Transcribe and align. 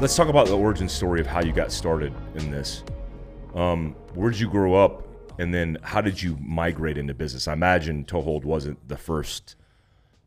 Let's 0.00 0.14
talk 0.14 0.28
about 0.28 0.46
the 0.46 0.56
origin 0.56 0.88
story 0.88 1.20
of 1.20 1.26
how 1.26 1.42
you 1.42 1.50
got 1.50 1.72
started 1.72 2.14
in 2.36 2.52
this. 2.52 2.84
Um, 3.56 3.96
where 4.14 4.30
did 4.30 4.38
you 4.38 4.48
grow 4.48 4.74
up, 4.74 5.02
and 5.40 5.52
then 5.52 5.76
how 5.82 6.00
did 6.00 6.22
you 6.22 6.38
migrate 6.40 6.96
into 6.96 7.14
business? 7.14 7.48
I 7.48 7.54
imagine 7.54 8.04
Toehold 8.04 8.44
wasn't 8.44 8.86
the 8.86 8.96
first 8.96 9.56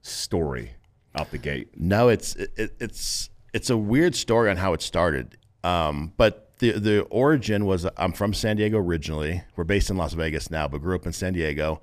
story 0.01 0.71
out 1.15 1.31
the 1.31 1.37
gate. 1.37 1.69
No, 1.77 2.09
it's 2.09 2.35
it, 2.35 2.75
it's 2.81 3.29
it's 3.53 3.69
a 3.69 3.77
weird 3.77 4.13
story 4.13 4.49
on 4.49 4.57
how 4.57 4.73
it 4.73 4.81
started. 4.81 5.37
Um, 5.63 6.11
but 6.17 6.57
the 6.57 6.73
the 6.73 7.01
origin 7.03 7.65
was 7.65 7.87
I'm 7.95 8.11
from 8.11 8.33
San 8.33 8.57
Diego 8.57 8.77
originally. 8.77 9.41
We're 9.55 9.63
based 9.63 9.89
in 9.89 9.95
Las 9.95 10.11
Vegas 10.11 10.51
now, 10.51 10.67
but 10.67 10.81
grew 10.81 10.95
up 10.95 11.05
in 11.05 11.13
San 11.13 11.31
Diego. 11.31 11.81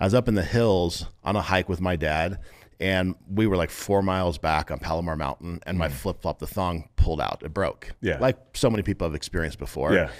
I 0.00 0.04
was 0.04 0.14
up 0.14 0.26
in 0.26 0.34
the 0.34 0.42
hills 0.42 1.06
on 1.22 1.36
a 1.36 1.42
hike 1.42 1.68
with 1.68 1.80
my 1.80 1.94
dad, 1.94 2.40
and 2.80 3.14
we 3.28 3.46
were 3.46 3.56
like 3.56 3.70
four 3.70 4.02
miles 4.02 4.38
back 4.38 4.70
on 4.70 4.78
Palomar 4.78 5.16
Mountain, 5.16 5.60
and 5.66 5.78
my 5.78 5.88
flip 5.88 6.22
flop, 6.22 6.38
the 6.38 6.46
thong 6.46 6.88
pulled 6.96 7.20
out. 7.20 7.42
It 7.44 7.52
broke. 7.52 7.92
Yeah. 8.00 8.18
Like 8.18 8.38
so 8.54 8.70
many 8.70 8.82
people 8.82 9.06
have 9.06 9.14
experienced 9.14 9.58
before. 9.58 9.94
Yeah. 9.94 10.10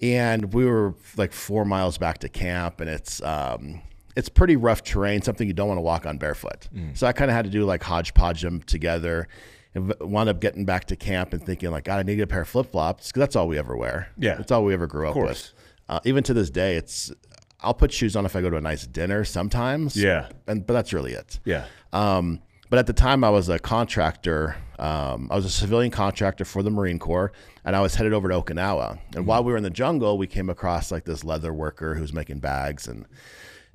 And 0.00 0.52
we 0.52 0.64
were 0.64 0.94
like 1.16 1.32
four 1.32 1.64
miles 1.64 1.96
back 1.98 2.18
to 2.18 2.28
camp, 2.28 2.80
and 2.80 2.90
it's 2.90 3.22
um, 3.22 3.82
it's 4.16 4.28
pretty 4.28 4.56
rough 4.56 4.82
terrain, 4.82 5.22
something 5.22 5.46
you 5.46 5.54
don't 5.54 5.68
want 5.68 5.78
to 5.78 5.82
walk 5.82 6.06
on 6.06 6.18
barefoot. 6.18 6.68
So 6.94 7.06
I 7.06 7.12
kind 7.12 7.30
of 7.30 7.36
had 7.36 7.44
to 7.44 7.50
do 7.50 7.64
like 7.64 7.82
hodgepodge 7.82 8.42
them 8.42 8.62
together, 8.62 9.28
and 9.74 9.94
wound 10.00 10.28
up 10.28 10.40
getting 10.40 10.64
back 10.64 10.86
to 10.86 10.96
camp 10.96 11.32
and 11.32 11.44
thinking 11.44 11.70
like, 11.70 11.84
God, 11.84 11.98
I 12.00 12.02
need 12.02 12.20
a 12.20 12.26
pair 12.26 12.40
of 12.42 12.48
flip 12.48 12.72
flops 12.72 13.08
because 13.08 13.20
that's 13.20 13.36
all 13.36 13.46
we 13.48 13.58
ever 13.58 13.76
wear. 13.76 14.10
Yeah. 14.18 14.34
that's 14.34 14.50
all 14.50 14.64
we 14.64 14.74
ever 14.74 14.86
grew 14.86 15.08
up 15.08 15.16
with. 15.16 15.52
Uh, 15.88 16.00
even 16.04 16.24
to 16.24 16.34
this 16.34 16.50
day, 16.50 16.76
it's 16.76 17.12
I'll 17.60 17.74
put 17.74 17.92
shoes 17.92 18.16
on 18.16 18.26
if 18.26 18.34
I 18.34 18.40
go 18.40 18.50
to 18.50 18.56
a 18.56 18.60
nice 18.60 18.86
dinner 18.86 19.24
sometimes. 19.24 19.96
Yeah. 19.96 20.28
and 20.48 20.66
but 20.66 20.72
that's 20.74 20.92
really 20.92 21.12
it. 21.12 21.38
Yeah. 21.44 21.66
Um, 21.92 22.40
but 22.70 22.78
at 22.78 22.86
the 22.86 22.92
time, 22.94 23.22
I 23.22 23.30
was 23.30 23.48
a 23.48 23.58
contractor. 23.58 24.56
Um, 24.78 25.28
I 25.30 25.36
was 25.36 25.44
a 25.44 25.50
civilian 25.50 25.90
contractor 25.90 26.44
for 26.44 26.62
the 26.62 26.70
Marine 26.70 26.98
Corps, 26.98 27.32
and 27.64 27.76
I 27.76 27.80
was 27.80 27.94
headed 27.94 28.12
over 28.14 28.28
to 28.30 28.34
Okinawa. 28.40 28.98
And 29.14 29.26
while 29.26 29.44
we 29.44 29.52
were 29.52 29.58
in 29.58 29.62
the 29.62 29.70
jungle, 29.70 30.16
we 30.16 30.26
came 30.26 30.48
across 30.48 30.90
like 30.90 31.04
this 31.04 31.22
leather 31.22 31.52
worker 31.52 31.94
who's 31.94 32.12
making 32.12 32.40
bags. 32.40 32.88
And 32.88 33.06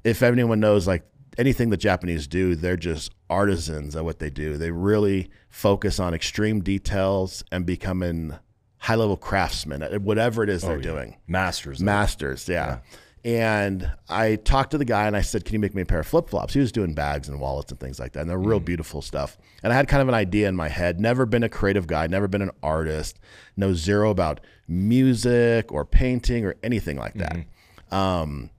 if 0.03 0.23
anyone 0.23 0.59
knows, 0.59 0.87
like 0.87 1.03
anything 1.37 1.69
the 1.69 1.77
Japanese 1.77 2.25
do, 2.27 2.55
they're 2.55 2.75
just 2.75 3.13
artisans 3.29 3.95
at 3.95 4.03
what 4.03 4.19
they 4.19 4.31
do. 4.31 4.57
They 4.57 4.71
really 4.71 5.29
focus 5.49 5.99
on 5.99 6.13
extreme 6.13 6.61
details 6.61 7.43
and 7.51 7.65
becoming 7.65 8.35
high-level 8.79 9.17
craftsmen 9.17 9.81
at 9.83 10.01
whatever 10.01 10.43
it 10.43 10.49
is 10.49 10.61
they're 10.61 10.79
doing 10.79 11.17
Masters. 11.27 11.81
masters 11.81 12.47
yeah. 12.47 12.79
And 13.27 13.91
i 14.07 14.37
talked 14.37 14.71
to 14.71 14.77
the 14.77 14.85
guy 14.85 15.05
and 15.05 15.15
i 15.17 15.21
said 15.21 15.43
can 15.43 15.53
you 15.53 15.59
make 15.59 15.75
me 15.75 15.81
a 15.81 15.85
pair 15.85 15.99
of 15.99 16.07
flip-flops? 16.07 16.53
He 16.53 16.61
was 16.61 16.71
doing 16.71 16.93
bags 16.93 17.27
and 17.27 17.41
wallets 17.41 17.71
and 17.71 17.79
things 17.79 17.99
like 17.99 18.13
that 18.13 18.21
and 18.21 18.29
they're 18.29 18.39
real 18.39 18.61
mm. 18.61 18.65
beautiful 18.65 19.01
stuff. 19.01 19.37
And 19.61 19.73
i 19.73 19.75
had 19.75 19.89
kind 19.89 20.01
of 20.01 20.07
an 20.07 20.13
idea 20.13 20.47
in 20.47 20.55
my 20.55 20.69
head. 20.69 21.01
Never 21.01 21.25
been 21.25 21.43
a 21.43 21.49
creative 21.49 21.87
guy 21.87 22.07
never 22.07 22.29
been 22.29 22.41
an 22.41 22.51
artist 22.63 23.19
know 23.57 23.73
zero 23.73 24.09
about 24.11 24.39
music 24.67 25.73
or 25.73 25.83
painting 25.83 26.45
or 26.45 26.55
anything 26.63 26.97
like 26.97 27.15
that. 27.15 27.35
Mm-hmm. 27.35 27.95
Um, 27.95 28.49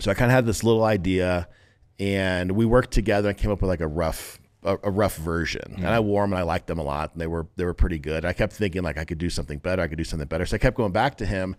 so 0.00 0.10
i 0.10 0.14
kind 0.14 0.30
of 0.32 0.34
had 0.34 0.46
this 0.46 0.64
little 0.64 0.82
idea 0.82 1.48
and 2.00 2.52
we 2.52 2.64
worked 2.64 2.90
together 2.90 3.28
and 3.28 3.38
came 3.38 3.52
up 3.52 3.62
with 3.62 3.68
like 3.68 3.80
a 3.80 3.86
rough 3.86 4.40
a, 4.64 4.78
a 4.82 4.90
rough 4.90 5.14
version. 5.14 5.74
And 5.76 5.86
i 5.86 5.98
mm. 5.98 6.04
wore 6.04 6.24
them 6.24 6.32
and 6.32 6.40
i 6.40 6.42
liked 6.42 6.66
them 6.66 6.80
a 6.80 6.84
lot 6.84 7.12
and 7.12 7.20
they 7.20 7.28
were 7.28 7.46
they 7.54 7.64
were 7.64 7.74
pretty 7.74 8.00
good. 8.00 8.24
I 8.24 8.32
kept 8.32 8.52
thinking 8.52 8.82
like 8.82 8.98
i 8.98 9.04
could 9.04 9.18
do 9.18 9.30
something 9.30 9.58
better 9.58 9.80
i 9.80 9.86
could 9.86 9.98
do 9.98 10.04
something 10.04 10.26
better. 10.26 10.44
So 10.44 10.56
i 10.56 10.58
kept 10.58 10.76
going 10.76 10.92
back 10.92 11.18
to 11.18 11.26
him 11.26 11.54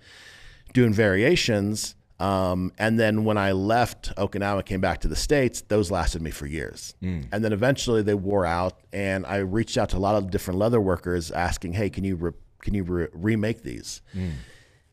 doing 0.74 0.92
variations. 0.92 1.96
Um, 2.24 2.72
and 2.78 2.98
then 2.98 3.26
when 3.26 3.38
I 3.38 3.52
left 3.52 4.16
Okinawa, 4.16 4.66
came 4.66 4.80
back 4.80 5.02
to 5.02 5.10
the 5.10 5.16
States, 5.16 5.62
those 5.62 5.92
lasted 5.92 6.22
me 6.22 6.32
for 6.32 6.46
years. 6.46 6.96
Mm. 7.04 7.28
And 7.34 7.44
then 7.44 7.52
eventually 7.52 8.02
they 8.02 8.14
wore 8.14 8.46
out, 8.46 8.80
and 8.94 9.26
I 9.26 9.38
reached 9.38 9.78
out 9.78 9.90
to 9.90 9.98
a 9.98 10.00
lot 10.00 10.16
of 10.16 10.32
different 10.32 10.58
leather 10.58 10.80
workers 10.80 11.32
asking, 11.32 11.74
"Hey, 11.74 11.90
can 11.90 12.06
you 12.06 12.16
re- 12.16 12.32
can 12.62 12.74
you 12.76 12.84
re- 12.84 13.08
remake 13.12 13.64
these?" 13.64 14.02
Mm. 14.16 14.32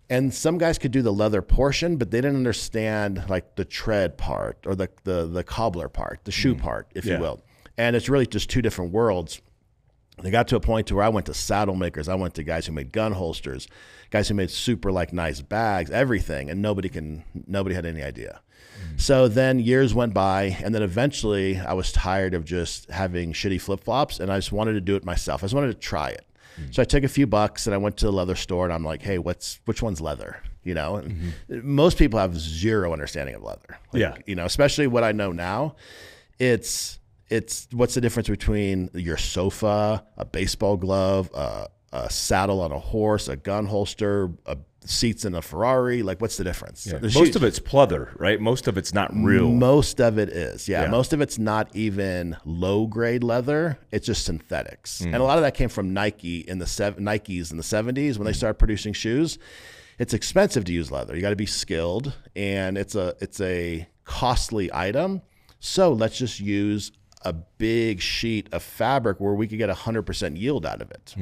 And 0.08 0.34
some 0.34 0.58
guys 0.58 0.76
could 0.76 0.90
do 0.90 1.02
the 1.02 1.12
leather 1.12 1.40
portion, 1.40 1.96
but 1.96 2.10
they 2.10 2.18
didn't 2.20 2.36
understand 2.36 3.22
like 3.28 3.54
the 3.54 3.64
tread 3.64 4.18
part 4.18 4.58
or 4.66 4.74
the 4.74 4.88
the, 5.04 5.26
the 5.26 5.44
cobbler 5.44 5.88
part, 5.88 6.24
the 6.24 6.32
shoe 6.32 6.56
mm. 6.56 6.60
part, 6.60 6.90
if 6.96 7.04
Yeah. 7.04 7.14
you 7.14 7.20
will. 7.20 7.40
And 7.78 7.94
it's 7.94 8.08
really 8.08 8.26
just 8.26 8.50
two 8.50 8.60
different 8.60 8.92
worlds. 8.92 9.40
They 10.22 10.30
got 10.30 10.48
to 10.48 10.56
a 10.56 10.60
point 10.60 10.86
to 10.88 10.94
where 10.94 11.04
I 11.04 11.08
went 11.08 11.26
to 11.26 11.34
saddle 11.34 11.74
makers. 11.74 12.08
I 12.08 12.14
went 12.14 12.34
to 12.34 12.42
guys 12.42 12.66
who 12.66 12.72
made 12.72 12.92
gun 12.92 13.12
holsters, 13.12 13.68
guys 14.10 14.28
who 14.28 14.34
made 14.34 14.50
super 14.50 14.92
like 14.92 15.12
nice 15.12 15.40
bags, 15.40 15.90
everything, 15.90 16.50
and 16.50 16.60
nobody 16.62 16.88
can 16.88 17.24
nobody 17.46 17.74
had 17.74 17.86
any 17.86 18.02
idea. 18.02 18.40
Mm. 18.80 19.00
So 19.00 19.28
then 19.28 19.58
years 19.60 19.94
went 19.94 20.14
by, 20.14 20.56
and 20.62 20.74
then 20.74 20.82
eventually 20.82 21.58
I 21.58 21.72
was 21.72 21.92
tired 21.92 22.34
of 22.34 22.44
just 22.44 22.90
having 22.90 23.32
shitty 23.32 23.60
flip 23.60 23.82
flops, 23.82 24.20
and 24.20 24.30
I 24.30 24.38
just 24.38 24.52
wanted 24.52 24.74
to 24.74 24.80
do 24.80 24.96
it 24.96 25.04
myself. 25.04 25.42
I 25.42 25.44
just 25.44 25.54
wanted 25.54 25.68
to 25.68 25.78
try 25.78 26.10
it. 26.10 26.26
Mm. 26.60 26.74
So 26.74 26.82
I 26.82 26.84
took 26.84 27.04
a 27.04 27.08
few 27.08 27.26
bucks 27.26 27.66
and 27.66 27.74
I 27.74 27.78
went 27.78 27.96
to 27.98 28.06
the 28.06 28.12
leather 28.12 28.36
store, 28.36 28.64
and 28.64 28.72
I'm 28.72 28.84
like, 28.84 29.02
"Hey, 29.02 29.18
what's 29.18 29.60
which 29.64 29.82
one's 29.82 30.00
leather?" 30.00 30.42
You 30.62 30.74
know, 30.74 30.96
and 30.96 31.10
mm-hmm. 31.48 31.74
most 31.74 31.96
people 31.96 32.18
have 32.20 32.38
zero 32.38 32.92
understanding 32.92 33.34
of 33.34 33.42
leather. 33.42 33.78
Like, 33.92 34.00
Yeah. 34.00 34.16
you 34.26 34.34
know, 34.34 34.44
especially 34.44 34.86
what 34.86 35.02
I 35.02 35.12
know 35.12 35.32
now. 35.32 35.74
It's 36.38 36.99
it's 37.30 37.68
what's 37.72 37.94
the 37.94 38.00
difference 38.00 38.28
between 38.28 38.90
your 38.92 39.16
sofa, 39.16 40.04
a 40.16 40.24
baseball 40.24 40.76
glove, 40.76 41.30
a, 41.34 41.68
a 41.92 42.10
saddle 42.10 42.60
on 42.60 42.72
a 42.72 42.78
horse, 42.78 43.28
a 43.28 43.36
gun 43.36 43.66
holster, 43.66 44.30
a 44.46 44.58
seats 44.84 45.24
in 45.24 45.34
a 45.34 45.42
Ferrari. 45.42 46.02
Like, 46.02 46.20
what's 46.20 46.36
the 46.36 46.44
difference? 46.44 46.84
There's 46.84 47.14
Most 47.14 47.16
huge- 47.16 47.36
of 47.36 47.44
it's 47.44 47.60
pleather, 47.60 48.10
right? 48.18 48.40
Most 48.40 48.66
of 48.66 48.76
it's 48.76 48.92
not 48.92 49.14
real. 49.14 49.48
most 49.48 50.00
of 50.00 50.18
it 50.18 50.30
is, 50.30 50.68
yeah, 50.68 50.82
Yeah. 50.82 50.90
Most 50.90 51.12
of 51.12 51.20
it's 51.20 51.38
not 51.38 51.74
even 51.74 52.36
low 52.44 52.86
grade 52.86 53.22
leather; 53.22 53.78
it's 53.90 54.06
just 54.06 54.24
synthetics, 54.24 55.00
mm. 55.00 55.06
and 55.06 55.16
a 55.16 55.22
lot 55.22 55.38
of 55.38 55.42
that 55.44 55.54
came 55.54 55.68
from 55.68 55.92
Nike 55.94 56.40
in 56.40 56.58
the 56.58 56.66
sev- 56.66 56.96
Nikes 56.96 57.50
in 57.50 57.56
the 57.56 57.62
'70s 57.62 58.18
when 58.18 58.24
they 58.24 58.32
mm. 58.32 58.36
started 58.36 58.58
producing 58.58 58.92
shoes. 58.92 59.38
It's 59.98 60.14
expensive 60.14 60.64
to 60.64 60.72
use 60.72 60.90
leather; 60.90 61.14
you 61.14 61.22
got 61.22 61.30
to 61.30 61.36
be 61.36 61.46
skilled, 61.46 62.14
and 62.34 62.76
it's 62.76 62.94
a 62.94 63.14
it's 63.20 63.40
a 63.40 63.86
costly 64.04 64.70
item. 64.72 65.22
So 65.60 65.92
let's 65.92 66.16
just 66.16 66.40
use 66.40 66.90
a 67.22 67.32
big 67.32 68.00
sheet 68.00 68.48
of 68.52 68.62
fabric 68.62 69.20
where 69.20 69.34
we 69.34 69.46
could 69.46 69.58
get 69.58 69.68
100% 69.70 70.38
yield 70.38 70.64
out 70.64 70.80
of 70.80 70.90
it. 70.90 71.14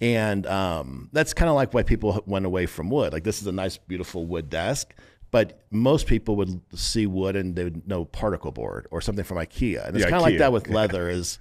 And 0.00 0.46
um, 0.46 1.08
that's 1.12 1.34
kind 1.34 1.48
of 1.48 1.54
like 1.56 1.74
why 1.74 1.82
people 1.82 2.22
went 2.26 2.46
away 2.46 2.66
from 2.66 2.88
wood. 2.88 3.12
Like 3.12 3.24
this 3.24 3.40
is 3.40 3.46
a 3.46 3.52
nice, 3.52 3.76
beautiful 3.76 4.26
wood 4.26 4.48
desk, 4.48 4.94
but 5.30 5.62
most 5.70 6.06
people 6.06 6.36
would 6.36 6.60
see 6.74 7.06
wood 7.06 7.36
and 7.36 7.54
they 7.54 7.64
would 7.64 7.86
know 7.86 8.06
particle 8.06 8.50
board 8.50 8.86
or 8.90 9.00
something 9.00 9.24
from 9.24 9.36
IKEA. 9.36 9.86
And 9.86 9.96
it's 9.96 10.04
Yeah, 10.04 10.10
kind 10.10 10.16
of 10.16 10.22
like 10.22 10.38
that 10.38 10.52
with 10.52 10.68
leather. 10.74 11.08
Is 11.10 11.38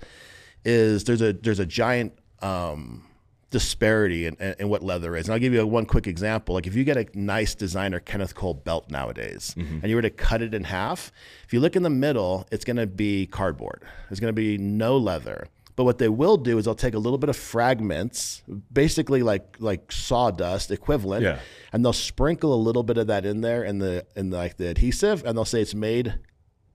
is 0.66 1.06
there's 1.06 1.22
a 1.22 1.32
there's 1.32 1.60
a 1.60 1.66
giant 1.66 2.14
um, 2.42 3.06
disparity 3.50 4.26
in, 4.28 4.36
in, 4.60 4.70
what 4.70 4.84
leather 4.84 5.16
is. 5.16 5.28
And 5.28 5.34
I'll 5.34 5.40
give 5.40 5.54
you 5.54 5.62
a, 5.62 5.66
one 5.66 5.86
quick 5.86 6.08
example. 6.08 6.56
Like 6.56 6.68
if 6.68 6.76
you 6.76 6.84
get 6.84 6.98
a 6.98 7.08
nice 7.14 7.56
designer 7.56 8.00
Kenneth 8.00 8.36
Cole 8.36 8.54
belt 8.54 8.90
nowadays, 8.90 9.56
mm-hmm. 9.58 9.80
and 9.82 9.90
you 9.90 9.96
were 9.96 10.02
to 10.02 10.10
cut 10.10 10.42
it 10.42 10.54
in 10.54 10.64
half, 10.66 11.12
if 11.46 11.54
you 11.54 11.60
look 11.60 11.76
in 11.76 11.84
the 11.84 11.90
middle, 11.90 12.48
it's 12.52 12.66
going 12.66 12.78
to 12.78 12.88
be 12.88 13.26
cardboard. 13.26 13.84
There's 14.10 14.20
going 14.20 14.34
to 14.34 14.40
be 14.40 14.58
no 14.58 14.98
leather. 14.98 15.48
But 15.76 15.86
what 15.86 15.98
they 15.98 16.10
will 16.10 16.36
do 16.36 16.58
is 16.58 16.66
they'll 16.66 16.76
take 16.76 16.94
a 16.94 17.00
little 17.00 17.18
bit 17.18 17.30
of 17.30 17.38
fragments, 17.38 18.44
basically 18.72 19.24
like 19.24 19.56
like 19.60 19.94
sawdust 19.94 20.72
equivalent, 20.72 21.24
Yeah. 21.24 21.40
and 21.72 21.86
they'll 21.86 21.94
sprinkle 21.94 22.54
a 22.54 22.62
little 22.62 22.84
bit 22.84 22.98
of 22.98 23.08
that 23.08 23.26
in 23.26 23.40
there 23.40 23.64
in 23.64 23.80
the 23.80 24.06
in 24.14 24.30
the, 24.30 24.38
like 24.38 24.58
the 24.58 24.68
adhesive, 24.68 25.24
and 25.26 25.38
they'll 25.38 25.46
say 25.46 25.62
it's 25.62 25.74
made 25.74 26.20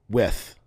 with 0.09 0.59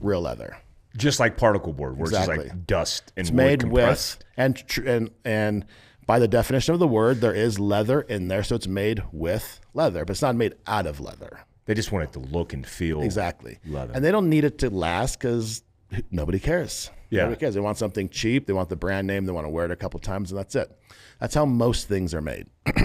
real 0.00 0.20
leather. 0.20 0.56
Just 0.96 1.20
like 1.20 1.36
particle 1.36 1.72
board, 1.72 1.96
where 1.96 2.04
it's 2.08 2.12
just 2.16 2.28
like 2.28 2.66
dust 2.66 3.12
and 3.16 3.24
It's 3.26 3.30
wood 3.30 3.36
made 3.36 3.60
compressed. 3.60 4.18
with 4.18 4.26
and 4.36 4.56
tr- 4.56 4.88
and 4.88 5.10
and 5.24 5.64
by 6.06 6.18
the 6.18 6.28
definition 6.28 6.72
of 6.72 6.78
the 6.80 6.86
word, 6.88 7.20
there 7.20 7.34
is 7.34 7.58
leather 7.58 8.00
in 8.02 8.28
there, 8.28 8.42
so 8.44 8.54
it's 8.54 8.68
made 8.68 9.02
with 9.12 9.60
leather, 9.74 10.04
but 10.04 10.12
it's 10.12 10.22
not 10.22 10.36
made 10.36 10.54
out 10.66 10.86
of 10.86 11.00
leather. 11.00 11.40
They 11.64 11.74
just 11.74 11.90
want 11.90 12.04
it 12.04 12.12
to 12.12 12.20
look 12.20 12.52
and 12.52 12.64
feel 12.64 13.02
Exactly. 13.02 13.58
leather. 13.66 13.92
And 13.92 14.04
they 14.04 14.12
don't 14.12 14.30
need 14.30 14.44
it 14.44 14.58
to 14.58 14.70
last 14.70 15.18
because 15.18 15.64
nobody 16.12 16.38
cares. 16.38 16.90
Yeah. 17.10 17.22
Nobody 17.22 17.40
cares. 17.40 17.54
They 17.54 17.60
want 17.60 17.76
something 17.76 18.08
cheap. 18.08 18.46
They 18.46 18.52
want 18.52 18.68
the 18.68 18.76
brand 18.76 19.06
name. 19.08 19.26
They 19.26 19.32
want 19.32 19.46
to 19.46 19.50
wear 19.50 19.64
it 19.64 19.72
a 19.72 19.76
couple 19.76 19.98
times, 19.98 20.30
and 20.30 20.38
that's 20.38 20.54
it. 20.54 20.70
That's 21.18 21.34
how 21.34 21.44
most 21.44 21.88
things 21.88 22.14
are 22.14 22.20
made. 22.20 22.46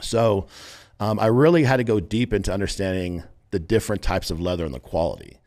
so 0.00 0.46
um, 1.00 1.18
I 1.18 1.26
really 1.26 1.64
had 1.64 1.76
to 1.78 1.84
go 1.84 2.00
deep 2.00 2.32
into 2.32 2.52
understanding 2.52 3.22
the 3.50 3.58
different 3.58 4.02
types 4.02 4.30
of 4.30 4.40
leather 4.40 4.64
and 4.64 4.74
the 4.74 4.80
quality. 4.80 5.38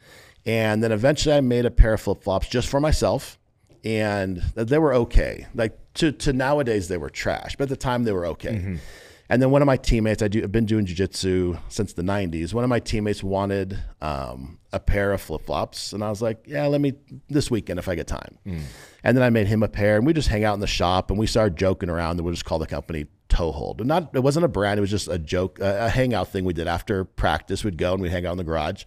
And 0.50 0.81
then 0.84 0.92
eventually 0.92 1.36
I 1.36 1.42
made 1.42 1.66
a 1.66 1.72
pair 1.72 1.94
of 1.94 2.01
flip 2.01 2.24
flops 2.24 2.48
just 2.48 2.68
for 2.69 2.80
myself. 2.80 3.38
And 3.86 4.38
they 4.56 4.80
were 4.80 4.94
okay. 4.96 5.46
Like 5.54 5.78
to, 5.96 6.12
to 6.12 6.34
nowadays, 6.34 6.88
they 6.88 6.98
were 6.98 7.10
trash, 7.10 7.56
but 7.56 7.63
at 7.66 7.69
the 7.69 7.75
time, 7.78 8.04
they 8.04 8.12
were 8.12 8.25
okay. 8.28 8.78
And 9.31 9.40
then 9.42 9.51
one 9.51 9.62
of 9.62 9.68
my 9.68 9.78
teammates, 9.78 10.24
I 10.24 10.28
do, 10.28 10.42
I've 10.42 10.51
been 10.51 10.66
doing 10.66 10.88
jujitsu 10.88 11.60
since 11.69 11.94
the 11.94 12.01
90s. 12.01 12.51
One 12.51 12.63
of 12.63 12.69
my 12.69 12.80
teammates 12.80 13.22
wanted 13.24 13.78
um, 14.01 14.57
a 14.74 14.80
pair 14.80 15.12
of 15.13 15.22
flip 15.22 15.46
flops. 15.46 15.94
And 15.94 16.04
I 16.04 16.10
was 16.10 16.19
like, 16.19 16.46
yeah, 16.48 16.66
let 16.66 16.81
me 16.81 16.94
this 17.30 17.52
weekend 17.52 17.78
if 17.78 17.88
I 17.88 17.94
get 17.94 18.07
time. 18.07 18.40
And 19.04 19.16
then 19.16 19.24
I 19.24 19.30
made 19.30 19.45
him 19.45 19.62
a 19.62 19.68
pair 19.68 19.98
and 19.98 20.06
we 20.07 20.13
just 20.13 20.30
hang 20.30 20.44
out 20.45 20.56
in 20.56 20.62
the 20.62 20.68
shop 20.68 21.12
and 21.12 21.19
we 21.19 21.28
started 21.28 21.57
joking 21.57 21.92
around 21.92 22.13
and 22.18 22.22
we'll 22.22 22.34
just 22.34 22.45
call 22.45 22.57
the 22.57 22.66
company 22.66 23.06
Toehold. 23.30 23.78
And 23.81 23.88
not, 23.88 24.10
it 24.16 24.24
wasn't 24.24 24.45
a 24.45 24.50
brand, 24.50 24.80
it 24.80 24.81
was 24.81 24.90
just 24.90 25.07
a 25.07 25.19
joke, 25.19 25.60
a, 25.60 25.86
a 25.86 25.90
hangout 25.90 26.30
thing 26.30 26.44
we 26.44 26.54
did 26.54 26.68
after 26.68 27.06
practice. 27.06 27.63
We'd 27.63 27.78
go 27.78 27.94
and 27.94 28.02
we'd 28.02 28.12
hang 28.12 28.25
out 28.25 28.31
in 28.31 28.40
the 28.40 28.44
garage. 28.44 28.84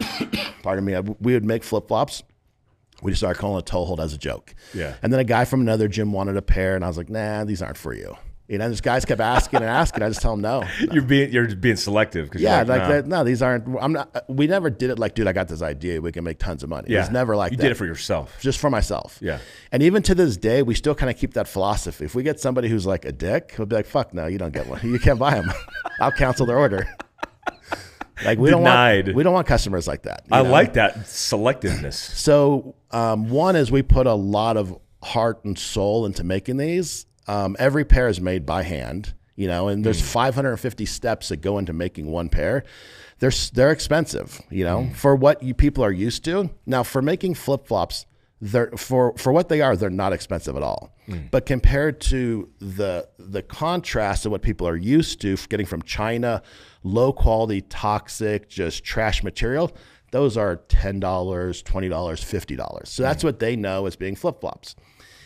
Pardon 0.62 0.84
me. 0.84 0.98
We 1.20 1.32
would 1.34 1.44
make 1.44 1.64
flip 1.64 1.88
flops 1.88 2.22
We 3.02 3.12
just 3.12 3.20
started 3.20 3.38
calling 3.40 3.58
a 3.58 3.62
toe 3.62 3.84
hold 3.84 4.00
as 4.00 4.12
a 4.12 4.18
joke. 4.18 4.54
Yeah. 4.74 4.94
And 5.02 5.12
then 5.12 5.20
a 5.20 5.24
guy 5.24 5.44
from 5.44 5.60
another 5.60 5.88
gym 5.88 6.12
wanted 6.12 6.36
a 6.36 6.42
pair, 6.42 6.76
and 6.76 6.84
I 6.84 6.88
was 6.88 6.96
like, 6.96 7.08
nah, 7.10 7.44
these 7.44 7.62
aren't 7.62 7.78
for 7.78 7.94
you. 7.94 8.16
You 8.48 8.58
know, 8.58 8.68
this 8.68 8.80
guys 8.80 9.04
kept 9.04 9.20
asking 9.20 9.58
and 9.58 9.66
asking. 9.66 10.02
I 10.02 10.08
just 10.08 10.20
tell 10.22 10.32
them 10.32 10.40
no. 10.40 10.64
You're 10.92 11.04
being 11.04 11.30
you're 11.32 11.54
being 11.54 11.76
selective 11.76 12.26
because 12.26 12.42
Yeah, 12.42 12.58
like, 12.58 12.66
like, 12.68 12.80
nah. 12.80 12.88
that. 12.88 13.06
No, 13.06 13.22
these 13.22 13.42
aren't. 13.42 13.64
I'm 13.80 13.92
not. 13.92 14.10
Uh, 14.12 14.22
we 14.28 14.48
never 14.48 14.70
did 14.70 14.90
it 14.90 14.98
like, 14.98 15.14
dude, 15.14 15.28
I 15.28 15.32
got 15.32 15.46
this 15.46 15.62
idea. 15.62 16.00
We 16.00 16.10
can 16.10 16.24
make 16.24 16.40
tons 16.40 16.64
of 16.64 16.68
money. 16.68 16.88
yeah. 16.90 16.96
It 16.98 17.00
was 17.02 17.10
never 17.12 17.36
like 17.36 17.52
you 17.52 17.58
that. 17.58 17.62
did 17.62 17.70
it 17.70 17.76
for 17.76 17.86
yourself. 17.86 18.36
just 18.40 18.58
for 18.58 18.68
myself. 18.68 19.18
Yeah. 19.22 19.38
And 19.70 19.84
even 19.84 20.02
to 20.02 20.16
this 20.16 20.36
day, 20.36 20.62
we 20.64 20.74
still 20.74 20.96
kind 20.96 21.10
of 21.10 21.16
keep 21.16 21.34
that 21.34 21.46
philosophy. 21.46 22.04
If 22.06 22.16
we 22.16 22.24
get 22.24 22.40
somebody 22.40 22.68
who's 22.68 22.86
like 22.86 23.04
a 23.04 23.12
dick, 23.12 23.54
we'll 23.56 23.66
be 23.66 23.76
like, 23.76 23.86
fuck 23.86 24.12
no, 24.12 24.26
you 24.26 24.36
don't 24.38 24.52
get 24.52 24.66
one. 24.66 24.80
You 24.82 24.98
can't 24.98 25.20
buy 25.20 25.34
them. 25.34 25.52
I'll 26.00 26.10
cancel 26.10 26.44
their 26.44 26.58
order. 26.58 26.88
Like 28.30 28.38
we 28.38 28.50
don't 28.50 28.62
want 28.62 29.14
we 29.14 29.22
don't 29.22 29.32
want 29.32 29.46
customers 29.46 29.86
like 29.88 30.02
that. 30.02 30.24
I 30.30 30.42
know? 30.42 30.50
like 30.50 30.74
that 30.74 30.98
selectiveness. 31.06 32.10
So 32.30 32.74
um, 32.90 33.28
one 33.30 33.56
is 33.56 33.70
we 33.72 33.82
put 33.82 34.06
a 34.06 34.14
lot 34.14 34.56
of 34.56 34.78
heart 35.02 35.44
and 35.44 35.58
soul 35.58 36.06
into 36.06 36.22
making 36.24 36.58
these. 36.58 37.06
Um, 37.26 37.56
every 37.58 37.84
pair 37.84 38.08
is 38.08 38.20
made 38.20 38.44
by 38.46 38.62
hand, 38.62 39.14
you 39.36 39.46
know, 39.48 39.68
and 39.68 39.84
there's 39.84 40.00
550 40.02 40.86
steps 40.86 41.28
that 41.28 41.38
go 41.38 41.58
into 41.58 41.72
making 41.72 42.06
one 42.06 42.28
pair. 42.28 42.64
They're 43.18 43.32
they're 43.52 43.70
expensive, 43.72 44.40
you 44.50 44.64
know, 44.64 44.90
for 44.94 45.14
what 45.14 45.42
you 45.42 45.54
people 45.54 45.84
are 45.84 45.92
used 45.92 46.24
to. 46.24 46.50
Now 46.66 46.82
for 46.82 47.02
making 47.02 47.34
flip 47.34 47.66
flops, 47.66 48.06
they're 48.40 48.70
for 48.76 49.14
for 49.18 49.32
what 49.32 49.48
they 49.48 49.60
are, 49.60 49.76
they're 49.76 49.90
not 49.90 50.12
expensive 50.12 50.56
at 50.56 50.62
all. 50.62 50.94
But 51.30 51.44
compared 51.44 52.00
to 52.02 52.48
the 52.60 53.08
the 53.18 53.42
contrast 53.42 54.26
of 54.26 54.32
what 54.32 54.42
people 54.42 54.66
are 54.68 54.76
used 54.76 55.20
to 55.22 55.36
getting 55.48 55.66
from 55.66 55.82
China, 55.82 56.42
low 56.82 57.12
quality, 57.12 57.60
toxic, 57.62 58.48
just 58.48 58.84
trash 58.84 59.22
material, 59.22 59.72
those 60.12 60.36
are 60.36 60.56
$10, 60.56 61.00
$20, 61.00 61.62
$50. 61.62 62.86
So 62.86 63.02
that's 63.02 63.22
what 63.22 63.38
they 63.38 63.56
know 63.56 63.86
as 63.86 63.96
being 63.96 64.16
flip 64.16 64.40
flops. 64.40 64.74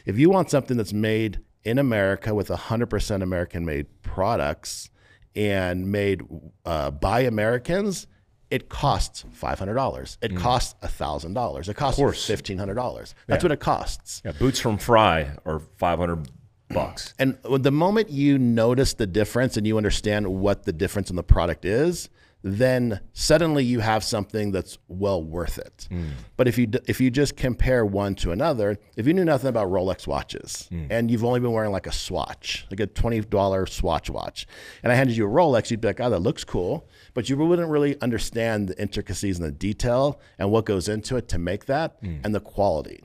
If 0.05 0.19
you 0.19 0.31
want 0.31 0.51
something 0.51 0.77
that's 0.77 0.93
made 0.93 1.41
in 1.65 1.79
America 1.79 2.35
with 2.35 2.49
100% 2.49 3.23
American 3.23 3.65
made 3.65 3.87
products 4.03 4.91
and 5.35 5.91
made 5.91 6.23
uh, 6.65 6.91
by 6.91 7.21
Americans, 7.21 8.07
it 8.50 8.69
costs 8.69 9.25
$500. 9.41 10.19
It 10.23 10.37
costs 10.37 10.75
$1,000. 10.83 11.69
It 11.69 11.75
costs 11.75 11.99
course. 11.99 12.29
$1,500. 12.29 13.15
That's 13.27 13.43
what 13.43 13.50
it 13.50 13.61
costs. 13.61 14.23
Yeah, 14.25 14.33
boots 14.33 14.61
from 14.61 14.79
Frye 14.79 15.37
are 15.47 15.61
500 15.79 16.29
bucks. 16.75 17.15
And 17.19 17.38
the 17.44 17.73
moment 17.73 18.11
you 18.11 18.38
notice 18.38 18.94
the 18.94 19.06
difference 19.06 19.56
and 19.56 19.67
you 19.67 19.76
understand 19.76 20.26
what 20.26 20.65
the 20.65 20.73
difference 20.73 21.11
in 21.11 21.17
the 21.17 21.23
product 21.23 21.65
is, 21.65 22.09
then 22.44 23.00
suddenly 23.15 23.65
you 23.65 23.81
have 23.81 24.05
something 24.05 24.53
that's 24.53 24.76
well 24.87 25.25
worth 25.25 25.56
it. 25.56 25.88
Hmm. 25.88 26.11
But 26.37 26.47
if 26.47 26.59
you 26.59 26.69
if 26.87 27.00
you 27.00 27.11
just 27.11 27.37
compare 27.37 27.87
one 27.87 28.15
to 28.17 28.32
another, 28.32 28.79
if 28.97 29.06
you 29.06 29.15
knew 29.15 29.25
nothing 29.25 29.49
about 29.49 29.69
Rolex 29.69 30.06
watches 30.06 30.67
hmm. 30.69 30.87
and 30.91 31.11
you've 31.11 31.25
only 31.25 31.41
been 31.41 31.53
wearing 31.53 31.73
like 31.73 31.87
a 31.87 31.93
Swatch, 31.93 32.67
like 32.71 32.81
a 32.81 32.87
twenty 32.87 33.23
dollar 33.23 33.67
Swatch 33.67 34.11
watch, 34.11 34.47
and 34.82 34.93
I 34.93 34.94
handed 34.94 35.17
you 35.17 35.26
a 35.26 35.31
Rolex, 35.31 35.71
you'd 35.71 35.81
be 35.81 35.88
like, 35.88 36.00
"Oh, 36.00 36.11
that 36.11 36.19
looks 36.19 36.44
cool," 36.44 36.87
but 37.15 37.31
you 37.31 37.37
wouldn't 37.38 37.71
really 37.71 37.99
understand 38.03 38.69
the 38.69 38.81
intricacies 38.81 39.38
and 39.38 39.49
the 39.49 39.53
detail 39.53 40.21
and 40.38 40.50
what 40.50 40.67
goes 40.67 40.87
into 40.87 41.17
it 41.17 41.29
to 41.29 41.38
make 41.38 41.65
that 41.65 41.97
hmm. 42.03 42.19
and 42.23 42.35
the 42.35 42.41
quality. 42.41 43.05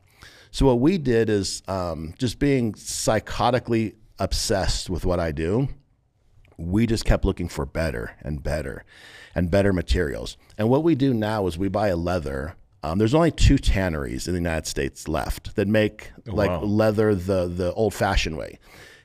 So 0.52 0.66
what 0.66 0.80
we 0.80 0.98
did 0.98 1.30
is 1.30 1.62
um, 1.68 2.14
just 2.18 2.40
being 2.40 2.74
psychotically 2.74 3.96
obsessed 4.18 4.90
with 4.90 5.06
what 5.06 5.20
I 5.20 5.32
do. 5.32 5.70
We 6.58 6.86
just 6.86 7.06
kept 7.06 7.24
looking 7.24 7.48
for 7.48 7.66
better 7.66 8.18
and 8.22 8.44
better 8.44 8.84
and 9.34 9.50
better 9.50 9.72
materials. 9.72 10.38
And 10.58 10.70
what 10.70 10.84
we 10.84 10.96
do 10.96 11.14
now 11.14 11.48
is 11.48 11.58
we 11.58 11.70
buy 11.70 11.88
a 11.88 11.96
leather. 11.96 12.56
Um, 12.84 12.98
there's 12.98 13.14
only 13.14 13.32
two 13.32 13.58
tanneries 13.58 14.28
in 14.28 14.34
the 14.34 14.40
United 14.40 14.68
States 14.68 15.08
left 15.08 15.56
that 15.56 15.68
make 15.68 16.12
like 16.26 16.50
wow. 16.50 16.62
leather 16.62 17.16
the 17.16 17.48
the 17.48 17.74
old 17.74 17.94
fashioned 17.94 18.38
way. 18.38 18.60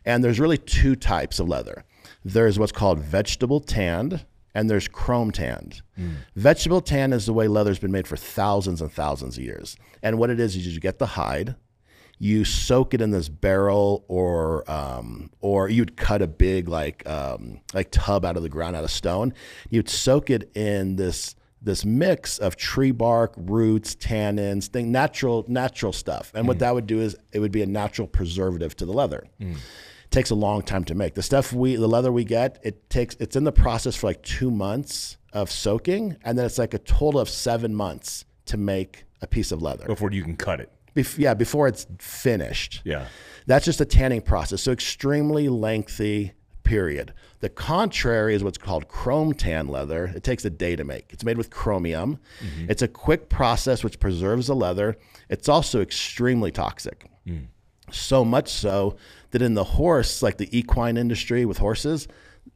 And 0.04 0.22
there's 0.22 0.40
really 0.40 0.58
two 0.58 0.96
types 0.96 1.38
of 1.38 1.48
leather. 1.48 1.84
There's 2.24 2.58
what's 2.58 2.72
called 2.72 2.98
vegetable 2.98 3.60
tanned 3.60 4.24
and 4.54 4.70
there's 4.70 4.88
chrome 4.88 5.30
tanned. 5.30 5.82
Vegetable 6.36 6.80
tan 6.80 7.12
is 7.12 7.26
the 7.26 7.32
way 7.32 7.48
leather's 7.48 7.78
been 7.78 7.92
made 7.92 8.06
for 8.06 8.16
thousands 8.16 8.80
and 8.80 8.92
thousands 8.92 9.36
of 9.36 9.44
years. 9.44 9.76
And 10.02 10.18
what 10.18 10.30
it 10.30 10.40
is 10.40 10.56
is 10.56 10.66
you 10.66 10.80
get 10.80 10.98
the 10.98 11.06
hide, 11.06 11.56
you 12.18 12.44
soak 12.44 12.94
it 12.94 13.00
in 13.00 13.10
this 13.10 13.28
barrel 13.28 14.04
or 14.08 14.68
um, 14.70 15.30
or 15.40 15.68
you'd 15.68 15.96
cut 15.96 16.22
a 16.22 16.26
big 16.26 16.68
like 16.68 17.06
um, 17.08 17.60
like 17.74 17.88
tub 17.90 18.24
out 18.24 18.36
of 18.36 18.42
the 18.42 18.48
ground 18.48 18.76
out 18.76 18.84
of 18.84 18.90
stone. 18.90 19.34
You'd 19.70 19.88
soak 19.88 20.30
it 20.30 20.50
in 20.56 20.96
this 20.96 21.34
this 21.60 21.84
mix 21.84 22.38
of 22.38 22.56
tree 22.56 22.90
bark, 22.90 23.32
roots, 23.36 23.96
tannins, 23.96 24.66
thing 24.66 24.92
natural 24.92 25.44
natural 25.48 25.92
stuff. 25.92 26.30
And 26.34 26.46
what 26.46 26.58
that 26.60 26.74
would 26.74 26.86
do 26.86 27.00
is 27.00 27.16
it 27.32 27.40
would 27.40 27.52
be 27.52 27.62
a 27.62 27.66
natural 27.66 28.06
preservative 28.06 28.76
to 28.76 28.86
the 28.86 28.92
leather. 28.92 29.26
Takes 30.14 30.30
a 30.30 30.34
long 30.34 30.62
time 30.62 30.84
to 30.84 30.94
make. 30.94 31.14
The 31.14 31.22
stuff 31.22 31.52
we 31.52 31.76
the 31.76 31.88
leather 31.88 32.12
we 32.12 32.24
get, 32.24 32.58
it 32.62 32.88
takes 32.88 33.16
it's 33.16 33.36
in 33.36 33.44
the 33.44 33.52
process 33.52 33.96
for 33.96 34.06
like 34.08 34.22
2 34.22 34.50
months 34.50 35.16
of 35.32 35.50
soaking 35.50 36.16
and 36.24 36.38
then 36.38 36.46
it's 36.46 36.58
like 36.58 36.74
a 36.74 36.78
total 36.78 37.20
of 37.20 37.28
7 37.28 37.74
months 37.74 38.24
to 38.46 38.56
make 38.56 39.04
a 39.20 39.26
piece 39.26 39.52
of 39.52 39.62
leather. 39.62 39.86
Before 39.86 40.10
you 40.10 40.22
can 40.22 40.36
cut 40.36 40.60
it. 40.60 40.70
Bef- 40.94 41.18
yeah, 41.18 41.34
before 41.34 41.66
it's 41.66 41.86
finished. 41.98 42.82
Yeah. 42.84 43.06
That's 43.46 43.64
just 43.64 43.80
a 43.80 43.84
tanning 43.84 44.22
process. 44.22 44.62
So 44.62 44.70
extremely 44.72 45.48
lengthy 45.48 46.32
period. 46.62 47.12
The 47.40 47.48
contrary 47.48 48.34
is 48.34 48.42
what's 48.42 48.58
called 48.58 48.88
chrome 48.88 49.34
tan 49.34 49.68
leather. 49.68 50.06
It 50.06 50.24
takes 50.24 50.44
a 50.44 50.50
day 50.50 50.76
to 50.76 50.84
make. 50.84 51.12
It's 51.12 51.24
made 51.24 51.36
with 51.36 51.50
chromium. 51.50 52.18
Mm-hmm. 52.40 52.70
It's 52.70 52.82
a 52.82 52.88
quick 52.88 53.28
process 53.28 53.84
which 53.84 54.00
preserves 54.00 54.46
the 54.46 54.54
leather. 54.54 54.96
It's 55.28 55.48
also 55.48 55.80
extremely 55.80 56.50
toxic. 56.50 57.06
Mm. 57.26 57.48
So 57.90 58.24
much 58.24 58.48
so 58.48 58.96
that 59.30 59.42
in 59.42 59.54
the 59.54 59.64
horse, 59.64 60.22
like 60.22 60.38
the 60.38 60.56
equine 60.56 60.96
industry 60.96 61.44
with 61.44 61.58
horses, 61.58 62.08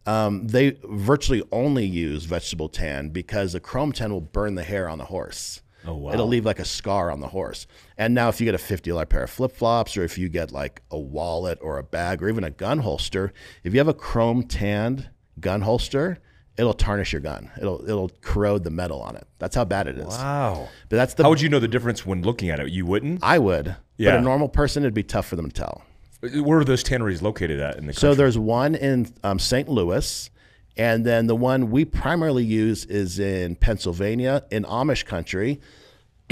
um, 0.07 0.47
they 0.47 0.79
virtually 0.85 1.43
only 1.53 1.85
use 1.85 2.25
vegetable 2.25 2.69
tan 2.69 3.11
because 3.11 3.53
the 3.53 3.61
chrome 3.61 3.93
tan 3.93 4.13
will 4.13 4.21
burn 4.21 4.55
the 4.55 4.63
hair 4.63 4.89
on 4.89 4.99
the 4.99 5.05
horse. 5.07 5.63
Oh, 5.87 5.95
wow. 5.95 6.13
It'll 6.13 6.27
leave 6.27 6.45
like 6.45 6.59
a 6.59 6.65
scar 6.65 7.11
on 7.11 7.21
the 7.21 7.29
horse. 7.29 7.67
And 7.97 8.15
now, 8.15 8.29
if 8.29 8.41
you 8.41 8.45
get 8.45 8.55
a 8.55 8.59
fifty 8.59 8.91
dollar 8.91 9.07
pair 9.07 9.25
of 9.25 9.31
flip 9.31 9.53
flops, 9.53 9.97
or 9.97 10.03
if 10.03 10.19
you 10.19 10.29
get 10.29 10.51
like 10.51 10.83
a 10.91 10.99
wallet 10.99 11.59
or 11.63 11.79
a 11.79 11.85
bag, 11.85 12.23
or 12.23 12.29
even 12.29 12.45
a 12.45 12.51
gun 12.51 12.81
holster, 12.81 13.33
if 13.65 13.73
you 13.73 13.79
have 13.79 13.89
a 13.89 13.95
chrome 13.95 14.43
tanned 14.43 15.09
gun 15.41 15.63
holster, 15.63 16.19
it'll 16.59 16.75
tarnish 16.75 17.13
your 17.13 17.21
gun. 17.21 17.51
It'll 17.59 17.83
it'll 17.89 18.11
corrode 18.21 18.65
the 18.65 18.71
metal 18.71 19.01
on 19.01 19.17
it. 19.17 19.27
That's 19.39 19.55
how 19.55 19.65
bad 19.65 19.87
it 19.87 19.97
is. 19.97 20.07
Wow. 20.07 20.69
But 20.89 20.97
that's 20.97 21.15
the 21.15 21.23
How 21.23 21.31
would 21.31 21.41
you 21.41 21.49
know 21.49 21.61
the 21.61 21.69
difference 21.69 22.05
when 22.05 22.23
looking 22.23 22.51
at 22.51 22.61
it? 22.61 22.71
You 22.71 22.85
wouldn't? 22.85 23.21
I 23.23 23.39
would, 23.39 23.77
but 23.99 24.19
a 24.19 24.21
normal 24.21 24.49
person, 24.49 24.83
it'd 24.83 24.95
be 24.95 25.03
tough 25.03 25.27
for 25.27 25.37
them 25.37 25.51
to 25.51 25.55
tell. 25.55 25.83
Where 26.21 26.59
are 26.59 26.65
those 26.65 26.83
tanneries 26.83 27.23
located 27.23 27.61
at 27.61 27.77
in 27.77 27.87
the 27.87 27.93
So 27.93 28.13
there's 28.15 28.37
one 28.37 28.75
in 28.75 29.13
um, 29.23 29.39
St. 29.39 29.69
Louis, 29.69 30.29
and 30.77 31.07
then 31.07 31.29
the 31.29 31.37
one 31.37 31.71
we 31.71 31.85
primarily 31.85 32.45
use 32.45 32.85
is 32.85 33.21
in 33.21 33.55
Pennsylvania, 33.55 34.45
in 34.51 34.65
Amish 34.65 35.05
country. 35.05 35.61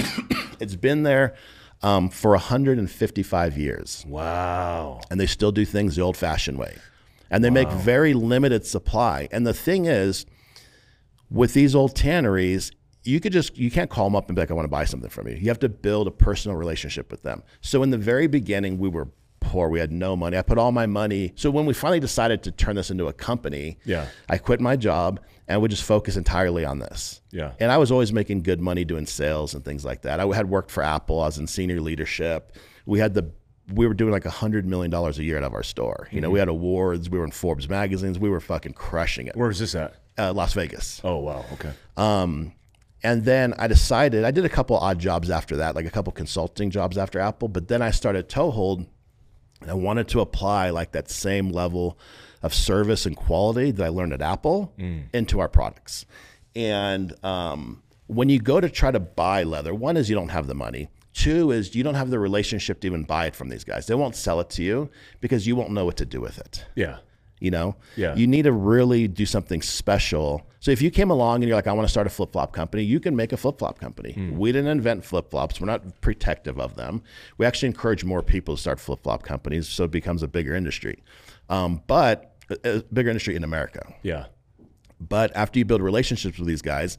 it's 0.59 0.75
been 0.75 1.03
there 1.03 1.35
um, 1.81 2.09
for 2.09 2.31
155 2.31 3.57
years, 3.57 4.03
wow. 4.07 4.99
and 5.09 5.19
they 5.19 5.25
still 5.25 5.51
do 5.51 5.63
things 5.63 5.95
the 5.95 6.01
old-fashioned 6.01 6.57
way, 6.57 6.75
and 7.29 7.43
they 7.43 7.49
make 7.49 7.69
very 7.69 8.13
limited 8.13 8.65
supply. 8.65 9.27
And 9.31 9.45
the 9.45 9.53
thing 9.53 9.85
is, 9.85 10.25
with 11.29 11.53
these 11.53 11.75
old 11.75 11.95
tanneries, 11.95 12.71
you 13.03 13.19
could 13.19 13.33
just 13.33 13.57
you 13.57 13.71
can't 13.71 13.89
call 13.89 14.05
them 14.05 14.15
up 14.15 14.27
and 14.29 14.35
be 14.35 14.41
like, 14.41 14.51
I 14.51 14.53
want 14.53 14.65
to 14.65 14.69
buy 14.71 14.85
something 14.85 15.09
from 15.09 15.27
you. 15.27 15.35
You 15.35 15.47
have 15.47 15.59
to 15.59 15.69
build 15.69 16.07
a 16.07 16.11
personal 16.11 16.57
relationship 16.57 17.11
with 17.11 17.23
them. 17.23 17.43
So 17.61 17.83
in 17.83 17.89
the 17.89 17.97
very 17.97 18.27
beginning, 18.27 18.77
we 18.79 18.89
were 18.89 19.09
poor. 19.39 19.69
We 19.69 19.79
had 19.79 19.91
no 19.91 20.15
money. 20.15 20.37
I 20.37 20.41
put 20.41 20.57
all 20.57 20.71
my 20.71 20.87
money. 20.87 21.31
So 21.35 21.49
when 21.49 21.65
we 21.65 21.73
finally 21.73 21.99
decided 22.01 22.43
to 22.43 22.51
turn 22.51 22.75
this 22.75 22.89
into 22.91 23.07
a 23.07 23.13
company, 23.13 23.77
Yeah. 23.85 24.07
I 24.27 24.37
quit 24.37 24.59
my 24.59 24.75
job 24.75 25.21
and 25.47 25.61
would 25.61 25.71
just 25.71 25.83
focus 25.83 26.17
entirely 26.17 26.65
on 26.65 26.79
this. 26.79 27.21
Yeah. 27.31 27.53
And 27.59 27.71
I 27.71 27.77
was 27.77 27.91
always 27.91 28.11
making 28.11 28.41
good 28.41 28.59
money 28.59 28.83
doing 28.83 29.05
sales 29.05 29.53
and 29.53 29.63
things 29.63 29.85
like 29.85 30.01
that. 30.01 30.19
I 30.19 30.25
had 30.35 30.49
worked 30.49 30.71
for 30.71 30.83
Apple. 30.83 31.21
I 31.21 31.27
was 31.27 31.37
in 31.37 31.47
senior 31.47 31.79
leadership. 31.79 32.57
We 32.85 32.99
had 32.99 33.13
the 33.13 33.31
we 33.73 33.85
were 33.87 33.93
doing 33.93 34.11
like 34.11 34.25
a 34.25 34.29
hundred 34.29 34.65
million 34.65 34.89
dollars 34.91 35.19
a 35.19 35.23
year 35.23 35.37
out 35.37 35.43
of 35.43 35.53
our 35.53 35.63
store. 35.63 36.07
You 36.11 36.21
know, 36.21 36.29
we 36.29 36.39
had 36.39 36.47
awards. 36.47 37.09
We 37.09 37.17
were 37.19 37.25
in 37.25 37.31
Forbes 37.31 37.67
magazines. 37.67 38.17
We 38.17 38.29
were 38.29 38.39
fucking 38.39 38.73
crushing 38.73 39.27
it. 39.27 39.35
Where 39.35 39.49
is 39.49 39.59
this 39.59 39.75
at? 39.75 39.95
Uh, 40.17 40.33
Las 40.33 40.53
Vegas. 40.53 41.01
Oh, 41.03 41.17
wow. 41.17 41.45
Okay. 41.53 41.71
And 43.03 43.23
then 43.25 43.53
I 43.59 43.67
decided 43.67 44.23
I 44.23 44.31
did 44.31 44.43
a 44.45 44.49
couple 44.49 44.75
odd 44.77 44.99
jobs 44.99 45.29
after 45.29 45.57
that, 45.57 45.75
like 45.75 45.85
a 45.85 45.91
couple 45.91 46.11
consulting 46.13 46.71
jobs 46.71 46.97
after 46.97 47.19
Apple. 47.19 47.47
But 47.47 47.67
then 47.67 47.81
I 47.81 47.91
started 47.91 48.27
Toehold, 48.27 48.87
and 49.61 49.69
I 49.69 49.75
wanted 49.75 50.07
to 50.09 50.19
apply 50.21 50.71
like 50.71 50.93
that 50.93 51.09
same 51.09 51.49
level 51.49 51.97
of 52.41 52.53
service 52.53 53.05
and 53.05 53.15
quality 53.15 53.71
that 53.71 53.83
I 53.83 53.89
learned 53.89 54.13
at 54.13 54.21
Apple 54.21 54.73
into 55.13 55.39
our 55.39 55.47
products. 55.47 56.05
And 56.55 57.13
um, 57.23 57.83
when 58.07 58.29
you 58.29 58.39
go 58.39 58.59
to 58.59 58.69
try 58.69 58.89
to 58.91 58.99
buy 58.99 59.43
leather, 59.43 59.75
one 59.75 59.95
is 59.95 60.09
you 60.09 60.15
don't 60.15 60.29
have 60.29 60.47
the 60.47 60.55
money. 60.55 60.89
Two 61.17 61.49
is 61.51 61.73
you 61.75 61.83
don't 61.83 61.95
have 61.95 62.11
the 62.11 62.19
relationship 62.19 62.79
to 62.81 62.87
even 62.87 63.03
buy 63.03 63.25
it 63.25 63.35
from 63.35 63.49
these 63.49 63.63
guys. 63.63 63.87
They 63.87 63.95
won't 63.95 64.15
sell 64.15 64.39
it 64.39 64.51
to 64.51 64.61
you 64.63 64.89
because 65.19 65.47
you 65.47 65.55
won't 65.55 65.71
know 65.71 65.83
what 65.83 65.97
to 65.97 66.05
do 66.05 66.21
with 66.21 66.37
it. 66.37 66.63
Yeah. 66.75 66.99
You 67.39 67.49
know, 67.51 67.75
Yeah. 67.95 68.15
you 68.15 68.27
need 68.27 68.43
to 68.43 68.51
really 68.51 69.07
do 69.07 69.25
something 69.25 69.61
special. 69.63 70.47
So 70.59 70.69
if 70.71 70.79
you 70.81 70.91
came 70.91 71.09
along 71.11 71.35
and 71.37 71.45
you're 71.47 71.55
like, 71.55 71.65
I 71.67 71.71
want 71.73 71.87
to 71.87 71.91
start 71.91 72.05
a 72.07 72.11
flip 72.11 72.33
flop 72.33 72.53
company, 72.53 72.83
you 72.83 72.99
can 72.99 73.15
make 73.15 73.31
a 73.33 73.37
flip 73.37 73.57
flop 73.57 73.79
company. 73.79 74.11
Hmm. 74.13 74.37
We 74.37 74.51
didn't 74.51 74.69
invent 74.69 75.03
flip 75.05 75.31
flops. 75.31 75.59
We're 75.59 75.67
not 75.67 76.01
protective 76.01 76.59
of 76.59 76.75
them. 76.75 77.01
We 77.39 77.45
actually 77.47 77.67
encourage 77.69 78.03
more 78.03 78.21
people 78.21 78.55
to 78.55 78.61
start 78.61 78.79
flip 78.79 79.01
flop 79.03 79.23
companies, 79.23 79.67
so 79.67 79.85
it 79.85 79.91
becomes 79.91 80.21
a 80.23 80.27
bigger 80.27 80.53
industry. 80.55 81.03
Um, 81.49 81.81
but 81.87 82.35
a, 82.63 82.77
a 82.77 82.83
bigger 82.93 83.09
industry 83.09 83.35
in 83.35 83.43
America. 83.43 83.81
Yeah. 84.03 84.25
But 84.99 85.35
after 85.35 85.59
you 85.59 85.65
build 85.65 85.81
relationships 85.81 86.39
with 86.39 86.47
these 86.47 86.63
guys, 86.63 86.97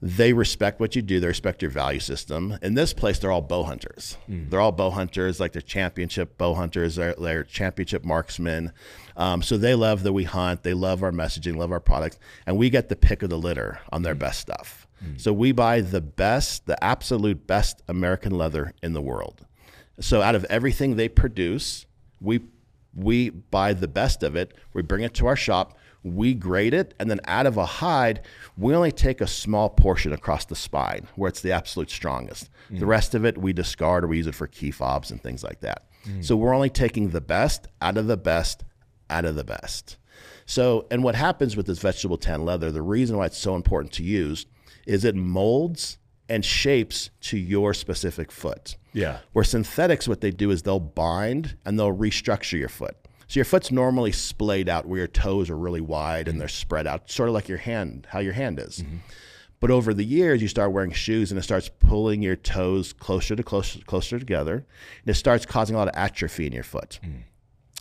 they 0.00 0.32
respect 0.32 0.78
what 0.78 0.94
you 0.94 1.02
do. 1.02 1.18
They 1.18 1.26
respect 1.26 1.60
your 1.60 1.72
value 1.72 1.98
system. 1.98 2.56
In 2.62 2.74
this 2.74 2.92
place, 2.92 3.18
they're 3.18 3.32
all 3.32 3.42
bow 3.42 3.64
hunters. 3.64 4.16
Hmm. 4.26 4.48
They're 4.48 4.60
all 4.60 4.72
bow 4.72 4.90
hunters, 4.90 5.40
like 5.40 5.52
they're 5.52 5.62
championship 5.62 6.38
bow 6.38 6.54
hunters. 6.54 6.96
They're, 6.96 7.14
they're 7.14 7.42
championship 7.42 8.04
marksmen. 8.04 8.72
Um, 9.16 9.42
so 9.42 9.58
they 9.58 9.74
love 9.74 10.04
that 10.04 10.12
we 10.12 10.24
hunt. 10.24 10.62
They 10.62 10.74
love 10.74 11.02
our 11.02 11.10
messaging, 11.10 11.56
love 11.56 11.72
our 11.72 11.80
products, 11.80 12.18
and 12.46 12.56
we 12.56 12.70
get 12.70 12.88
the 12.88 12.96
pick 12.96 13.22
of 13.22 13.30
the 13.30 13.38
litter 13.38 13.80
on 13.90 14.02
their 14.02 14.14
hmm. 14.14 14.20
best 14.20 14.40
stuff. 14.40 14.86
Hmm. 15.00 15.16
So 15.16 15.32
we 15.32 15.50
buy 15.52 15.80
the 15.80 16.00
best, 16.00 16.66
the 16.66 16.82
absolute 16.82 17.46
best 17.46 17.82
American 17.88 18.32
leather 18.32 18.74
in 18.82 18.92
the 18.92 19.02
world. 19.02 19.46
So 20.00 20.22
out 20.22 20.36
of 20.36 20.44
everything 20.44 20.94
they 20.94 21.08
produce, 21.08 21.86
we 22.20 22.40
we 22.94 23.30
buy 23.30 23.72
the 23.74 23.88
best 23.88 24.22
of 24.22 24.34
it. 24.34 24.54
We 24.72 24.82
bring 24.82 25.02
it 25.02 25.14
to 25.14 25.26
our 25.26 25.36
shop. 25.36 25.77
We 26.02 26.34
grade 26.34 26.74
it, 26.74 26.94
and 26.98 27.10
then 27.10 27.20
out 27.26 27.46
of 27.46 27.56
a 27.56 27.66
hide, 27.66 28.22
we 28.56 28.74
only 28.74 28.92
take 28.92 29.20
a 29.20 29.26
small 29.26 29.68
portion 29.68 30.12
across 30.12 30.44
the 30.44 30.56
spine 30.56 31.08
where 31.16 31.28
it's 31.28 31.40
the 31.40 31.52
absolute 31.52 31.90
strongest. 31.90 32.50
The 32.70 32.84
mm. 32.84 32.88
rest 32.88 33.14
of 33.14 33.24
it 33.24 33.38
we 33.38 33.52
discard 33.52 34.04
or 34.04 34.08
we 34.08 34.18
use 34.18 34.26
it 34.26 34.34
for 34.34 34.46
key 34.46 34.70
fobs 34.70 35.10
and 35.10 35.22
things 35.22 35.42
like 35.42 35.60
that. 35.60 35.84
Mm. 36.06 36.24
So 36.24 36.36
we're 36.36 36.54
only 36.54 36.70
taking 36.70 37.10
the 37.10 37.20
best 37.20 37.66
out 37.82 37.96
of 37.96 38.06
the 38.06 38.16
best 38.16 38.64
out 39.10 39.24
of 39.24 39.34
the 39.34 39.44
best. 39.44 39.96
So, 40.46 40.86
and 40.90 41.02
what 41.02 41.14
happens 41.14 41.56
with 41.56 41.66
this 41.66 41.78
vegetable 41.78 42.18
tan 42.18 42.44
leather, 42.44 42.70
the 42.70 42.82
reason 42.82 43.16
why 43.16 43.26
it's 43.26 43.38
so 43.38 43.54
important 43.54 43.92
to 43.94 44.02
use 44.02 44.46
is 44.86 45.04
it 45.04 45.14
molds 45.14 45.98
and 46.28 46.44
shapes 46.44 47.10
to 47.20 47.38
your 47.38 47.74
specific 47.74 48.30
foot. 48.30 48.76
Yeah. 48.92 49.18
Where 49.32 49.44
synthetics, 49.44 50.08
what 50.08 50.20
they 50.20 50.30
do 50.30 50.50
is 50.50 50.62
they'll 50.62 50.80
bind 50.80 51.56
and 51.64 51.78
they'll 51.78 51.94
restructure 51.94 52.58
your 52.58 52.68
foot. 52.68 52.96
So 53.28 53.38
your 53.38 53.44
foot's 53.44 53.70
normally 53.70 54.12
splayed 54.12 54.68
out 54.68 54.86
where 54.86 54.98
your 54.98 55.06
toes 55.06 55.50
are 55.50 55.56
really 55.56 55.82
wide 55.82 56.28
and 56.28 56.40
they're 56.40 56.48
spread 56.48 56.86
out, 56.86 57.10
sort 57.10 57.28
of 57.28 57.34
like 57.34 57.48
your 57.48 57.58
hand, 57.58 58.06
how 58.10 58.20
your 58.20 58.32
hand 58.32 58.58
is. 58.58 58.78
Mm-hmm. 58.78 58.96
But 59.60 59.70
over 59.70 59.92
the 59.92 60.04
years, 60.04 60.40
you 60.40 60.48
start 60.48 60.72
wearing 60.72 60.92
shoes 60.92 61.30
and 61.30 61.38
it 61.38 61.42
starts 61.42 61.68
pulling 61.68 62.22
your 62.22 62.36
toes 62.36 62.92
closer 62.92 63.36
to 63.36 63.42
closer, 63.42 63.80
closer 63.80 64.18
together. 64.18 64.54
And 64.54 65.10
it 65.10 65.14
starts 65.14 65.44
causing 65.44 65.76
a 65.76 65.78
lot 65.78 65.88
of 65.88 65.96
atrophy 65.96 66.46
in 66.46 66.52
your 66.52 66.62
foot. 66.62 67.00
Mm. 67.04 67.24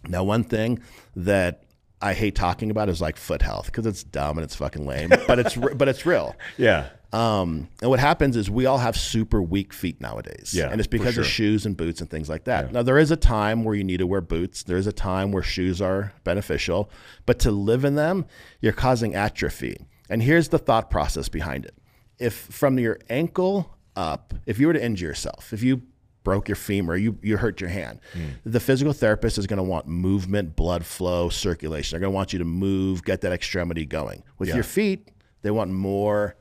Now, 0.10 0.24
one 0.24 0.44
thing 0.44 0.82
that 1.16 1.63
I 2.01 2.13
hate 2.13 2.36
talking 2.36 2.70
about 2.70 2.89
is 2.89 3.00
like 3.00 3.16
foot 3.16 3.42
health 3.42 3.68
because 3.68 3.86
it's 3.86 4.04
dumb 4.04 4.38
and 4.38 4.44
it's 4.44 4.56
fucking 4.56 4.86
lame, 4.86 5.12
but 5.27 5.39
it's 5.39 5.56
but 5.56 5.88
it's 5.88 6.06
real. 6.06 6.36
Yeah. 6.58 6.89
Um, 7.14 7.70
and 7.82 7.90
what 7.90 8.00
happens 8.00 8.36
is 8.36 8.50
we 8.50 8.66
all 8.66 8.80
have 8.80 8.98
super 8.98 9.42
weak 9.42 9.74
feet 9.74 10.02
nowadays. 10.02 10.54
Yeah, 10.54 10.70
And 10.70 10.80
it's 10.80 10.88
because 10.88 11.14
sure. 11.14 11.24
of 11.24 11.30
shoes 11.30 11.66
and 11.66 11.78
boots 11.78 12.02
and 12.02 12.10
things 12.10 12.28
like 12.28 12.44
that. 12.46 12.72
Now, 12.74 12.84
there 12.84 12.98
is 12.98 13.12
a 13.12 13.16
time 13.16 13.64
where 13.64 13.76
you 13.76 13.84
need 13.84 13.98
to 13.98 14.08
wear 14.08 14.22
boots. 14.22 14.64
There 14.64 14.78
is 14.78 14.88
a 14.88 14.92
time 14.92 15.32
where 15.32 15.44
shoes 15.44 15.82
are 15.82 16.14
beneficial. 16.24 16.90
But 17.26 17.40
to 17.40 17.52
live 17.52 17.86
in 17.86 17.96
them, 17.96 18.26
you're 18.62 18.74
causing 18.74 19.16
atrophy. 19.16 19.88
And 20.10 20.22
here's 20.22 20.50
the 20.50 20.60
thought 20.60 20.90
process 20.90 21.30
behind 21.30 21.66
it. 21.66 21.76
If 22.20 22.34
from 22.34 22.78
your 22.80 23.00
ankle 23.10 23.78
up, 23.96 24.34
if 24.46 24.60
you 24.60 24.68
were 24.68 24.74
to 24.74 24.84
injure 24.84 25.06
yourself, 25.08 25.54
if 25.54 25.64
you 25.64 25.84
broke 26.24 26.50
your 26.50 26.56
femur, 26.58 26.98
you, 26.98 27.18
you 27.22 27.38
hurt 27.38 27.62
your 27.62 27.70
hand, 27.70 28.02
the 28.44 28.60
physical 28.60 28.92
therapist 28.92 29.38
is 29.38 29.48
going 29.48 29.58
to 29.58 29.64
want 29.64 29.88
movement, 29.88 30.58
blood 30.58 30.86
flow, 30.86 31.30
circulation. 31.30 31.96
They're 31.96 32.02
going 32.02 32.12
to 32.12 32.16
want 32.16 32.34
you 32.34 32.40
to 32.40 32.46
move, 32.46 33.04
get 33.06 33.22
that 33.22 33.32
extremity 33.32 33.86
going. 33.86 34.24
With 34.38 34.50
your 34.56 34.64
feet, 34.64 35.10
they 35.42 35.52
want 35.52 35.72
more 35.72 36.36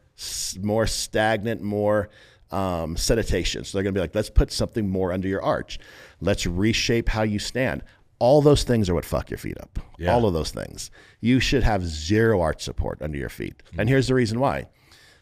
more 0.62 0.87
stagnant, 0.87 1.62
more 1.62 2.08
um, 2.50 2.96
seditation. 2.96 3.64
So 3.64 3.76
they're 3.76 3.82
going 3.82 3.94
to 3.94 3.99
be 3.99 4.02
like, 4.02 4.14
let's 4.14 4.30
put 4.30 4.52
something 4.52 4.88
more 4.88 5.12
under 5.12 5.28
your 5.28 5.42
arch. 5.42 5.78
Let's 6.20 6.46
reshape 6.46 7.08
how 7.08 7.23
you 7.23 7.38
stand. 7.38 7.82
All 8.18 8.40
those 8.40 8.62
things 8.62 8.88
are 8.88 8.94
what 8.94 9.04
fuck 9.04 9.30
your 9.30 9.38
feet 9.38 9.58
up. 9.61 9.78
Yeah. 9.99 10.14
All 10.14 10.26
of 10.26 10.32
those 10.32 10.50
things. 10.50 10.90
You 11.20 11.38
should 11.38 11.62
have 11.62 11.85
zero 11.85 12.40
arch 12.40 12.62
support 12.62 13.02
under 13.02 13.18
your 13.18 13.28
feet. 13.28 13.62
And 13.78 13.88
here's 13.88 14.08
the 14.08 14.14
reason 14.14 14.40
why. 14.40 14.66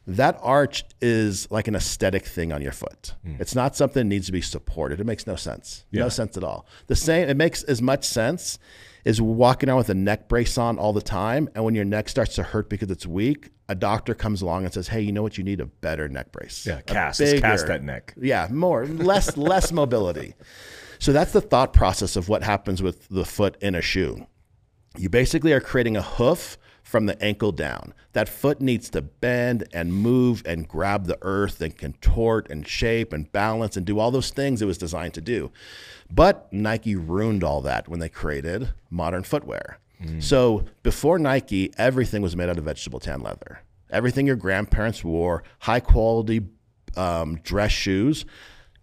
That 0.06 0.38
arch 0.42 0.84
is 1.00 1.50
like 1.50 1.66
an 1.66 1.74
aesthetic 1.74 2.26
thing 2.26 2.52
on 2.52 2.60
your 2.60 2.72
foot. 2.72 3.14
It's 3.40 3.54
not 3.54 3.74
something 3.74 4.00
that 4.00 4.14
needs 4.14 4.26
to 4.26 4.32
be 4.32 4.42
supported. 4.42 5.00
It 5.00 5.06
makes 5.06 5.26
no 5.26 5.34
sense. 5.34 5.86
No 6.02 6.08
sense 6.10 6.36
at 6.36 6.44
all. 6.44 6.66
The 6.88 6.94
same, 6.94 7.28
it 7.28 7.36
makes 7.38 7.62
as 7.62 7.80
much 7.80 8.04
sense 8.04 8.58
as 9.04 9.20
walking 9.20 9.68
around 9.68 9.78
with 9.78 9.90
a 9.90 9.94
neck 9.94 10.28
brace 10.28 10.56
on 10.56 10.78
all 10.78 10.92
the 10.92 11.02
time. 11.02 11.48
And 11.54 11.64
when 11.64 11.74
your 11.74 11.84
neck 11.84 12.08
starts 12.08 12.34
to 12.36 12.42
hurt 12.42 12.68
because 12.68 12.90
it's 12.90 13.06
weak, 13.06 13.50
a 13.68 13.74
doctor 13.74 14.14
comes 14.14 14.42
along 14.42 14.64
and 14.64 14.72
says, 14.72 14.88
Hey, 14.88 15.00
you 15.02 15.12
know 15.12 15.22
what? 15.22 15.38
You 15.38 15.44
need 15.44 15.60
a 15.60 15.66
better 15.66 16.08
neck 16.08 16.32
brace. 16.32 16.66
Yeah. 16.66 16.80
Cast. 16.82 17.20
Let's 17.20 17.40
cast 17.40 17.66
that 17.66 17.82
neck. 17.82 18.14
yeah, 18.20 18.48
more, 18.50 18.86
less, 18.86 19.36
less 19.36 19.72
mobility. 19.72 20.34
So 20.98 21.12
that's 21.12 21.32
the 21.32 21.40
thought 21.40 21.72
process 21.72 22.16
of 22.16 22.28
what 22.28 22.42
happens 22.42 22.82
with 22.82 23.08
the 23.08 23.24
foot 23.24 23.56
in 23.60 23.74
a 23.74 23.82
shoe. 23.82 24.26
You 24.96 25.08
basically 25.08 25.52
are 25.52 25.60
creating 25.60 25.96
a 25.96 26.02
hoof 26.02 26.56
from 26.82 27.06
the 27.06 27.20
ankle 27.22 27.50
down. 27.50 27.94
That 28.12 28.28
foot 28.28 28.60
needs 28.60 28.90
to 28.90 29.02
bend 29.02 29.66
and 29.72 29.92
move 29.92 30.42
and 30.46 30.68
grab 30.68 31.06
the 31.06 31.18
earth 31.22 31.60
and 31.60 31.76
contort 31.76 32.48
and 32.50 32.66
shape 32.68 33.12
and 33.12 33.30
balance 33.32 33.76
and 33.76 33.84
do 33.84 33.98
all 33.98 34.10
those 34.10 34.30
things 34.30 34.62
it 34.62 34.66
was 34.66 34.78
designed 34.78 35.14
to 35.14 35.20
do. 35.20 35.50
But 36.10 36.52
Nike 36.52 36.96
ruined 36.96 37.42
all 37.42 37.60
that 37.62 37.88
when 37.88 38.00
they 38.00 38.08
created 38.08 38.72
modern 38.90 39.22
footwear. 39.22 39.78
So 40.18 40.64
before 40.82 41.18
Nike, 41.18 41.72
everything 41.78 42.20
was 42.20 42.36
made 42.36 42.50
out 42.50 42.58
of 42.58 42.64
vegetable 42.64 43.00
tan 43.00 43.22
leather. 43.22 43.60
Everything 43.90 44.26
your 44.26 44.36
grandparents 44.36 45.02
wore, 45.02 45.44
high 45.60 45.80
quality 45.80 46.42
um, 46.94 47.36
dress 47.36 47.72
shoes, 47.72 48.26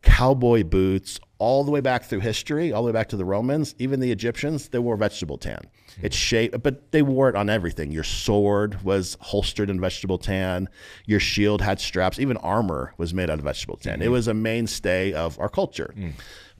cowboy 0.01 0.63
boots, 0.63 1.19
all 1.37 1.63
the 1.63 1.71
way 1.71 1.79
back 1.79 2.03
through 2.03 2.19
history, 2.19 2.71
all 2.71 2.83
the 2.83 2.87
way 2.87 2.91
back 2.91 3.09
to 3.09 3.17
the 3.17 3.25
Romans, 3.25 3.73
even 3.79 3.99
the 3.99 4.11
Egyptians, 4.11 4.69
they 4.69 4.77
wore 4.77 4.95
vegetable 4.95 5.39
tan. 5.39 5.59
Hmm. 5.95 6.05
It's 6.05 6.15
shaped, 6.15 6.61
but 6.61 6.91
they 6.91 7.01
wore 7.01 7.29
it 7.29 7.35
on 7.35 7.49
everything. 7.49 7.91
Your 7.91 8.03
sword 8.03 8.83
was 8.83 9.17
holstered 9.21 9.69
in 9.69 9.79
vegetable 9.79 10.19
tan. 10.19 10.69
Your 11.07 11.19
shield 11.19 11.61
had 11.61 11.79
straps. 11.79 12.19
Even 12.19 12.37
armor 12.37 12.93
was 12.97 13.13
made 13.13 13.29
out 13.31 13.39
of 13.39 13.45
vegetable 13.45 13.77
tan. 13.77 13.97
Hmm. 13.97 14.03
It 14.03 14.09
was 14.09 14.27
a 14.27 14.35
mainstay 14.35 15.13
of 15.13 15.39
our 15.39 15.49
culture. 15.49 15.93
Hmm. 15.95 16.09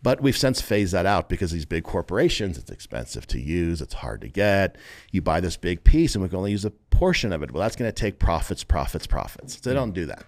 But 0.04 0.22
we've 0.22 0.38
since 0.38 0.62
phased 0.62 0.94
that 0.94 1.06
out 1.06 1.30
because 1.30 1.52
these 1.52 1.66
big 1.66 1.84
corporations, 1.84 2.58
it's 2.58 2.72
expensive 2.72 3.28
to 3.28 3.40
use, 3.40 3.82
it's 3.82 3.94
hard 3.96 4.22
to 4.22 4.28
get. 4.28 4.78
You 5.12 5.22
buy 5.22 5.40
this 5.42 5.58
big 5.58 5.84
piece 5.84 6.16
and 6.16 6.24
we 6.24 6.30
can 6.30 6.38
only 6.38 6.52
use 6.52 6.66
a 6.66 6.72
portion 6.72 7.32
of 7.32 7.44
it. 7.44 7.52
Well, 7.52 7.62
that's 7.62 7.76
going 7.76 7.90
to 7.90 7.94
take 7.94 8.18
profits, 8.18 8.64
profits, 8.64 9.06
profits. 9.06 9.56
So 9.62 9.70
they 9.70 9.76
don't 9.76 9.94
do 9.94 10.08
that. 10.08 10.26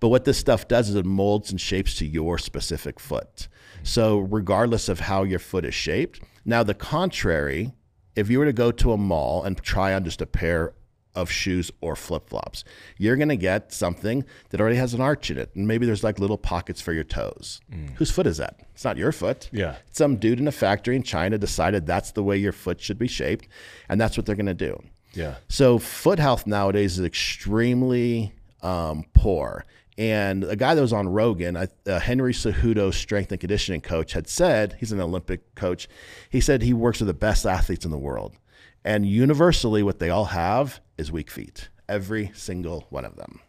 But 0.00 0.08
what 0.08 0.24
this 0.24 0.36
stuff 0.36 0.66
does 0.66 0.88
is 0.88 0.96
it 0.96 1.06
molds 1.06 1.50
and 1.50 1.60
shapes 1.60 1.94
to 1.96 2.06
your 2.06 2.38
specific 2.38 2.98
foot. 2.98 3.48
So 3.84 4.18
regardless 4.18 4.88
of 4.88 5.00
how 5.00 5.22
your 5.22 5.38
foot 5.38 5.64
is 5.64 5.74
shaped, 5.74 6.20
now 6.44 6.62
the 6.62 6.74
contrary, 6.74 7.72
if 8.16 8.28
you 8.28 8.38
were 8.38 8.44
to 8.44 8.52
go 8.52 8.72
to 8.72 8.92
a 8.92 8.96
mall 8.96 9.44
and 9.44 9.56
try 9.62 9.94
on 9.94 10.04
just 10.04 10.20
a 10.20 10.26
pair 10.26 10.74
of 11.14 11.30
shoes 11.30 11.70
or 11.80 11.96
flip 11.96 12.28
flops, 12.28 12.64
you're 12.98 13.16
going 13.16 13.28
to 13.28 13.36
get 13.36 13.72
something 13.72 14.24
that 14.50 14.60
already 14.60 14.76
has 14.76 14.94
an 14.94 15.00
arch 15.00 15.30
in 15.30 15.38
it. 15.38 15.54
And 15.54 15.66
maybe 15.66 15.86
there's 15.86 16.04
like 16.04 16.18
little 16.18 16.38
pockets 16.38 16.80
for 16.80 16.92
your 16.92 17.04
toes. 17.04 17.60
Whose 17.96 18.10
foot 18.10 18.26
is 18.26 18.36
that? 18.38 18.60
It's 18.74 18.84
not 18.84 18.96
your 18.96 19.12
foot. 19.12 19.48
Yeah. 19.52 19.76
Some 19.90 20.16
dude 20.16 20.40
in 20.40 20.48
a 20.48 20.52
factory 20.52 20.96
in 20.96 21.02
China 21.02 21.38
decided 21.38 21.86
that's 21.86 22.12
the 22.12 22.22
way 22.22 22.36
your 22.36 22.52
foot 22.52 22.80
should 22.80 22.98
be 22.98 23.08
shaped. 23.08 23.48
And 23.88 24.00
that's 24.00 24.16
what 24.16 24.26
they're 24.26 24.36
going 24.36 24.46
to 24.46 24.54
do. 24.54 24.82
Yeah. 25.12 25.36
So 25.48 25.78
foot 25.78 26.18
health 26.18 26.46
nowadays 26.46 26.98
is 26.98 27.04
extremely 27.04 28.32
um, 28.62 29.04
poor. 29.14 29.64
And 29.96 30.42
a 30.42 30.56
guy 30.56 30.74
that 30.74 30.80
was 30.80 30.92
on 30.92 31.08
Rogan, 31.08 31.56
uh, 31.56 31.66
Henry 31.86 32.32
Cejudo, 32.32 32.92
strength 32.92 33.30
and 33.30 33.40
conditioning 33.40 33.80
coach, 33.80 34.12
had 34.12 34.26
said 34.26 34.76
he's 34.80 34.90
an 34.90 35.00
Olympic 35.00 35.54
coach. 35.54 35.88
He 36.28 36.40
said 36.40 36.62
he 36.62 36.72
works 36.72 36.98
with 36.98 37.06
the 37.06 37.14
best 37.14 37.46
athletes 37.46 37.84
in 37.84 37.92
the 37.92 37.98
world, 37.98 38.34
and 38.84 39.06
universally, 39.06 39.84
what 39.84 40.00
they 40.00 40.10
all 40.10 40.24
have 40.24 40.80
is 40.96 41.12
weak 41.12 41.30
feet. 41.30 41.68
Every 41.88 42.30
single 42.34 42.86
one 42.90 43.04
of 43.04 43.16
them. 43.16 43.40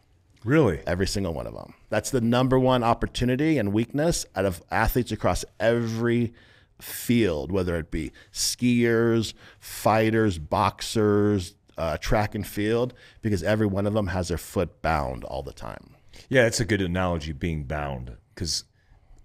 Really? 0.44 0.80
Every 0.86 1.06
single 1.06 1.34
one 1.34 1.46
of 1.46 1.54
them. 1.54 1.74
That's 1.88 2.10
the 2.10 2.20
number 2.20 2.58
one 2.58 2.84
opportunity 2.84 3.58
and 3.58 3.72
weakness 3.72 4.26
out 4.36 4.44
of 4.44 4.62
athletes 4.70 5.10
across 5.10 5.44
every 5.58 6.34
field, 6.80 7.50
whether 7.50 7.76
it 7.76 7.90
be 7.90 8.12
skiers, 8.32 9.34
fighters, 9.58 10.38
boxers, 10.38 11.54
uh, 11.78 11.96
track 11.98 12.34
and 12.34 12.46
field, 12.46 12.94
because 13.22 13.42
every 13.42 13.66
one 13.66 13.86
of 13.86 13.94
them 13.94 14.08
has 14.08 14.28
their 14.28 14.38
foot 14.38 14.82
bound 14.82 15.24
all 15.24 15.42
the 15.42 15.52
time. 15.52 15.94
Yeah, 16.28 16.46
it's 16.46 16.60
a 16.60 16.64
good 16.64 16.80
analogy 16.80 17.32
being 17.32 17.64
bound 17.64 18.16
because 18.34 18.64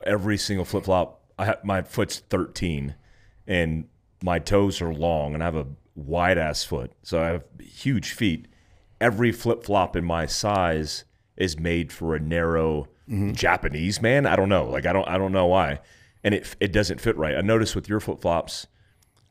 every 0.04 0.38
single 0.38 0.66
flip 0.66 0.86
flop, 0.86 1.22
I 1.38 1.46
have, 1.46 1.64
my 1.64 1.82
foot's 1.82 2.20
13 2.20 2.96
and 3.48 3.88
my 4.24 4.40
toes 4.40 4.82
are 4.82 4.94
long 4.94 5.34
and 5.34 5.44
I 5.44 5.46
have 5.46 5.56
a 5.56 5.68
wide 5.96 6.38
ass 6.38 6.64
foot. 6.64 6.92
So 7.04 7.22
I 7.22 7.28
have 7.28 7.44
huge 7.60 8.12
feet. 8.12 8.48
Every 9.00 9.32
flip 9.32 9.64
flop 9.64 9.96
in 9.96 10.06
my 10.06 10.26
size 10.26 11.06
is 11.38 11.60
made 11.60 11.92
for 11.92 12.16
a 12.16 12.20
narrow 12.20 12.88
mm-hmm. 13.10 13.34
Japanese 13.34 14.02
man. 14.02 14.26
I 14.26 14.36
don't 14.36 14.50
know. 14.50 14.66
Like 14.66 14.86
I 14.86 14.94
don't 14.94 15.08
I 15.08 15.18
don't 15.18 15.32
know 15.32 15.48
why. 15.48 15.80
And 16.24 16.34
it 16.34 16.56
it 16.60 16.72
doesn't 16.72 17.02
fit 17.02 17.18
right. 17.18 17.36
I 17.36 17.42
noticed 17.42 17.76
with 17.76 17.90
your 17.90 18.00
flip 18.00 18.22
flops 18.22 18.68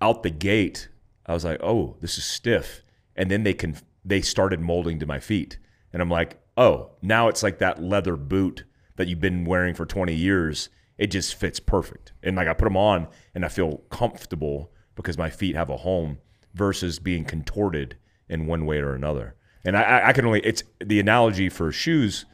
out 0.01 0.23
the 0.23 0.31
gate, 0.31 0.89
I 1.27 1.35
was 1.35 1.45
like, 1.45 1.61
oh, 1.63 1.97
this 2.01 2.19
is 2.19 2.25
stiff. 2.25 2.83
And 3.17 3.31
then 3.31 3.43
they 3.43 3.55
can 3.55 3.77
they 4.05 4.23
started 4.23 4.61
molding 4.61 4.99
to 5.01 5.07
my 5.07 5.21
feet, 5.21 5.59
and 5.93 6.01
I'm 6.01 6.09
like, 6.09 6.41
oh, 6.57 6.93
now 7.03 7.29
it's 7.29 7.43
like 7.43 7.59
that 7.59 7.83
leather 7.83 8.17
boot 8.17 8.65
that 8.97 9.09
you've 9.09 9.21
been 9.21 9.45
wearing 9.45 9.75
for 9.75 9.85
20 9.85 10.15
years. 10.15 10.71
It 10.97 11.09
just 11.09 11.35
fits 11.35 11.61
perfect, 11.61 12.13
and 12.23 12.37
like 12.37 12.49
I 12.49 12.55
put 12.55 12.65
them 12.65 12.77
on, 12.77 13.09
and 13.35 13.45
I 13.45 13.49
feel 13.49 13.79
comfortable 13.91 14.73
because 14.95 15.19
my 15.19 15.31
feet 15.31 15.55
have 15.55 15.71
a 15.71 15.79
home 15.79 16.19
versus 16.55 16.99
being 16.99 17.25
contorted 17.25 17.97
in 18.29 18.47
one 18.47 18.67
way 18.67 18.79
or 18.79 18.95
another. 18.95 19.35
And 19.65 19.77
I, 19.77 20.09
I 20.09 20.13
can 20.13 20.25
only 20.25 20.41
it's 20.41 20.63
the 20.79 21.01
analogy 21.01 21.49
for 21.49 21.71
shoes 21.71 22.25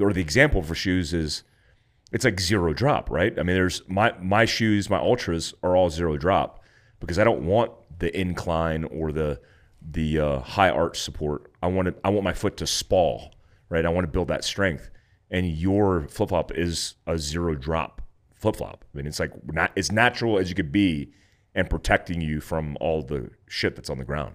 or 0.00 0.12
the 0.12 0.20
example 0.20 0.62
for 0.62 0.74
shoes 0.74 1.12
is 1.12 1.42
it's 2.12 2.24
like 2.24 2.40
zero 2.40 2.72
drop, 2.72 3.10
right? 3.10 3.38
I 3.38 3.42
mean, 3.42 3.56
there's 3.56 3.82
my 3.88 4.12
my 4.20 4.44
shoes, 4.44 4.90
my 4.90 4.98
ultras 4.98 5.54
are 5.62 5.76
all 5.76 5.90
zero 5.90 6.16
drop 6.16 6.62
because 7.00 7.18
I 7.18 7.24
don't 7.24 7.44
want 7.44 7.72
the 7.98 8.18
incline 8.18 8.84
or 8.84 9.12
the 9.12 9.40
the 9.80 10.18
uh, 10.18 10.40
high 10.40 10.70
arch 10.70 11.00
support. 11.00 11.50
I 11.62 11.66
want 11.66 11.88
to, 11.88 11.94
I 12.04 12.10
want 12.10 12.24
my 12.24 12.32
foot 12.32 12.56
to 12.58 12.66
spall, 12.66 13.32
right? 13.68 13.84
I 13.84 13.88
want 13.88 14.04
to 14.04 14.12
build 14.12 14.28
that 14.28 14.44
strength. 14.44 14.90
And 15.30 15.46
your 15.46 16.02
flip 16.08 16.28
flop 16.28 16.52
is 16.52 16.94
a 17.06 17.18
zero 17.18 17.54
drop 17.54 18.02
flip 18.34 18.56
flop. 18.56 18.84
I 18.92 18.96
mean, 18.96 19.06
it's 19.06 19.20
like 19.20 19.32
not 19.52 19.72
as 19.76 19.90
natural 19.90 20.38
as 20.38 20.48
you 20.48 20.54
could 20.54 20.72
be 20.72 21.12
and 21.54 21.68
protecting 21.68 22.20
you 22.20 22.40
from 22.40 22.76
all 22.80 23.02
the 23.02 23.30
shit 23.46 23.76
that's 23.76 23.90
on 23.90 23.98
the 23.98 24.04
ground. 24.04 24.34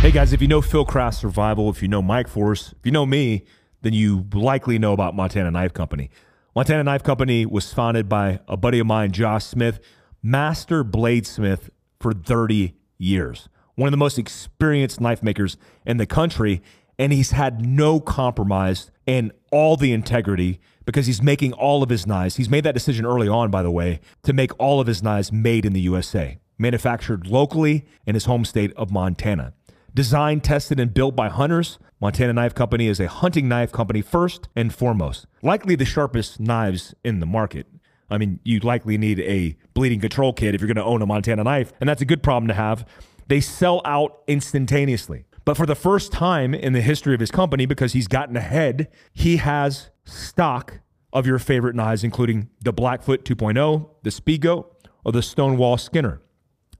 Hey 0.00 0.10
guys, 0.10 0.32
if 0.32 0.42
you 0.42 0.48
know 0.48 0.60
Fieldcraft 0.60 1.14
Survival, 1.14 1.70
if 1.70 1.82
you 1.82 1.88
know 1.88 2.02
Mike 2.02 2.28
Force, 2.28 2.74
if 2.78 2.84
you 2.84 2.92
know 2.92 3.06
me, 3.06 3.44
then 3.82 3.92
you 3.92 4.26
likely 4.32 4.78
know 4.78 4.92
about 4.92 5.14
Montana 5.14 5.50
Knife 5.50 5.72
Company. 5.72 6.10
Montana 6.54 6.82
Knife 6.82 7.02
Company 7.02 7.46
was 7.46 7.72
founded 7.72 8.08
by 8.08 8.40
a 8.48 8.56
buddy 8.56 8.78
of 8.78 8.86
mine, 8.86 9.12
Josh 9.12 9.44
Smith, 9.44 9.78
master 10.22 10.82
bladesmith 10.82 11.68
for 12.00 12.12
30 12.12 12.74
years. 12.98 13.48
One 13.74 13.86
of 13.86 13.92
the 13.92 13.98
most 13.98 14.18
experienced 14.18 15.00
knife 15.00 15.22
makers 15.22 15.56
in 15.84 15.98
the 15.98 16.06
country, 16.06 16.62
and 16.98 17.12
he's 17.12 17.32
had 17.32 17.64
no 17.64 18.00
compromise 18.00 18.90
and 19.06 19.32
all 19.52 19.76
the 19.76 19.92
integrity 19.92 20.58
because 20.86 21.06
he's 21.06 21.22
making 21.22 21.52
all 21.52 21.82
of 21.82 21.90
his 21.90 22.06
knives. 22.06 22.36
He's 22.36 22.48
made 22.48 22.64
that 22.64 22.74
decision 22.74 23.04
early 23.04 23.28
on, 23.28 23.50
by 23.50 23.62
the 23.62 23.70
way, 23.70 24.00
to 24.22 24.32
make 24.32 24.50
all 24.58 24.80
of 24.80 24.86
his 24.86 25.02
knives 25.02 25.30
made 25.30 25.66
in 25.66 25.74
the 25.74 25.80
USA 25.80 26.38
manufactured 26.58 27.26
locally 27.26 27.84
in 28.06 28.14
his 28.14 28.24
home 28.24 28.44
state 28.44 28.72
of 28.76 28.90
Montana. 28.90 29.52
Designed, 29.94 30.44
tested, 30.44 30.78
and 30.78 30.92
built 30.92 31.16
by 31.16 31.28
hunters, 31.28 31.78
Montana 32.00 32.34
Knife 32.34 32.54
Company 32.54 32.86
is 32.86 33.00
a 33.00 33.08
hunting 33.08 33.48
knife 33.48 33.72
company 33.72 34.02
first 34.02 34.48
and 34.54 34.74
foremost. 34.74 35.26
Likely 35.42 35.74
the 35.74 35.86
sharpest 35.86 36.38
knives 36.38 36.94
in 37.02 37.20
the 37.20 37.26
market. 37.26 37.66
I 38.10 38.18
mean, 38.18 38.40
you 38.44 38.60
likely 38.60 38.98
need 38.98 39.20
a 39.20 39.56
bleeding 39.74 40.00
control 40.00 40.32
kit 40.32 40.54
if 40.54 40.60
you're 40.60 40.68
going 40.68 40.76
to 40.76 40.84
own 40.84 41.02
a 41.02 41.06
Montana 41.06 41.44
knife, 41.44 41.72
and 41.80 41.88
that's 41.88 42.02
a 42.02 42.06
good 42.06 42.22
problem 42.22 42.48
to 42.48 42.54
have. 42.54 42.86
They 43.28 43.40
sell 43.40 43.80
out 43.84 44.22
instantaneously. 44.26 45.24
But 45.46 45.56
for 45.56 45.64
the 45.64 45.74
first 45.74 46.12
time 46.12 46.54
in 46.54 46.72
the 46.72 46.80
history 46.80 47.14
of 47.14 47.20
his 47.20 47.30
company, 47.30 47.66
because 47.66 47.92
he's 47.92 48.08
gotten 48.08 48.36
ahead, 48.36 48.88
he 49.12 49.38
has 49.38 49.90
stock 50.04 50.80
of 51.12 51.26
your 51.26 51.38
favorite 51.38 51.74
knives, 51.74 52.04
including 52.04 52.50
the 52.60 52.72
Blackfoot 52.72 53.24
2.0, 53.24 53.88
the 54.02 54.10
Speedgoat, 54.10 54.66
or 55.04 55.12
the 55.12 55.22
Stonewall 55.22 55.78
Skinner. 55.78 56.20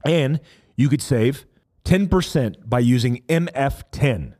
And 0.05 0.39
you 0.75 0.89
could 0.89 1.01
save 1.01 1.45
10% 1.85 2.69
by 2.69 2.79
using 2.79 3.23
MF10. 3.27 4.33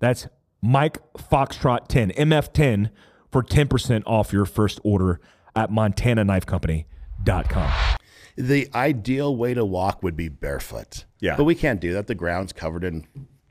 That's 0.00 0.26
Mike 0.62 0.98
Foxtrot 1.14 1.88
10, 1.88 2.12
MF10 2.12 2.90
for 3.30 3.42
10% 3.42 4.02
off 4.06 4.32
your 4.32 4.46
first 4.46 4.80
order 4.82 5.20
at 5.54 5.70
montanaknifecompany.com. 5.70 7.72
The 8.36 8.68
ideal 8.74 9.36
way 9.36 9.54
to 9.54 9.64
walk 9.64 10.02
would 10.02 10.16
be 10.16 10.28
barefoot. 10.28 11.04
Yeah. 11.20 11.36
But 11.36 11.44
we 11.44 11.54
can't 11.54 11.80
do 11.80 11.92
that. 11.92 12.08
The 12.08 12.14
ground's 12.14 12.52
covered 12.52 12.82
in 12.82 13.06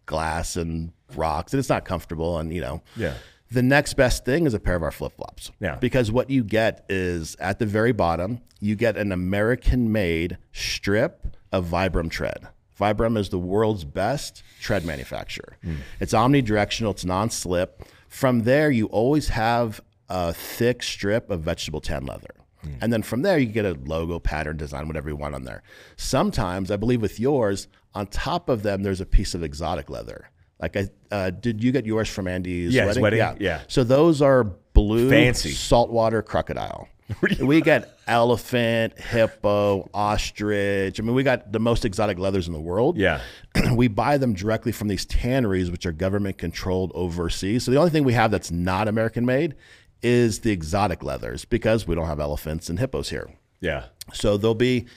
glass 0.05 0.57
and 0.57 0.91
rocks 1.15 1.53
and 1.53 1.59
it's 1.59 1.69
not 1.69 1.85
comfortable 1.85 2.37
and 2.37 2.53
you 2.53 2.61
know. 2.61 2.81
Yeah. 2.95 3.13
The 3.51 3.61
next 3.61 3.93
best 3.93 4.25
thing 4.25 4.47
is 4.47 4.53
a 4.53 4.59
pair 4.59 4.75
of 4.75 4.83
our 4.83 4.91
flip 4.91 5.13
flops. 5.15 5.51
Yeah. 5.59 5.75
Because 5.75 6.11
what 6.11 6.29
you 6.29 6.43
get 6.43 6.85
is 6.89 7.35
at 7.39 7.59
the 7.59 7.67
very 7.67 7.91
bottom, 7.91 8.41
you 8.59 8.75
get 8.75 8.97
an 8.97 9.11
American 9.11 9.91
made 9.91 10.37
strip 10.51 11.37
of 11.53 11.65
Vibram 11.67 12.09
tread. 12.11 12.47
Vibram 12.77 13.17
is 13.17 13.29
the 13.29 13.39
world's 13.39 13.85
best 13.85 14.43
tread 14.59 14.83
manufacturer. 14.83 15.55
It's 16.01 16.11
omnidirectional, 16.13 16.91
it's 16.91 17.05
non 17.05 17.29
slip. 17.29 17.83
From 18.09 18.41
there, 18.43 18.69
you 18.71 18.87
always 18.87 19.29
have 19.29 19.79
a 20.09 20.33
thick 20.33 20.83
strip 20.83 21.29
of 21.29 21.41
vegetable 21.41 21.79
tan 21.81 22.05
leather. 22.05 22.35
And 22.81 22.93
then 22.93 23.03
from 23.03 23.23
there, 23.23 23.37
you 23.37 23.47
get 23.47 23.65
a 23.65 23.73
logo, 23.85 24.19
pattern, 24.19 24.55
design, 24.55 24.87
whatever 24.87 25.09
you 25.09 25.17
want 25.17 25.35
on 25.35 25.43
there. 25.43 25.63
Sometimes, 25.97 26.71
I 26.71 26.77
believe 26.77 27.01
with 27.01 27.19
yours, 27.19 27.67
on 27.93 28.07
top 28.07 28.47
of 28.47 28.63
them, 28.63 28.83
there's 28.83 29.01
a 29.01 29.05
piece 29.05 29.35
of 29.35 29.43
exotic 29.43 29.89
leather. 29.89 30.29
Like, 30.61 30.77
I, 30.77 30.87
uh, 31.11 31.29
did 31.31 31.61
you 31.61 31.73
get 31.73 31.85
yours 31.85 32.07
from 32.07 32.25
Andy's 32.25 32.73
Yeah, 32.73 32.85
wedding? 32.85 33.03
wedding, 33.03 33.19
yeah. 33.41 33.61
So 33.67 33.83
those 33.83 34.21
are 34.21 34.45
blue, 34.45 35.09
Fancy. 35.09 35.51
saltwater 35.51 36.21
crocodile. 36.21 36.87
we 37.41 37.61
got 37.61 37.89
elephant, 38.07 38.97
hippo, 38.99 39.89
ostrich. 39.93 40.99
I 40.99 41.03
mean, 41.03 41.15
we 41.15 41.23
got 41.23 41.51
the 41.51 41.59
most 41.59 41.85
exotic 41.85 42.17
leathers 42.17 42.47
in 42.47 42.53
the 42.53 42.59
world. 42.59 42.97
Yeah. 42.97 43.21
we 43.73 43.87
buy 43.87 44.17
them 44.17 44.33
directly 44.33 44.71
from 44.71 44.87
these 44.87 45.05
tanneries, 45.05 45.71
which 45.71 45.85
are 45.85 45.91
government 45.91 46.37
controlled 46.37 46.91
overseas. 46.95 47.63
So 47.63 47.71
the 47.71 47.77
only 47.77 47.91
thing 47.91 48.03
we 48.03 48.13
have 48.13 48.31
that's 48.31 48.51
not 48.51 48.87
American 48.87 49.25
made 49.25 49.55
is 50.01 50.39
the 50.39 50.51
exotic 50.51 51.01
leathers 51.03 51.45
because 51.45 51.87
we 51.87 51.95
don't 51.95 52.07
have 52.07 52.19
elephants 52.19 52.69
and 52.69 52.77
hippos 52.79 53.09
here. 53.09 53.29
Yeah. 53.61 53.85
So 54.11 54.35
there'll 54.35 54.53
be, 54.53 54.87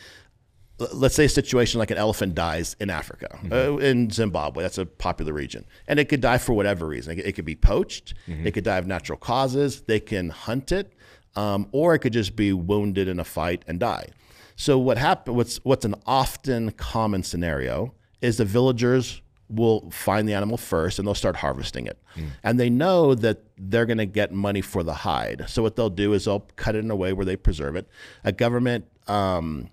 let's 0.92 1.14
say, 1.14 1.26
a 1.26 1.28
situation 1.28 1.78
like 1.78 1.92
an 1.92 1.96
elephant 1.96 2.34
dies 2.34 2.74
in 2.80 2.90
Africa, 2.90 3.38
uh, 3.52 3.76
in 3.76 4.10
Zimbabwe. 4.10 4.64
That's 4.64 4.78
a 4.78 4.84
popular 4.84 5.32
region, 5.32 5.64
and 5.86 6.00
it 6.00 6.08
could 6.08 6.20
die 6.20 6.38
for 6.38 6.54
whatever 6.54 6.86
reason. 6.86 7.12
It 7.12 7.16
could, 7.16 7.26
it 7.26 7.32
could 7.32 7.44
be 7.44 7.54
poached. 7.54 8.14
It 8.44 8.50
could 8.50 8.64
die 8.64 8.78
of 8.78 8.86
natural 8.88 9.16
causes. 9.18 9.82
They 9.82 10.00
can 10.00 10.30
hunt 10.30 10.72
it, 10.72 10.92
um, 11.36 11.68
or 11.72 11.94
it 11.94 12.00
could 12.00 12.12
just 12.12 12.34
be 12.34 12.52
wounded 12.52 13.08
in 13.08 13.20
a 13.20 13.24
fight 13.24 13.62
and 13.68 13.78
die. 13.78 14.08
So 14.56 14.78
what 14.78 14.98
happen? 14.98 15.34
What's 15.34 15.58
what's 15.64 15.84
an 15.84 15.94
often 16.06 16.72
common 16.72 17.22
scenario 17.22 17.94
is 18.22 18.38
the 18.38 18.44
villagers 18.44 19.20
will 19.48 19.88
find 19.90 20.28
the 20.28 20.34
animal 20.34 20.56
first 20.56 20.98
and 20.98 21.06
they'll 21.06 21.14
start 21.14 21.36
harvesting 21.36 21.86
it. 21.86 21.98
And 22.42 22.58
they 22.58 22.68
know 22.68 23.14
that 23.14 23.44
they're 23.56 23.86
going 23.86 23.98
to 23.98 24.06
get 24.06 24.32
money 24.32 24.60
for 24.60 24.82
the 24.82 24.94
hide. 24.94 25.44
So 25.46 25.62
what 25.62 25.76
they'll 25.76 25.90
do 25.90 26.14
is 26.14 26.24
they'll 26.24 26.48
cut 26.56 26.74
it 26.74 26.80
in 26.80 26.90
a 26.90 26.96
way 26.96 27.12
where 27.12 27.24
they 27.24 27.36
preserve 27.36 27.76
it. 27.76 27.86
A 28.24 28.32
government 28.32 28.86
um, 29.06 29.68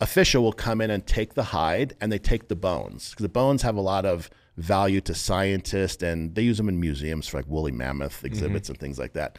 official 0.00 0.42
will 0.42 0.52
come 0.52 0.80
in 0.80 0.90
and 0.90 1.06
take 1.06 1.34
the 1.34 1.44
hide 1.44 1.94
and 2.00 2.10
they 2.10 2.18
take 2.18 2.48
the 2.48 2.56
bones 2.56 3.10
because 3.10 3.22
the 3.22 3.28
bones 3.28 3.62
have 3.62 3.76
a 3.76 3.80
lot 3.80 4.04
of 4.04 4.28
value 4.56 5.00
to 5.02 5.14
scientists 5.14 6.02
and 6.02 6.34
they 6.34 6.42
use 6.42 6.56
them 6.56 6.68
in 6.68 6.80
museums 6.80 7.28
for 7.28 7.36
like 7.36 7.46
woolly 7.46 7.70
mammoth 7.72 8.24
exhibits 8.24 8.68
and 8.68 8.78
things 8.78 8.98
like 8.98 9.12
that. 9.12 9.38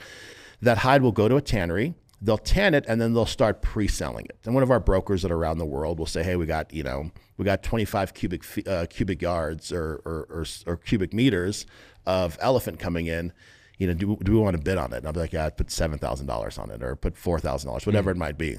That 0.63 0.79
hide 0.79 1.01
will 1.01 1.11
go 1.11 1.27
to 1.27 1.35
a 1.35 1.41
tannery. 1.41 1.93
They'll 2.21 2.37
tan 2.37 2.73
it 2.73 2.85
and 2.87 3.01
then 3.01 3.13
they'll 3.13 3.25
start 3.25 3.61
pre-selling 3.61 4.25
it. 4.25 4.37
And 4.45 4.53
one 4.53 4.63
of 4.63 4.71
our 4.71 4.79
brokers 4.79 5.23
that 5.23 5.31
are 5.31 5.35
around 5.35 5.57
the 5.57 5.65
world 5.65 5.99
will 5.99 6.05
say, 6.05 6.23
"Hey, 6.23 6.35
we 6.37 6.45
got 6.45 6.73
you 6.73 6.83
know 6.83 7.11
we 7.37 7.43
got 7.43 7.63
25 7.63 8.13
cubic 8.13 8.43
uh, 8.67 8.85
cubic 8.89 9.21
yards 9.21 9.71
or 9.73 10.01
or, 10.05 10.25
or 10.29 10.45
or 10.65 10.77
cubic 10.77 11.13
meters 11.13 11.65
of 12.05 12.37
elephant 12.41 12.79
coming 12.79 13.07
in. 13.07 13.33
You 13.77 13.87
know, 13.87 13.93
do, 13.93 14.17
do 14.23 14.31
we 14.31 14.37
want 14.39 14.55
to 14.55 14.61
bid 14.63 14.77
on 14.77 14.93
it?" 14.93 14.97
And 14.97 15.07
I'll 15.07 15.13
be 15.13 15.19
like, 15.19 15.33
"Yeah, 15.33 15.45
I'd 15.47 15.57
put 15.57 15.69
seven 15.69 15.99
thousand 15.99 16.27
dollars 16.27 16.57
on 16.57 16.71
it 16.71 16.81
or 16.81 16.95
put 16.95 17.17
four 17.17 17.39
thousand 17.39 17.67
dollars, 17.67 17.85
whatever 17.85 18.09
it 18.11 18.17
might 18.17 18.37
be." 18.37 18.57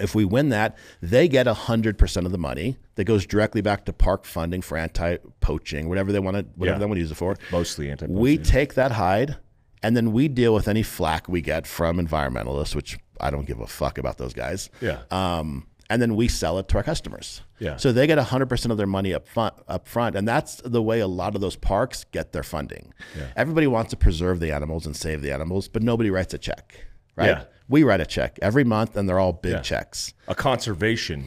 If 0.00 0.12
we 0.16 0.24
win 0.24 0.48
that, 0.48 0.76
they 1.00 1.28
get 1.28 1.46
100% 1.46 2.26
of 2.26 2.32
the 2.32 2.38
money 2.38 2.78
that 2.96 3.04
goes 3.04 3.24
directly 3.26 3.60
back 3.60 3.84
to 3.84 3.92
park 3.92 4.24
funding 4.24 4.60
for 4.60 4.76
anti-poaching, 4.76 5.88
whatever 5.88 6.10
they 6.10 6.18
want 6.18 6.36
to 6.36 6.46
whatever 6.56 6.74
Yeah. 6.74 6.78
they 6.80 6.86
want 6.86 6.96
to 6.96 7.00
use 7.00 7.12
it 7.12 7.14
for. 7.14 7.36
Mostly 7.52 7.90
anti 7.92 8.06
poaching. 8.06 8.18
We 8.20 8.38
take 8.38 8.74
that 8.74 8.90
hide 8.90 9.36
and 9.84 9.94
then 9.94 10.12
we 10.12 10.28
deal 10.28 10.54
with 10.54 10.66
any 10.66 10.82
flack 10.82 11.28
we 11.28 11.42
get 11.42 11.66
from 11.66 11.98
environmentalists, 11.98 12.74
which 12.74 12.98
I 13.20 13.30
don't 13.30 13.44
give 13.46 13.60
a 13.60 13.66
fuck 13.66 13.98
about 13.98 14.16
those 14.16 14.32
guys. 14.32 14.70
Yeah. 14.80 15.02
Um, 15.10 15.66
and 15.90 16.00
then 16.00 16.16
we 16.16 16.26
sell 16.26 16.58
it 16.58 16.68
to 16.68 16.78
our 16.78 16.82
customers. 16.82 17.42
Yeah. 17.58 17.76
So 17.76 17.92
they 17.92 18.06
get 18.06 18.16
100% 18.18 18.70
of 18.70 18.78
their 18.78 18.86
money 18.86 19.12
up 19.12 19.28
front, 19.28 19.52
up 19.68 19.86
front. 19.86 20.16
And 20.16 20.26
that's 20.26 20.56
the 20.64 20.82
way 20.82 21.00
a 21.00 21.06
lot 21.06 21.34
of 21.34 21.42
those 21.42 21.56
parks 21.56 22.04
get 22.04 22.32
their 22.32 22.42
funding. 22.42 22.94
Yeah. 23.14 23.26
Everybody 23.36 23.66
wants 23.66 23.90
to 23.90 23.96
preserve 23.98 24.40
the 24.40 24.50
animals 24.52 24.86
and 24.86 24.96
save 24.96 25.20
the 25.20 25.30
animals, 25.30 25.68
but 25.68 25.82
nobody 25.82 26.08
writes 26.08 26.32
a 26.32 26.38
check, 26.38 26.86
right? 27.14 27.26
Yeah. 27.28 27.44
We 27.68 27.84
write 27.84 28.00
a 28.00 28.06
check 28.06 28.38
every 28.40 28.64
month 28.64 28.96
and 28.96 29.06
they're 29.06 29.20
all 29.20 29.34
big 29.34 29.52
Yeah. 29.52 29.60
checks. 29.60 30.14
a 30.28 30.34
conservation 30.34 31.26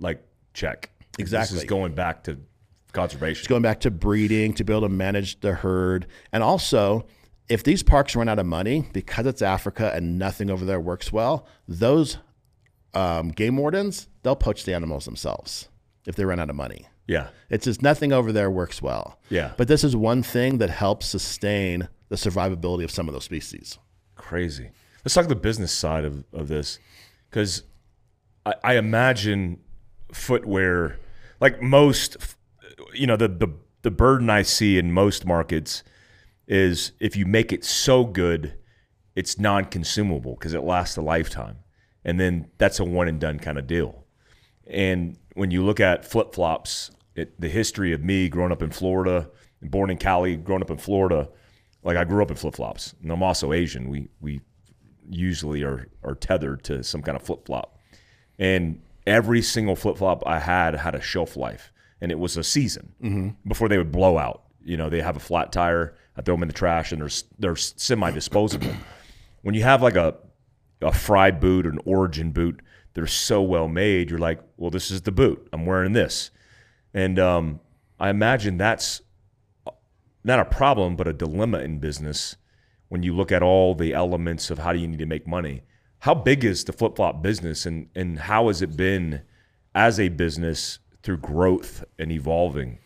like 0.00 0.20
check. 0.54 0.90
Exactly. 1.20 1.54
This 1.54 1.62
is 1.62 1.68
going 1.68 1.94
back 1.94 2.24
to 2.24 2.40
conservation. 2.92 3.38
It's 3.42 3.48
going 3.48 3.62
back 3.62 3.78
to 3.80 3.92
breeding 3.92 4.54
to 4.54 4.64
be 4.64 4.72
able 4.72 4.88
to 4.88 4.88
manage 4.88 5.38
the 5.40 5.52
herd 5.54 6.08
and 6.32 6.42
also 6.42 7.06
if 7.48 7.62
these 7.64 7.82
parks 7.82 8.14
run 8.16 8.28
out 8.28 8.38
of 8.38 8.46
money 8.46 8.88
because 8.92 9.26
it's 9.26 9.42
africa 9.42 9.92
and 9.94 10.18
nothing 10.18 10.50
over 10.50 10.64
there 10.64 10.80
works 10.80 11.12
well 11.12 11.46
those 11.68 12.18
um, 12.94 13.28
game 13.30 13.56
wardens 13.56 14.08
they'll 14.22 14.36
poach 14.36 14.64
the 14.64 14.74
animals 14.74 15.04
themselves 15.04 15.68
if 16.06 16.14
they 16.14 16.24
run 16.24 16.38
out 16.40 16.50
of 16.50 16.56
money 16.56 16.86
yeah. 17.08 17.28
it's 17.50 17.64
just 17.64 17.82
nothing 17.82 18.12
over 18.12 18.32
there 18.32 18.50
works 18.50 18.80
well 18.80 19.18
Yeah. 19.28 19.52
but 19.56 19.66
this 19.68 19.82
is 19.84 19.96
one 19.96 20.22
thing 20.22 20.58
that 20.58 20.70
helps 20.70 21.06
sustain 21.06 21.88
the 22.08 22.16
survivability 22.16 22.84
of 22.84 22.90
some 22.90 23.08
of 23.08 23.14
those 23.14 23.24
species 23.24 23.78
Crazy. 24.14 24.70
Let's 25.04 25.14
talk 25.14 25.26
the 25.26 25.34
business 25.34 25.72
side 25.72 26.04
of, 26.04 26.24
of 26.32 26.46
this. 26.46 26.78
Because 27.28 27.64
I, 28.46 28.54
I 28.62 28.76
imagine 28.76 29.58
footwear, 30.12 30.98
like 31.40 31.60
most 31.60 32.16
you 32.94 33.06
know 33.06 33.16
the 33.16 33.26
the 33.28 33.48
the 33.82 33.90
burden 33.90 34.30
I 34.30 34.42
see 34.42 34.78
in 34.78 34.92
most 34.92 35.26
markets 35.26 35.82
is 36.46 36.92
if 37.00 37.16
you 37.16 37.26
make 37.26 37.52
it 37.52 37.64
so 37.64 38.04
good, 38.04 38.54
it's 39.14 39.38
non-consumable 39.38 40.34
because 40.34 40.54
it 40.54 40.62
lasts 40.62 40.96
a 40.96 41.02
lifetime, 41.02 41.58
and 42.04 42.18
then 42.18 42.50
that's 42.58 42.80
a 42.80 42.84
one 42.84 43.08
and 43.08 43.20
done 43.20 43.38
kind 43.38 43.58
of 43.58 43.66
deal. 43.66 44.04
And 44.66 45.18
when 45.34 45.50
you 45.50 45.64
look 45.64 45.80
at 45.80 46.04
flip 46.04 46.34
flops, 46.34 46.90
the 47.14 47.48
history 47.48 47.92
of 47.92 48.02
me 48.02 48.28
growing 48.28 48.52
up 48.52 48.62
in 48.62 48.70
Florida, 48.70 49.28
born 49.60 49.90
in 49.90 49.98
Cali, 49.98 50.36
growing 50.36 50.62
up 50.62 50.70
in 50.70 50.78
Florida, 50.78 51.28
like 51.84 51.96
I 51.96 52.04
grew 52.04 52.22
up 52.22 52.30
in 52.30 52.36
flip 52.36 52.54
flops, 52.54 52.94
and 53.02 53.10
I'm 53.12 53.22
also 53.22 53.52
Asian. 53.52 53.88
We 53.88 54.08
we 54.20 54.40
usually 55.08 55.62
are 55.62 55.88
are 56.02 56.14
tethered 56.14 56.62
to 56.64 56.82
some 56.82 57.02
kind 57.02 57.16
of 57.16 57.22
flip 57.22 57.44
flop, 57.46 57.78
and 58.38 58.80
every 59.06 59.42
single 59.42 59.76
flip 59.76 59.96
flop 59.98 60.22
I 60.26 60.38
had 60.38 60.74
had 60.76 60.94
a 60.94 61.00
shelf 61.00 61.36
life, 61.36 61.72
and 62.00 62.10
it 62.12 62.18
was 62.18 62.36
a 62.36 62.44
season 62.44 62.92
Mm-hmm. 63.02 63.48
before 63.48 63.68
they 63.68 63.78
would 63.78 63.92
blow 63.92 64.16
out. 64.16 64.44
You 64.64 64.76
know, 64.76 64.88
they 64.88 65.02
have 65.02 65.16
a 65.16 65.20
flat 65.20 65.52
tire. 65.52 65.96
I 66.16 66.22
throw 66.22 66.34
them 66.34 66.42
in 66.42 66.48
the 66.48 66.54
trash, 66.54 66.92
and 66.92 67.00
they're 67.00 67.10
they're 67.38 67.56
semi 67.56 68.10
disposable. 68.10 68.72
when 69.42 69.54
you 69.54 69.62
have 69.62 69.82
like 69.82 69.96
a 69.96 70.16
a 70.80 70.92
Frye 70.92 71.30
boot 71.30 71.66
or 71.66 71.70
an 71.70 71.78
origin 71.84 72.32
boot, 72.32 72.60
they're 72.94 73.06
so 73.06 73.40
well 73.40 73.68
made. 73.68 74.10
You're 74.10 74.18
like, 74.18 74.40
well, 74.56 74.70
this 74.70 74.90
is 74.90 75.02
the 75.02 75.12
boot. 75.12 75.48
I'm 75.52 75.64
wearing 75.64 75.92
this, 75.92 76.30
and 76.92 77.18
um, 77.18 77.60
I 77.98 78.10
imagine 78.10 78.58
that's 78.58 79.02
not 80.24 80.38
a 80.38 80.44
problem, 80.44 80.96
but 80.96 81.08
a 81.08 81.12
dilemma 81.12 81.60
in 81.60 81.78
business 81.78 82.36
when 82.88 83.02
you 83.02 83.14
look 83.14 83.32
at 83.32 83.42
all 83.42 83.74
the 83.74 83.94
elements 83.94 84.50
of 84.50 84.58
how 84.58 84.72
do 84.72 84.78
you 84.78 84.86
need 84.86 84.98
to 84.98 85.06
make 85.06 85.26
money. 85.26 85.62
How 86.00 86.14
big 86.14 86.44
is 86.44 86.64
the 86.64 86.72
flip 86.72 86.96
flop 86.96 87.22
business, 87.22 87.64
and 87.64 87.88
and 87.94 88.18
how 88.18 88.48
has 88.48 88.60
it 88.60 88.76
been 88.76 89.22
as 89.74 89.98
a 89.98 90.08
business 90.08 90.78
through 91.02 91.18
growth 91.18 91.84
and 91.98 92.12
evolving? 92.12 92.78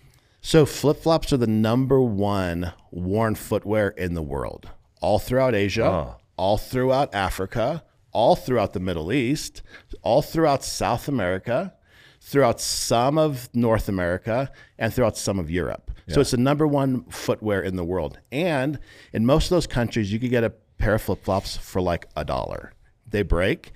So 0.47 0.65
flip 0.65 0.99
flops 0.99 1.33
are 1.33 1.39
the 1.39 1.49
number 1.49 2.01
one 2.01 2.73
worn 2.93 3.35
footwear 3.35 3.89
in 3.89 4.15
the 4.15 4.23
world, 4.23 4.69
all 5.01 5.19
throughout 5.19 5.57
Asia, 5.57 5.85
Ah. 5.85 6.17
all 6.37 6.57
throughout 6.57 7.13
Africa, 7.13 7.83
all 8.13 8.37
throughout 8.37 8.73
the 8.73 8.79
Middle 8.79 9.13
East, 9.13 9.63
all 10.03 10.23
throughout 10.23 10.63
South 10.63 11.09
America, 11.09 11.75
throughout 12.21 12.61
some 12.61 13.19
of 13.19 13.49
North 13.55 13.89
America, 13.89 14.53
and 14.79 14.95
throughout 14.95 15.17
some 15.17 15.41
of 15.41 15.51
Europe. 15.51 15.91
So 16.07 16.21
it's 16.21 16.31
the 16.31 16.37
number 16.37 16.65
one 16.65 17.07
footwear 17.07 17.61
in 17.61 17.75
the 17.75 17.83
world. 17.83 18.21
And 18.31 18.79
in 19.13 19.27
most 19.27 19.47
of 19.47 19.51
those 19.51 19.67
countries, 19.67 20.13
you 20.13 20.21
could 20.21 20.31
get 20.31 20.45
a 20.45 20.51
pair 20.79 20.95
of 20.95 21.03
flip 21.03 21.25
flops 21.25 21.57
for 21.57 21.83
like 21.83 22.07
a 22.15 22.25
dollar. 22.25 22.73
They 23.05 23.23
break. 23.23 23.73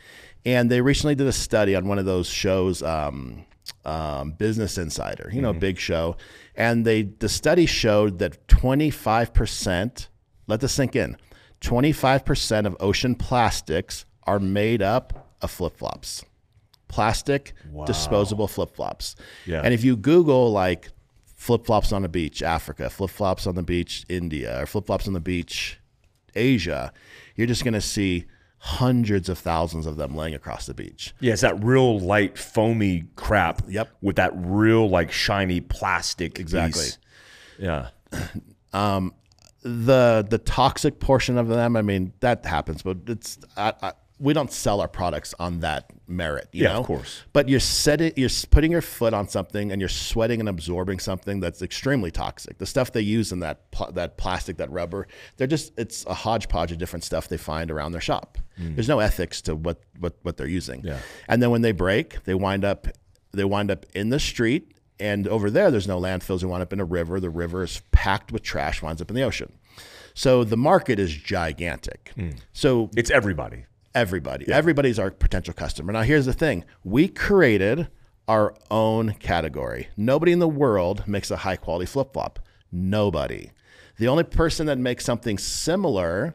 And 0.47 0.71
they 0.71 0.81
recently 0.83 1.17
did 1.17 1.27
a 1.27 1.33
study 1.33 1.75
on 1.75 1.89
one 1.89 1.99
of 1.99 2.05
those 2.05 2.29
shows, 2.29 2.81
um, 2.81 3.45
um, 3.85 4.33
Business 4.33 4.79
Insider, 4.79 5.31
you 5.33 5.41
know, 5.43 5.53
big 5.53 5.79
show. 5.79 6.17
And 6.61 6.85
they 6.85 7.03
the 7.05 7.31
study 7.31 7.64
showed 7.64 8.18
that 8.18 8.46
25%, 8.49 10.09
let 10.46 10.61
this 10.61 10.73
sink 10.75 10.94
in, 10.94 11.16
25% 11.62 12.66
of 12.66 12.77
ocean 12.81 13.14
plastics 13.14 14.05
are 14.25 14.38
made 14.38 14.83
up 14.83 15.35
of 15.40 15.51
flip 15.51 15.79
flops. 15.79 16.23
Plastic 16.87 17.55
disposable 17.87 18.46
flip 18.46 18.77
flops. 18.77 19.16
Yeah. 19.46 19.62
And 19.64 19.73
if 19.73 19.83
you 19.83 19.96
Google 19.96 20.53
like 20.53 20.90
flip 21.35 21.64
flops 21.64 21.92
on 21.92 22.03
the 22.03 22.11
beach, 22.11 22.42
Africa, 22.42 22.90
flip 22.90 23.11
flops 23.11 23.46
on 23.46 23.55
the 23.55 23.62
beach, 23.62 24.05
India, 24.11 24.61
or 24.61 24.66
flip 24.66 24.85
flops 24.85 25.07
on 25.07 25.14
the 25.14 25.20
beach, 25.20 25.81
Asia, 26.35 26.92
you're 27.37 27.46
just 27.46 27.64
going 27.64 27.73
to 27.73 27.81
see 27.81 28.27
hundreds 28.62 29.31
of 29.31 29.38
thousands 29.38 29.87
of 29.87 29.96
them 29.96 30.14
laying 30.14 30.35
across 30.35 30.66
the 30.66 30.75
beach. 30.75 31.14
Yeah, 31.20 31.33
it's 31.33 31.40
that 31.42 31.62
real 31.64 31.99
light 31.99 32.37
foamy 32.38 33.05
crap. 33.16 33.62
Yep. 33.66 33.88
With 34.03 34.16
that 34.16 34.33
real 34.35 34.88
like 34.88 35.11
shiny 35.11 35.61
plastic. 35.61 36.38
Exactly. 36.38 36.83
piece. 36.83 36.99
Yeah. 37.59 37.88
Um, 38.73 39.14
the 39.62 40.25
the 40.31 40.38
toxic 40.38 41.01
portion 41.01 41.37
of 41.37 41.49
them, 41.49 41.77
I 41.77 41.83
mean, 41.83 42.12
that 42.20 42.46
happens, 42.46 42.83
but 42.83 42.99
it's 43.09 43.37
I, 43.57 43.73
I, 43.83 43.92
we 44.21 44.33
don't 44.35 44.53
sell 44.53 44.81
our 44.83 44.89
products 44.89 45.35
on 45.41 45.61
that 45.61 45.91
merit. 46.07 46.49
You 46.53 46.65
Yeah, 46.65 46.75
know? 46.75 46.81
of 46.81 46.87
course. 46.87 47.23
But 47.33 47.49
you're 47.49 47.59
setting, 47.59 48.13
you're 48.17 48.29
putting 48.51 48.71
your 48.71 48.83
foot 48.83 49.15
on 49.15 49.29
something, 49.29 49.73
and 49.73 49.81
you're 49.81 49.89
sweating 49.89 50.41
and 50.41 50.49
absorbing 50.49 50.99
something 50.99 51.41
that's 51.41 51.63
extremely 51.63 52.11
toxic. 52.11 52.59
The 52.59 52.67
stuff 52.67 52.93
they 52.93 53.01
use 53.01 53.33
in 53.33 53.41
that 53.41 53.71
pl- 53.71 53.93
that 53.93 54.19
plastic, 54.19 54.59
that 54.59 54.71
rubber, 54.71 55.07
they're 55.39 55.47
just 55.47 55.73
it's 55.79 56.05
a 56.07 56.15
hodgepodge 56.15 56.71
of 56.71 56.79
different 56.79 57.03
stuff 57.05 57.29
they 57.29 57.39
find 57.39 57.71
around 57.71 57.93
their 57.93 58.01
shop. 58.01 58.39
There's 58.59 58.89
no 58.89 59.01
ethics 59.01 59.41
to 59.43 59.57
what 59.57 59.81
what 59.99 60.17
what 60.23 60.37
they're 60.37 60.47
using. 60.47 60.83
Mm. 60.83 60.87
Yeah. 60.87 60.99
And 61.29 61.43
then 61.43 61.51
when 61.51 61.63
they 61.63 61.73
break, 61.73 62.23
they 62.25 62.35
wind 62.35 62.63
up 62.65 62.89
they 63.33 63.45
wind 63.45 63.71
up 63.71 63.87
in 63.95 64.11
the 64.11 64.21
street. 64.21 64.75
And 64.99 65.27
over 65.29 65.49
there, 65.51 65.71
there's 65.71 65.89
no 65.89 65.99
landfills. 65.99 66.41
They 66.43 66.47
wind 66.47 66.61
up 66.63 66.75
in 66.75 66.81
a 66.81 66.85
river. 66.85 67.21
The 67.21 67.31
river 67.31 67.63
is 67.63 67.81
packed 67.91 68.33
with 68.33 68.43
trash, 68.43 68.83
winds 68.83 69.01
up 69.01 69.09
in 69.09 69.17
the 69.17 69.23
ocean. 69.23 69.53
So 70.13 70.45
the 70.45 70.59
market 70.59 70.99
is 70.99 71.11
gigantic. 71.15 72.13
So 72.53 72.91
It's 72.97 73.11
everybody. 73.11 73.65
Everybody, 73.94 74.50
everybody's 74.53 74.98
our 74.98 75.11
potential 75.11 75.55
customer. 75.55 75.92
Now, 75.92 76.03
here's 76.03 76.26
the 76.26 76.33
thing: 76.33 76.64
we 76.85 77.09
created 77.09 77.88
our 78.29 78.55
own 78.70 79.14
category. 79.14 79.88
Nobody 79.96 80.33
in 80.33 80.38
the 80.38 80.48
world 80.48 81.07
makes 81.09 81.31
a 81.31 81.38
high 81.38 81.57
quality 81.57 81.87
flip 81.87 82.12
flop. 82.12 82.38
Nobody. 82.70 83.50
The 83.98 84.09
only 84.09 84.24
person 84.24 84.66
that 84.66 84.79
makes 84.79 85.05
something 85.05 85.37
similar 85.37 86.35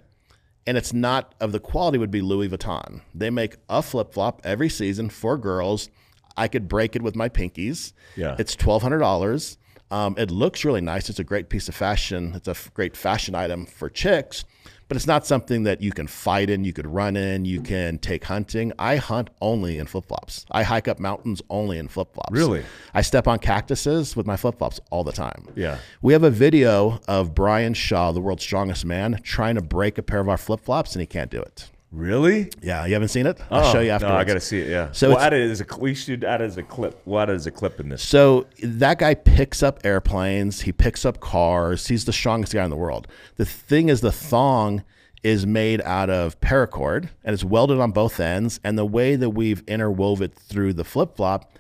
and 0.67 0.77
it's 0.77 0.93
not 0.93 1.35
of 1.39 1.51
the 1.51 1.59
quality 1.59 1.97
would 1.97 2.11
be 2.11 2.21
Louis 2.21 2.49
Vuitton. 2.49 3.01
They 3.13 3.29
make 3.29 3.57
a 3.69 3.81
flip 3.81 4.13
flop 4.13 4.41
every 4.43 4.69
season 4.69 5.09
for 5.09 5.37
girls. 5.37 5.89
I 6.37 6.47
could 6.47 6.67
break 6.67 6.95
it 6.95 7.01
with 7.01 7.15
my 7.15 7.29
pinkies. 7.29 7.93
Yeah. 8.15 8.35
It's 8.39 8.55
twelve 8.55 8.81
hundred 8.81 8.99
dollars. 8.99 9.57
Um, 9.91 10.15
it 10.17 10.31
looks 10.31 10.65
really 10.65 10.81
nice. 10.81 11.09
It's 11.09 11.19
a 11.19 11.23
great 11.23 11.49
piece 11.49 11.69
of 11.69 11.75
fashion. 11.75 12.33
It's 12.35 12.47
a 12.47 12.51
f- 12.51 12.73
great 12.73 12.97
fashion 12.97 13.35
item 13.35 13.67
for 13.67 13.87
chicks, 13.87 14.43
but 14.87 14.97
it's 14.97 15.07
not 15.07 15.25
something 15.25 15.63
that 15.63 15.81
you 15.81 15.91
can 15.91 16.07
fight 16.07 16.49
in. 16.49 16.63
You 16.63 16.73
could 16.73 16.87
run 16.87 17.15
in. 17.15 17.45
You 17.45 17.57
mm-hmm. 17.57 17.65
can 17.65 17.97
take 17.97 18.25
hunting. 18.25 18.71
I 18.77 18.97
hunt 18.97 19.29
only 19.41 19.77
in 19.77 19.87
flip 19.87 20.05
flops. 20.05 20.45
I 20.51 20.63
hike 20.63 20.87
up 20.87 20.99
mountains 20.99 21.41
only 21.49 21.77
in 21.77 21.87
flip 21.87 22.13
flops. 22.13 22.31
Really? 22.31 22.63
I 22.93 23.01
step 23.01 23.27
on 23.27 23.39
cactuses 23.39 24.15
with 24.15 24.25
my 24.25 24.37
flip 24.37 24.57
flops 24.57 24.79
all 24.91 25.03
the 25.03 25.11
time. 25.11 25.47
Yeah. 25.55 25.79
We 26.01 26.13
have 26.13 26.23
a 26.23 26.29
video 26.29 26.99
of 27.07 27.33
Brian 27.33 27.73
Shaw, 27.73 28.11
the 28.11 28.21
world's 28.21 28.43
strongest 28.43 28.85
man, 28.85 29.19
trying 29.23 29.55
to 29.55 29.61
break 29.61 29.97
a 29.97 30.03
pair 30.03 30.19
of 30.19 30.29
our 30.29 30.37
flip 30.37 30.61
flops, 30.61 30.93
and 30.95 31.01
he 31.01 31.07
can't 31.07 31.31
do 31.31 31.41
it. 31.41 31.69
Really? 31.95 32.51
Yeah, 32.61 32.85
you 32.85 32.93
haven't 32.93 33.07
seen 33.07 33.25
it? 33.25 33.39
I'll 33.49 33.65
oh, 33.65 33.71
show 33.71 33.79
you 33.79 33.91
afterwards. 33.91 34.11
Oh, 34.11 34.15
No, 34.15 34.19
I 34.19 34.25
got 34.25 34.33
to 34.33 34.41
see 34.41 34.59
it. 34.59 34.67
Yeah. 34.69 34.91
So 34.91 35.09
we'll 35.09 35.19
add 35.19 35.31
it 35.31 35.49
as 35.49 35.61
a. 35.61 35.65
We 35.79 35.95
should 35.95 36.25
add 36.25 36.41
it 36.41 36.45
as 36.45 36.57
a 36.57 36.63
clip. 36.63 37.01
We'll 37.05 37.21
add 37.21 37.29
it 37.29 37.35
as 37.35 37.47
a 37.47 37.51
clip 37.51 37.79
in 37.79 37.87
this. 37.87 38.03
So 38.03 38.47
that 38.61 38.99
guy 38.99 39.13
picks 39.13 39.63
up 39.63 39.79
airplanes, 39.85 40.61
he 40.61 40.73
picks 40.73 41.05
up 41.05 41.21
cars. 41.21 41.87
He's 41.87 42.03
the 42.03 42.11
strongest 42.11 42.53
guy 42.53 42.65
in 42.65 42.69
the 42.69 42.75
world. 42.75 43.07
The 43.37 43.45
thing 43.45 43.87
is, 43.87 44.01
the 44.01 44.11
thong 44.11 44.83
is 45.23 45.47
made 45.47 45.81
out 45.81 46.09
of 46.09 46.39
paracord 46.41 47.09
and 47.23 47.33
it's 47.33 47.43
welded 47.43 47.79
on 47.79 47.91
both 47.91 48.19
ends. 48.19 48.59
And 48.63 48.77
the 48.77 48.85
way 48.85 49.15
that 49.15 49.29
we've 49.29 49.65
interwove 49.65 50.19
it 50.19 50.35
through 50.35 50.73
the 50.73 50.83
flip 50.83 51.15
flop, 51.15 51.57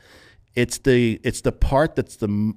it's 0.53 0.79
the 0.79 1.19
it's 1.23 1.41
the 1.41 1.53
part 1.53 1.95
that's 1.95 2.17
the 2.17 2.53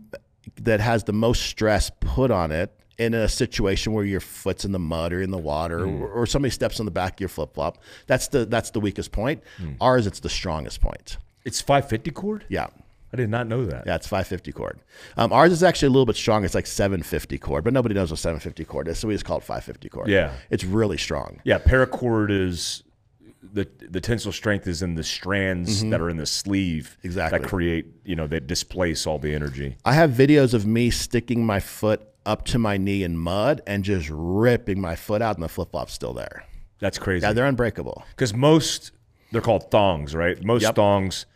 that 0.60 0.80
has 0.80 1.04
the 1.04 1.12
most 1.12 1.42
stress 1.42 1.92
put 2.00 2.32
on 2.32 2.50
it 2.50 2.77
in 2.98 3.14
a 3.14 3.28
situation 3.28 3.92
where 3.92 4.04
your 4.04 4.20
foot's 4.20 4.64
in 4.64 4.72
the 4.72 4.78
mud 4.78 5.12
or 5.12 5.22
in 5.22 5.30
the 5.30 5.38
water 5.38 5.84
or, 5.86 6.08
or 6.10 6.26
somebody 6.26 6.50
steps 6.50 6.80
on 6.80 6.84
the 6.86 6.90
back 6.92 7.14
of 7.14 7.20
your 7.20 7.28
flip 7.28 7.54
flop. 7.54 7.78
That's 8.06 8.28
the 8.28 8.44
that's 8.44 8.70
the 8.70 8.80
weakest 8.80 9.12
point. 9.12 9.42
Ours, 9.80 10.06
it's 10.06 10.20
the 10.20 10.28
strongest 10.28 10.80
point. 10.80 11.16
It's 11.44 11.60
550 11.60 12.10
cord. 12.10 12.44
Yeah. 12.48 12.66
I 13.10 13.16
did 13.16 13.30
not 13.30 13.46
know 13.46 13.64
that. 13.64 13.84
Yeah, 13.86 13.94
it's 13.94 14.06
550 14.06 14.52
cord. 14.52 14.80
Um, 15.16 15.32
ours 15.32 15.50
is 15.50 15.62
actually 15.62 15.86
a 15.86 15.90
little 15.92 16.04
bit 16.04 16.16
stronger. 16.16 16.44
It's 16.44 16.54
like 16.54 16.66
750 16.66 17.38
cord, 17.38 17.64
but 17.64 17.72
nobody 17.72 17.94
knows 17.94 18.10
what 18.10 18.18
750 18.18 18.64
cord 18.66 18.86
is, 18.86 18.98
so 18.98 19.08
we 19.08 19.14
just 19.14 19.24
call 19.24 19.38
it 19.38 19.44
550 19.44 19.88
cord. 19.88 20.08
Yeah. 20.08 20.34
it's 20.50 20.62
really 20.64 20.98
strong. 20.98 21.40
Yeah, 21.44 21.58
paracord 21.58 22.30
is 22.30 22.82
the 23.40 23.66
the 23.80 24.00
tensile 24.00 24.32
strength 24.32 24.66
is 24.66 24.82
in 24.82 24.94
the 24.94 25.04
strands 25.04 25.82
that 25.84 26.00
are 26.02 26.10
in 26.10 26.16
the 26.18 26.26
sleeve 26.26 26.96
Mm-hmm. 26.98 27.06
Exactly. 27.06 27.38
that 27.38 27.48
create 27.48 27.86
you 28.04 28.14
know 28.16 28.26
that 28.26 28.46
displace 28.46 29.06
all 29.06 29.18
the 29.18 29.32
energy. 29.34 29.76
I 29.86 29.94
have 29.94 30.10
videos 30.10 30.52
of 30.52 30.66
me 30.66 30.90
sticking 30.90 31.46
my 31.46 31.60
foot 31.60 32.02
up 32.28 32.44
to 32.44 32.58
my 32.58 32.76
knee 32.76 33.02
in 33.02 33.16
mud 33.16 33.62
and 33.66 33.82
just 33.82 34.08
ripping 34.12 34.80
my 34.80 34.94
foot 34.94 35.22
out, 35.22 35.34
and 35.36 35.42
the 35.42 35.48
flip 35.48 35.70
flop's 35.72 35.94
still 35.94 36.12
there. 36.12 36.44
That's 36.78 36.98
crazy. 36.98 37.26
Yeah, 37.26 37.32
they're 37.32 37.46
unbreakable. 37.46 38.04
Because 38.10 38.34
most 38.34 38.92
they're 39.32 39.40
called 39.40 39.70
thongs, 39.70 40.14
right? 40.14 40.42
Most 40.44 40.62
Yep. 40.62 40.76
thongs 40.76 41.26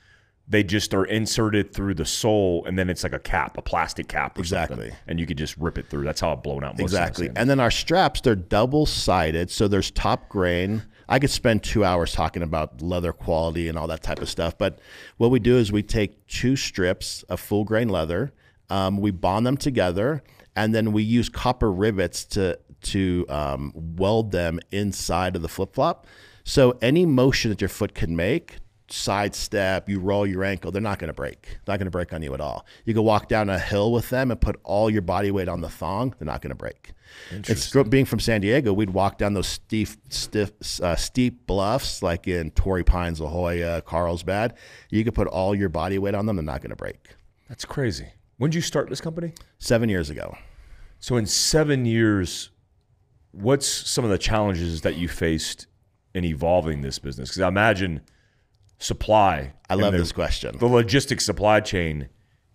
they 0.49 0.63
just 0.63 0.93
are 0.93 1.05
inserted 1.05 1.73
through 1.73 1.95
the 1.95 2.05
sole, 2.05 2.65
and 2.67 2.79
then 2.79 2.91
it's 2.91 3.03
like 3.05 3.13
a 3.15 3.19
cap, 3.19 3.57
a 3.57 3.63
plastic 3.63 4.07
cap, 4.09 4.37
or 4.37 4.41
Exactly. 4.43 4.77
something, 4.77 4.97
and 5.07 5.19
you 5.21 5.25
could 5.25 5.39
just 5.39 5.57
rip 5.57 5.79
it 5.79 5.89
through. 5.89 6.05
That's 6.05 6.21
how 6.21 6.33
it 6.33 6.43
blown 6.43 6.63
out. 6.65 6.75
Most 6.75 6.83
Exactly. 6.83 7.29
Of 7.29 7.35
the 7.35 7.41
And 7.41 7.49
then 7.49 7.59
our 7.61 7.71
straps, 7.71 8.21
they're 8.21 8.35
double 8.35 8.85
sided. 8.85 9.51
So 9.51 9.67
there's 9.67 9.91
top 9.91 10.29
grain. 10.29 10.83
I 11.09 11.19
could 11.21 11.31
spend 11.31 11.63
two 11.63 11.85
hours 11.85 12.13
talking 12.13 12.43
about 12.43 12.83
leather 12.83 13.13
quality 13.13 13.69
and 13.69 13.79
all 13.79 13.87
that 13.87 14.03
type 14.03 14.21
of 14.21 14.29
stuff. 14.29 14.59
But 14.59 14.79
what 15.17 15.31
we 15.31 15.39
do 15.39 15.57
is 15.57 15.73
we 15.73 15.83
take 15.83 16.27
two 16.27 16.57
strips 16.57 17.23
of 17.31 17.41
full 17.41 17.65
grain 17.65 17.89
leather, 17.89 18.33
um, 18.69 18.99
we 18.99 19.11
bond 19.11 19.47
them 19.47 19.57
together, 19.57 20.23
and 20.57 20.75
then 20.75 20.93
we 20.93 21.03
use 21.03 21.29
copper 21.29 21.71
rivets 21.73 22.25
to, 22.27 22.59
to 22.83 23.27
um, 23.29 23.73
weld 23.75 24.33
them 24.33 24.61
inside 24.71 25.37
of 25.37 25.43
the 25.43 25.49
flip 25.49 25.75
flop. 25.75 26.07
So 26.45 26.77
any 26.83 27.07
motion 27.07 27.51
that 27.51 27.61
your 27.61 27.69
foot 27.69 27.95
can 27.95 28.17
make 28.17 28.59
sidestep, 28.93 29.89
you 29.89 29.99
roll 29.99 30.27
your 30.27 30.45
ankle, 30.45 30.71
they're 30.71 30.83
not 30.83 30.99
going 30.99 31.09
to 31.09 31.15
break. 31.15 31.43
They're 31.65 31.73
not 31.73 31.79
going 31.79 31.87
to 31.87 31.91
break 31.91 32.13
on 32.13 32.23
you 32.23 32.35
at 32.35 32.41
all. 32.41 32.67
You 32.85 32.95
can 32.95 33.03
walk 33.03 33.29
down 33.29 33.49
a 33.49 33.59
hill 33.59 33.93
with 33.93 34.11
them 34.11 34.31
and 34.31 34.41
put 34.41 34.61
all 34.65 34.91
your 34.91 35.03
body 35.03 35.31
weight 35.31 35.49
on 35.49 35.61
the 35.61 35.69
thong, 35.69 36.15
they're 36.19 36.27
not 36.27 36.43
going 36.43 36.51
to 36.51 36.57
break. 36.57 36.93
It's 37.31 37.73
being 37.89 38.05
from 38.05 38.21
San 38.21 38.41
Diego, 38.41 38.73
we'd 38.73 38.91
walk 38.91 39.19
down 39.19 39.35
those 39.35 39.49
steep, 39.49 39.89
stiff, 40.09 40.53
uh, 40.81 40.97
steep 40.97 41.47
bluffs 41.47 42.03
like 42.03 42.29
in 42.29 42.51
Torrey 42.53 42.85
Pines, 42.85 43.21
La 43.21 43.29
Jolla, 43.29 43.83
Carlsbad. 43.83 44.55
You 44.91 45.05
could 45.05 45.15
put 45.15 45.29
all 45.29 45.55
your 45.55 45.69
body 45.69 45.99
weight 45.99 46.15
on 46.15 46.27
them, 46.27 46.37
they're 46.37 46.45
not 46.45 46.61
going 46.61 46.71
to 46.71 46.77
break. 46.77 47.11
That's 47.49 47.65
crazy. 47.65 48.09
When 48.43 48.51
did 48.51 48.57
you 48.57 48.63
start 48.63 48.89
this 48.89 49.01
company? 49.01 49.35
Seven 49.61 49.89
years 49.89 50.11
ago. 50.11 50.37
So 50.99 51.17
in 51.17 51.27
seven 51.27 51.87
years, 51.87 52.51
what's 53.31 53.69
some 53.69 54.05
of 54.05 54.11
the 54.11 54.19
challenges 54.19 54.81
that 54.81 54.97
you 54.97 55.07
faced 55.07 55.69
in 56.13 56.25
evolving 56.25 56.81
this 56.81 56.99
business? 56.99 57.29
Because 57.29 57.43
I 57.43 57.47
imagine 57.47 58.01
supply. 58.79 59.53
I 59.71 59.75
love 59.75 59.93
the, 59.93 59.99
this 60.01 60.11
question. 60.11 60.59
The 60.59 60.67
logistics 60.67 61.25
supply 61.25 61.61
chain 61.61 62.09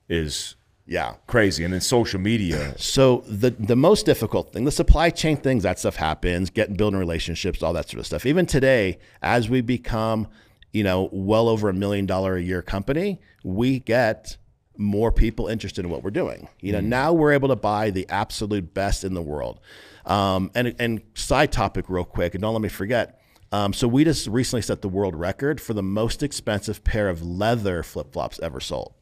is 0.09 0.57
Yeah. 0.85 1.13
crazy, 1.25 1.63
and 1.63 1.73
then 1.73 1.79
social 1.79 2.19
media. 2.19 2.73
So 2.77 3.23
the 3.25 3.51
the 3.51 3.77
most 3.77 4.05
difficult 4.05 4.51
thing, 4.51 4.65
the 4.65 4.71
supply 4.73 5.09
chain 5.09 5.37
things, 5.37 5.63
that 5.63 5.79
stuff 5.79 5.95
happens, 5.95 6.49
getting 6.49 6.75
building 6.75 6.99
relationships, 6.99 7.63
all 7.63 7.71
that 7.71 7.87
sort 7.87 8.01
of 8.01 8.05
stuff. 8.05 8.25
Even 8.25 8.45
today, 8.45 8.99
as 9.21 9.49
we 9.49 9.61
become, 9.61 10.27
you 10.73 10.83
know, 10.83 11.07
well 11.13 11.47
over 11.47 11.69
a 11.69 11.73
million 11.73 12.05
dollar 12.05 12.35
a 12.35 12.41
year 12.41 12.61
company, 12.61 13.21
we 13.45 13.79
get 13.79 14.35
more 14.77 15.11
people 15.11 15.47
interested 15.47 15.83
in 15.85 15.91
what 15.91 16.03
we're 16.03 16.11
doing. 16.11 16.47
You 16.61 16.73
know, 16.73 16.79
now 16.79 17.13
we're 17.13 17.33
able 17.33 17.49
to 17.49 17.55
buy 17.55 17.89
the 17.89 18.07
absolute 18.09 18.73
best 18.73 19.03
in 19.03 19.13
the 19.13 19.21
world. 19.21 19.59
Um, 20.05 20.51
and 20.55 20.75
and 20.79 21.01
side 21.15 21.51
topic, 21.51 21.89
real 21.89 22.05
quick, 22.05 22.33
and 22.35 22.41
don't 22.41 22.53
let 22.53 22.61
me 22.61 22.69
forget. 22.69 23.21
Um, 23.51 23.71
so 23.73 23.87
we 23.87 24.03
just 24.03 24.27
recently 24.27 24.61
set 24.61 24.81
the 24.81 24.89
world 24.89 25.15
record 25.15 25.61
for 25.61 25.73
the 25.73 25.83
most 25.83 26.21
expensive 26.21 26.83
pair 26.83 27.07
of 27.07 27.21
leather 27.23 27.81
flip 27.81 28.11
flops 28.11 28.39
ever 28.41 28.59
sold. 28.59 28.93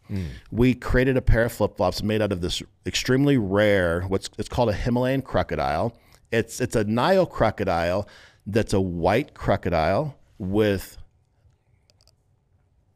We 0.52 0.76
created 0.76 1.18
a 1.18 1.22
pair 1.22 1.46
of 1.46 1.52
flip 1.52 1.78
flops 1.78 2.04
made 2.04 2.22
out 2.22 2.32
of 2.32 2.42
this 2.42 2.62
extremely 2.86 3.38
rare, 3.38 4.02
what's 4.02 4.30
it's 4.38 4.50
called 4.50 4.70
a 4.70 4.74
Himalayan 4.74 5.24
crocodile. 5.24 5.98
It's 6.32 6.62
it's 6.62 6.76
a 6.76 6.84
Nile 6.84 7.26
crocodile 7.26 8.08
that's 8.46 8.74
a 8.74 8.82
white 8.82 9.34
crocodile 9.34 10.16
with 10.38 10.98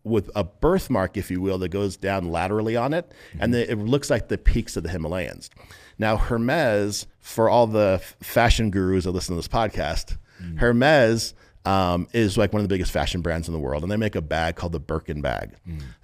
with 0.10 0.30
a 0.36 0.44
birthmark, 0.44 1.16
if 1.18 1.30
you 1.32 1.40
will, 1.42 1.58
that 1.60 1.70
goes 1.70 1.96
down 1.98 2.30
laterally 2.32 2.76
on 2.76 2.94
it, 2.94 3.12
and 3.40 3.54
the, 3.54 3.70
it 3.72 3.76
looks 3.78 4.10
like 4.10 4.28
the 4.28 4.38
peaks 4.38 4.76
of 4.76 4.84
the 4.84 4.90
Himalayas. 4.90 5.50
Now, 5.98 6.18
Hermes, 6.18 7.08
for 7.20 7.50
all 7.50 7.68
the 7.68 8.02
fashion 8.22 8.72
gurus 8.72 9.04
that 9.06 9.12
listen 9.12 9.36
to 9.36 9.40
this 9.40 9.48
podcast, 9.48 10.18
Hermes 10.58 11.34
um, 11.66 12.08
is 12.14 12.38
like 12.38 12.54
one 12.54 12.62
of 12.62 12.68
the 12.68 12.74
biggest 12.74 12.92
fashion 12.92 13.22
brands 13.22 13.48
in 13.48 13.54
the 13.54 13.60
world, 13.60 13.84
and 13.84 13.92
they 13.92 13.98
make 13.98 14.16
a 14.16 14.22
bag 14.22 14.56
called 14.56 14.72
the 14.72 14.80
Birkin 14.80 15.22
bag. 15.22 15.56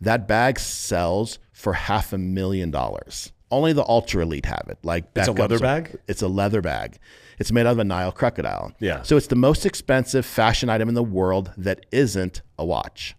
That 0.01 0.27
bag 0.27 0.59
sells 0.59 1.39
for 1.53 1.73
half 1.73 2.11
a 2.13 2.17
million 2.17 2.71
dollars. 2.71 3.31
Only 3.51 3.73
the 3.73 3.85
ultra 3.87 4.23
elite 4.23 4.45
have 4.47 4.65
it. 4.69 4.79
Like 4.83 5.05
It's 5.15 5.27
a 5.27 5.31
leather 5.31 5.59
bag? 5.59 5.97
It's 6.07 6.21
a 6.21 6.27
leather 6.27 6.61
bag. 6.61 6.97
It's 7.39 7.51
made 7.51 7.65
out 7.65 7.73
of 7.73 7.79
a 7.79 7.83
Nile 7.83 8.11
crocodile. 8.11 8.73
Yeah. 8.79 9.03
So 9.03 9.17
it's 9.17 9.27
the 9.27 9.35
most 9.35 9.65
expensive 9.65 10.25
fashion 10.25 10.69
item 10.69 10.89
in 10.89 10.95
the 10.95 11.03
world 11.03 11.51
that 11.57 11.85
isn't 11.91 12.41
a 12.57 12.65
watch. 12.65 13.15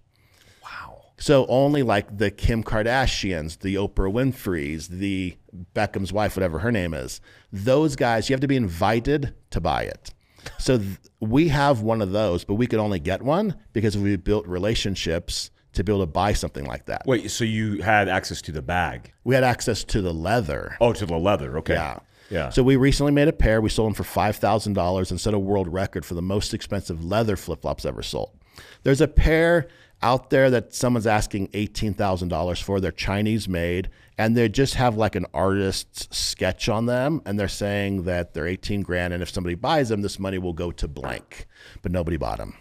So 1.18 1.46
only 1.48 1.82
like 1.82 2.18
the 2.18 2.30
Kim 2.30 2.62
Kardashians, 2.62 3.58
the 3.60 3.76
Oprah 3.76 4.12
Winfrey's, 4.12 4.88
the 4.88 5.36
Beckham's 5.74 6.12
wife, 6.12 6.36
whatever 6.36 6.58
her 6.58 6.70
name 6.70 6.92
is, 6.92 7.20
those 7.52 7.96
guys, 7.96 8.28
you 8.28 8.34
have 8.34 8.40
to 8.40 8.48
be 8.48 8.56
invited 8.56 9.34
to 9.50 9.60
buy 9.60 9.84
it. 9.84 10.12
So 10.58 10.78
th- 10.78 10.98
we 11.20 11.48
have 11.48 11.80
one 11.80 12.02
of 12.02 12.12
those, 12.12 12.44
but 12.44 12.54
we 12.54 12.66
could 12.66 12.78
only 12.78 13.00
get 13.00 13.22
one 13.22 13.56
because 13.72 13.96
we 13.96 14.16
built 14.16 14.46
relationships 14.46 15.50
to 15.72 15.84
be 15.84 15.92
able 15.92 16.02
to 16.02 16.06
buy 16.06 16.32
something 16.32 16.64
like 16.64 16.86
that. 16.86 17.02
Wait, 17.06 17.30
so 17.30 17.44
you 17.44 17.82
had 17.82 18.08
access 18.08 18.40
to 18.42 18.52
the 18.52 18.62
bag? 18.62 19.12
We 19.24 19.34
had 19.34 19.44
access 19.44 19.84
to 19.84 20.02
the 20.02 20.12
leather. 20.12 20.76
Oh, 20.80 20.92
to 20.92 21.06
the 21.06 21.16
leather. 21.18 21.58
Okay. 21.58 21.74
Yeah. 21.74 21.98
Yeah. 22.30 22.48
So 22.50 22.62
we 22.62 22.76
recently 22.76 23.12
made 23.12 23.28
a 23.28 23.32
pair. 23.32 23.60
We 23.60 23.68
sold 23.68 23.88
them 23.88 23.94
for 23.94 24.02
five 24.02 24.36
thousand 24.36 24.72
dollars 24.72 25.10
and 25.12 25.20
set 25.20 25.32
a 25.32 25.38
world 25.38 25.68
record 25.72 26.04
for 26.04 26.14
the 26.14 26.22
most 26.22 26.54
expensive 26.54 27.04
leather 27.04 27.36
flip 27.36 27.62
flops 27.62 27.84
ever 27.86 28.02
sold. 28.02 28.30
There's 28.82 29.00
a 29.00 29.06
pair 29.06 29.68
out 30.02 30.30
there 30.30 30.50
that 30.50 30.74
someone's 30.74 31.06
asking 31.06 31.50
eighteen 31.52 31.94
thousand 31.94 32.28
dollars 32.28 32.60
for. 32.60 32.80
They're 32.80 32.92
Chinese 32.92 33.48
made, 33.48 33.90
and 34.18 34.36
they 34.36 34.48
just 34.48 34.74
have 34.74 34.96
like 34.96 35.14
an 35.14 35.26
artist's 35.34 36.08
sketch 36.16 36.68
on 36.68 36.86
them, 36.86 37.22
and 37.24 37.38
they're 37.38 37.48
saying 37.48 38.04
that 38.04 38.34
they're 38.34 38.46
eighteen 38.46 38.82
grand, 38.82 39.12
and 39.12 39.22
if 39.22 39.30
somebody 39.30 39.54
buys 39.54 39.88
them, 39.88 40.02
this 40.02 40.18
money 40.18 40.38
will 40.38 40.52
go 40.52 40.70
to 40.72 40.88
blank. 40.88 41.46
But 41.82 41.92
nobody 41.92 42.16
bought 42.16 42.38
them. 42.38 42.56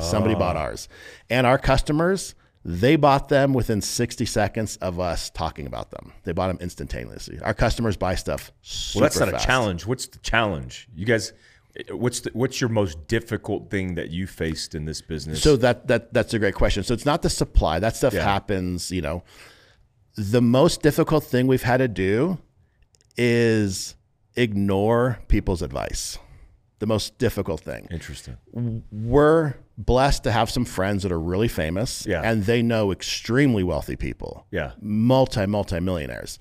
Somebody 0.00 0.34
ah. 0.34 0.38
bought 0.38 0.56
ours, 0.56 0.88
and 1.30 1.46
our 1.46 1.58
customers. 1.58 2.34
They 2.68 2.96
bought 2.96 3.28
them 3.28 3.52
within 3.52 3.80
60 3.80 4.26
seconds 4.26 4.76
of 4.78 4.98
us 4.98 5.30
talking 5.30 5.68
about 5.68 5.92
them. 5.92 6.12
They 6.24 6.32
bought 6.32 6.48
them 6.48 6.58
instantaneously. 6.60 7.38
Our 7.40 7.54
customers 7.54 7.96
buy 7.96 8.16
stuff 8.16 8.50
well, 8.92 9.02
that's 9.02 9.20
not 9.20 9.30
fast. 9.30 9.44
a 9.44 9.46
challenge. 9.46 9.86
What's 9.86 10.08
the 10.08 10.18
challenge? 10.18 10.88
You 10.92 11.06
guys, 11.06 11.32
what's 11.90 12.20
the, 12.20 12.30
what's 12.32 12.60
your 12.60 12.70
most 12.70 13.06
difficult 13.08 13.70
thing 13.70 13.94
that 13.96 14.10
you 14.10 14.26
faced 14.26 14.74
in 14.74 14.84
this 14.84 15.00
business? 15.02 15.42
So 15.42 15.56
that 15.56 15.86
that 15.88 16.12
that's 16.12 16.32
a 16.34 16.38
great 16.38 16.54
question. 16.54 16.82
So 16.82 16.94
it's 16.94 17.06
not 17.06 17.22
the 17.22 17.30
supply. 17.30 17.78
That 17.78 17.96
stuff 17.96 18.14
Yeah. 18.14 18.22
happens, 18.24 18.90
you 18.90 19.02
know. 19.02 19.22
The 20.16 20.40
most 20.40 20.80
difficult 20.82 21.24
thing 21.24 21.46
we've 21.46 21.62
had 21.62 21.78
to 21.78 21.88
do 21.88 22.38
is 23.16 23.94
ignore 24.36 25.18
people's 25.28 25.62
advice. 25.62 26.18
The 26.78 26.86
most 26.86 27.16
difficult 27.18 27.60
thing. 27.62 27.86
interesting. 27.90 28.36
We're 28.92 29.54
blessed 29.78 30.24
to 30.24 30.32
have 30.32 30.50
some 30.50 30.66
friends 30.66 31.02
that 31.04 31.12
are 31.12 31.20
really 31.20 31.48
famous 31.48 32.04
Yeah. 32.06 32.20
and 32.22 32.44
they 32.44 32.60
know 32.62 32.92
extremely 32.92 33.62
wealthy 33.62 33.96
people. 33.96 34.46
Yeah. 34.50 34.72
Multi 34.80 35.46
multi 35.46 35.80
millionaires. 35.80 36.38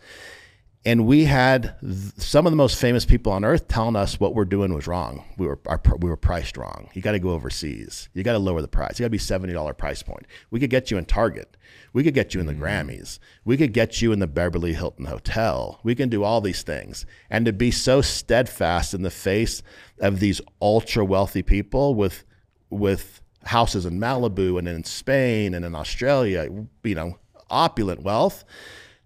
And 0.86 1.08
we 1.08 1.26
had 1.26 1.76
th- 1.82 2.14
some 2.18 2.46
of 2.46 2.52
the 2.52 2.58
most 2.58 2.80
famous 2.80 3.06
people 3.06 3.32
on 3.32 3.44
earth 3.44 3.68
telling 3.68 3.96
us 3.96 4.20
what 4.20 4.36
we're 4.36 4.46
doing 4.46 4.72
was 4.72 4.86
wrong. 4.86 5.26
We 5.38 5.48
were 5.48 5.60
our, 5.66 5.82
we 5.98 6.10
were 6.10 6.18
priced 6.18 6.58
wrong. 6.58 6.90
You 6.94 7.02
got 7.02 7.14
to 7.14 7.20
go 7.20 7.32
overseas. 7.32 8.08
You 8.14 8.22
got 8.22 8.34
to 8.34 8.40
lower 8.40 8.62
the 8.62 8.68
price. 8.68 9.00
You 9.00 9.04
got 9.04 9.08
to 9.08 9.12
be 9.12 9.18
seventy 9.18 9.54
dollar 9.54 9.74
price 9.74 10.04
point. 10.04 10.28
We 10.52 10.60
could 10.60 10.70
get 10.70 10.92
you 10.92 10.98
in 10.98 11.06
Target. 11.06 11.58
We 11.94 12.04
could 12.04 12.14
get 12.14 12.36
you 12.36 12.40
in 12.40 12.46
the 12.46 12.54
mm-hmm. 12.54 12.64
Grammys. 12.64 13.20
We 13.46 13.58
could 13.58 13.74
get 13.74 14.02
you 14.02 14.12
in 14.12 14.20
the 14.20 14.28
Beverly 14.28 14.74
Hilton 14.74 15.06
Hotel. 15.06 15.80
We 15.82 15.96
can 15.96 16.10
do 16.10 16.24
all 16.24 16.40
these 16.40 16.62
things. 16.62 17.06
And 17.32 17.46
to 17.46 17.54
be 17.54 17.72
so 17.72 18.02
steadfast 18.02 18.94
in 18.94 19.02
the 19.02 19.10
face 19.10 19.64
of 20.00 20.20
these 20.20 20.40
ultra 20.62 21.04
wealthy 21.04 21.42
people 21.42 21.96
with 21.96 22.24
with 22.70 23.22
houses 23.46 23.86
in 23.86 24.00
Malibu 24.00 24.60
and 24.60 24.68
in 24.68 24.84
Spain 24.84 25.56
and 25.56 25.66
in 25.66 25.74
Australia, 25.74 26.48
you 26.84 26.96
know, 26.96 27.18
opulent 27.50 28.04
wealth 28.04 28.44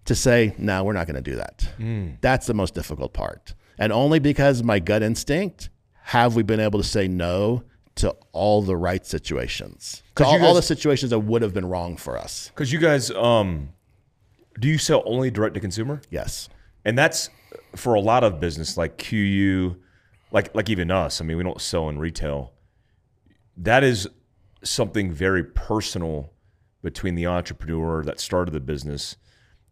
to 0.06 0.16
say, 0.16 0.56
no, 0.58 0.84
we're 0.84 0.94
not 0.94 1.08
going 1.08 1.22
to 1.22 1.32
do 1.32 1.36
that. 1.36 1.70
That's 2.22 2.48
the 2.48 2.54
most 2.54 2.74
difficult 2.74 3.14
part. 3.14 3.54
And 3.78 3.94
only 3.94 4.20
because 4.20 4.60
of 4.60 4.66
my 4.66 4.80
gut 4.80 5.04
instinct 5.04 5.70
have 6.04 6.36
we 6.36 6.44
been 6.44 6.60
able 6.60 6.82
to 6.82 6.88
say 6.88 7.08
no 7.08 7.64
to 7.96 8.16
all 8.32 8.62
the 8.62 8.76
right 8.76 9.06
situations. 9.06 10.04
To 10.16 10.26
all, 10.26 10.40
you 10.40 10.46
all 10.46 10.54
the 10.54 10.62
situations 10.62 11.12
that 11.12 11.20
would 11.20 11.42
have 11.42 11.54
been 11.54 11.66
wrong 11.66 11.98
for 11.98 12.18
us. 12.18 12.50
Because 12.50 12.72
you 12.72 12.80
guys, 12.80 13.12
um, 13.12 13.70
do 14.60 14.68
you 14.68 14.78
sell 14.78 15.04
only 15.06 15.30
direct 15.30 15.54
to 15.56 15.60
consumer? 15.60 16.02
Yes. 16.10 16.50
And 16.86 16.98
that's 16.98 17.30
for 17.76 17.94
a 17.94 18.00
lot 18.00 18.24
of 18.24 18.40
business 18.40 18.78
like 18.78 18.98
QU, 18.98 19.76
like 20.32 20.54
like 20.56 20.70
even 20.70 20.92
us. 20.92 21.22
I 21.22 21.26
mean, 21.26 21.38
we 21.38 21.44
don't 21.44 21.62
sell 21.62 21.90
in 21.90 22.00
retail. 22.00 22.54
That 23.58 23.84
is 23.84 24.08
something 24.64 25.12
very 25.12 25.44
personal 25.44 26.34
between 26.82 27.16
the 27.16 27.28
entrepreneur 27.28 28.04
that 28.04 28.20
started 28.20 28.52
the 28.52 28.60
business 28.60 29.18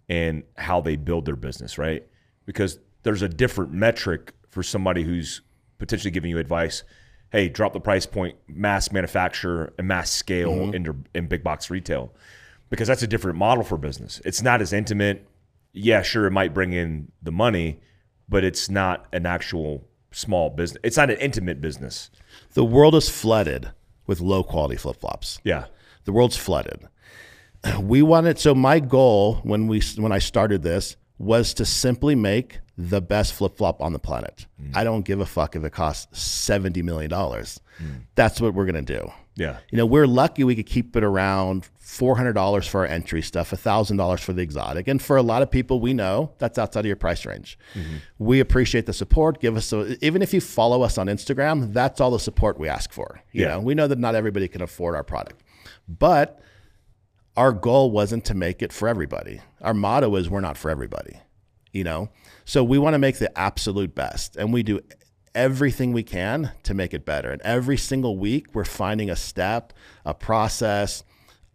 and 0.09 0.43
how 0.55 0.81
they 0.81 0.95
build 0.95 1.25
their 1.25 1.35
business, 1.35 1.77
right? 1.77 2.07
Because 2.45 2.79
there's 3.03 3.21
a 3.21 3.29
different 3.29 3.73
metric 3.73 4.33
for 4.49 4.63
somebody 4.63 5.03
who's 5.03 5.41
potentially 5.77 6.11
giving 6.11 6.31
you 6.31 6.37
advice. 6.37 6.83
Hey, 7.31 7.49
drop 7.49 7.73
the 7.73 7.79
price 7.79 8.05
point, 8.05 8.37
mass 8.47 8.91
manufacture 8.91 9.73
and 9.77 9.87
mass 9.87 10.09
scale 10.09 10.51
mm-hmm. 10.51 10.73
into 10.73 10.95
in 11.13 11.27
big 11.27 11.43
box 11.43 11.69
retail, 11.69 12.13
because 12.69 12.87
that's 12.87 13.03
a 13.03 13.07
different 13.07 13.37
model 13.37 13.63
for 13.63 13.77
business. 13.77 14.21
It's 14.23 14.41
not 14.41 14.61
as 14.61 14.73
intimate. 14.73 15.27
Yeah, 15.73 16.01
sure, 16.01 16.25
it 16.25 16.31
might 16.31 16.53
bring 16.53 16.73
in 16.73 17.11
the 17.21 17.31
money, 17.31 17.81
but 18.29 18.43
it's 18.43 18.69
not 18.69 19.05
an 19.11 19.25
actual 19.25 19.87
small 20.11 20.49
business. 20.49 20.79
It's 20.83 20.97
not 20.97 21.09
an 21.09 21.17
intimate 21.17 21.61
business. 21.61 22.09
The 22.53 22.65
world 22.65 22.95
is 22.95 23.09
flooded 23.09 23.71
with 24.07 24.21
low 24.21 24.43
quality 24.43 24.77
flip 24.77 24.99
flops. 24.99 25.39
Yeah, 25.43 25.65
The 26.07 26.13
world's 26.13 26.37
flooded. 26.37 26.87
We 27.81 28.01
wanted 28.01 28.39
so 28.39 28.53
my 28.55 28.79
goal 28.79 29.35
when 29.43 29.67
we 29.67 29.81
when 29.97 30.11
I 30.11 30.19
started 30.19 30.61
this 30.63 30.95
was 31.17 31.53
to 31.55 31.65
simply 31.65 32.15
make 32.15 32.59
the 32.77 33.01
best 33.01 33.33
flip 33.33 33.57
flop 33.57 33.81
on 33.81 33.91
the 33.93 33.99
planet. 33.99 34.45
Mm. 34.61 34.75
I 34.75 34.83
don't 34.83 35.01
give 35.03 35.19
a 35.19 35.25
fuck 35.25 35.55
if 35.55 35.63
it 35.63 35.71
costs 35.71 36.19
seventy 36.19 36.81
million 36.83 37.09
dollars. 37.09 37.59
Mm. 37.81 38.01
That's 38.15 38.39
what 38.39 38.53
we're 38.53 38.65
gonna 38.67 38.81
do. 38.83 39.11
yeah, 39.35 39.57
You 39.71 39.77
know, 39.79 39.85
we're 39.85 40.05
lucky 40.07 40.43
we 40.43 40.55
could 40.55 40.65
keep 40.67 40.95
it 40.95 41.03
around 41.03 41.67
four 41.79 42.15
hundred 42.17 42.33
dollars 42.33 42.67
for 42.67 42.81
our 42.81 42.85
entry 42.87 43.21
stuff, 43.23 43.49
thousand 43.49 43.97
dollars 43.97 44.21
for 44.21 44.33
the 44.33 44.41
exotic, 44.43 44.87
and 44.87 45.01
for 45.01 45.17
a 45.17 45.23
lot 45.23 45.41
of 45.41 45.49
people 45.49 45.79
we 45.79 45.93
know 45.93 46.33
that's 46.37 46.57
outside 46.59 46.81
of 46.81 46.85
your 46.85 46.95
price 46.95 47.25
range. 47.25 47.57
Mm-hmm. 47.73 47.95
We 48.19 48.39
appreciate 48.39 48.85
the 48.85 48.93
support. 48.93 49.39
Give 49.41 49.55
us 49.57 49.73
a, 49.73 50.03
even 50.05 50.21
if 50.21 50.31
you 50.33 50.41
follow 50.41 50.83
us 50.83 50.97
on 50.99 51.07
Instagram, 51.07 51.73
that's 51.73 51.99
all 51.99 52.11
the 52.11 52.19
support 52.19 52.59
we 52.59 52.67
ask 52.69 52.91
for. 52.91 53.21
You 53.31 53.41
Yeah. 53.43 53.47
know, 53.49 53.59
we 53.61 53.73
know 53.73 53.87
that 53.87 53.97
not 53.99 54.13
everybody 54.15 54.47
can 54.47 54.61
afford 54.61 54.93
our 54.95 55.03
product, 55.03 55.41
but 55.87 56.39
our 57.37 57.53
goal 57.53 57.91
wasn't 57.91 58.25
to 58.25 58.33
make 58.33 58.61
it 58.61 58.73
for 58.73 58.87
everybody. 58.89 59.39
Our 59.61 59.73
motto 59.73 60.15
is 60.15 60.29
we're 60.29 60.41
not 60.41 60.57
for 60.57 60.69
everybody, 60.71 61.17
you 61.71 61.83
know? 61.83 62.09
So 62.45 62.63
we 62.63 62.77
want 62.79 62.95
to 62.95 62.99
make 62.99 63.19
the 63.19 63.35
absolute 63.37 63.93
best 63.95 64.35
and 64.35 64.51
we 64.51 64.63
do 64.63 64.81
everything 65.35 65.93
we 65.93 66.03
can 66.03 66.51
to 66.63 66.73
make 66.73 66.93
it 66.93 67.05
better. 67.05 67.29
And 67.31 67.41
every 67.43 67.77
single 67.77 68.17
week 68.17 68.47
we're 68.55 68.65
finding 68.65 69.09
a 69.09 69.15
step, 69.15 69.71
a 70.03 70.13
process, 70.13 71.03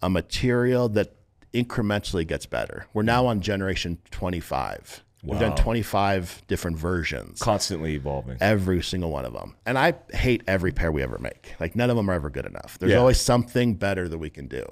a 0.00 0.08
material 0.08 0.88
that 0.90 1.14
incrementally 1.52 2.26
gets 2.26 2.46
better. 2.46 2.86
We're 2.94 3.02
now 3.02 3.26
on 3.26 3.40
generation 3.40 3.98
25. 4.12 5.02
Wow. 5.24 5.32
We've 5.32 5.40
done 5.40 5.54
25 5.56 6.42
different 6.48 6.78
versions 6.78 7.38
Constantly 7.40 7.94
evolving. 7.94 8.38
every 8.40 8.82
single 8.82 9.10
one 9.10 9.24
of 9.24 9.32
them. 9.32 9.54
And 9.66 9.78
I 9.78 9.94
hate 10.12 10.42
every 10.48 10.72
pair 10.72 10.90
we 10.90 11.02
ever 11.02 11.18
make. 11.18 11.54
Like 11.60 11.76
none 11.76 11.90
of 11.90 11.96
them 11.96 12.08
are 12.10 12.14
ever 12.14 12.30
good 12.30 12.46
enough. 12.46 12.78
There's 12.78 12.92
Yeah. 12.92 12.98
always 12.98 13.20
something 13.20 13.74
better 13.74 14.08
that 14.08 14.18
we 14.18 14.30
can 14.30 14.46
do. 14.48 14.64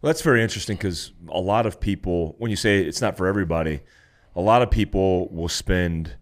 Well, 0.00 0.08
that's 0.10 0.22
very 0.22 0.42
interesting 0.42 0.76
because 0.76 1.12
a 1.28 1.40
lot 1.40 1.66
of 1.66 1.80
people, 1.80 2.34
when 2.38 2.50
you 2.50 2.56
say 2.56 2.80
it's 2.82 3.00
not 3.00 3.16
for 3.16 3.26
everybody, 3.26 3.80
a 4.36 4.40
lot 4.40 4.62
of 4.62 4.70
people 4.70 5.28
will 5.30 5.48
spend 5.48 6.16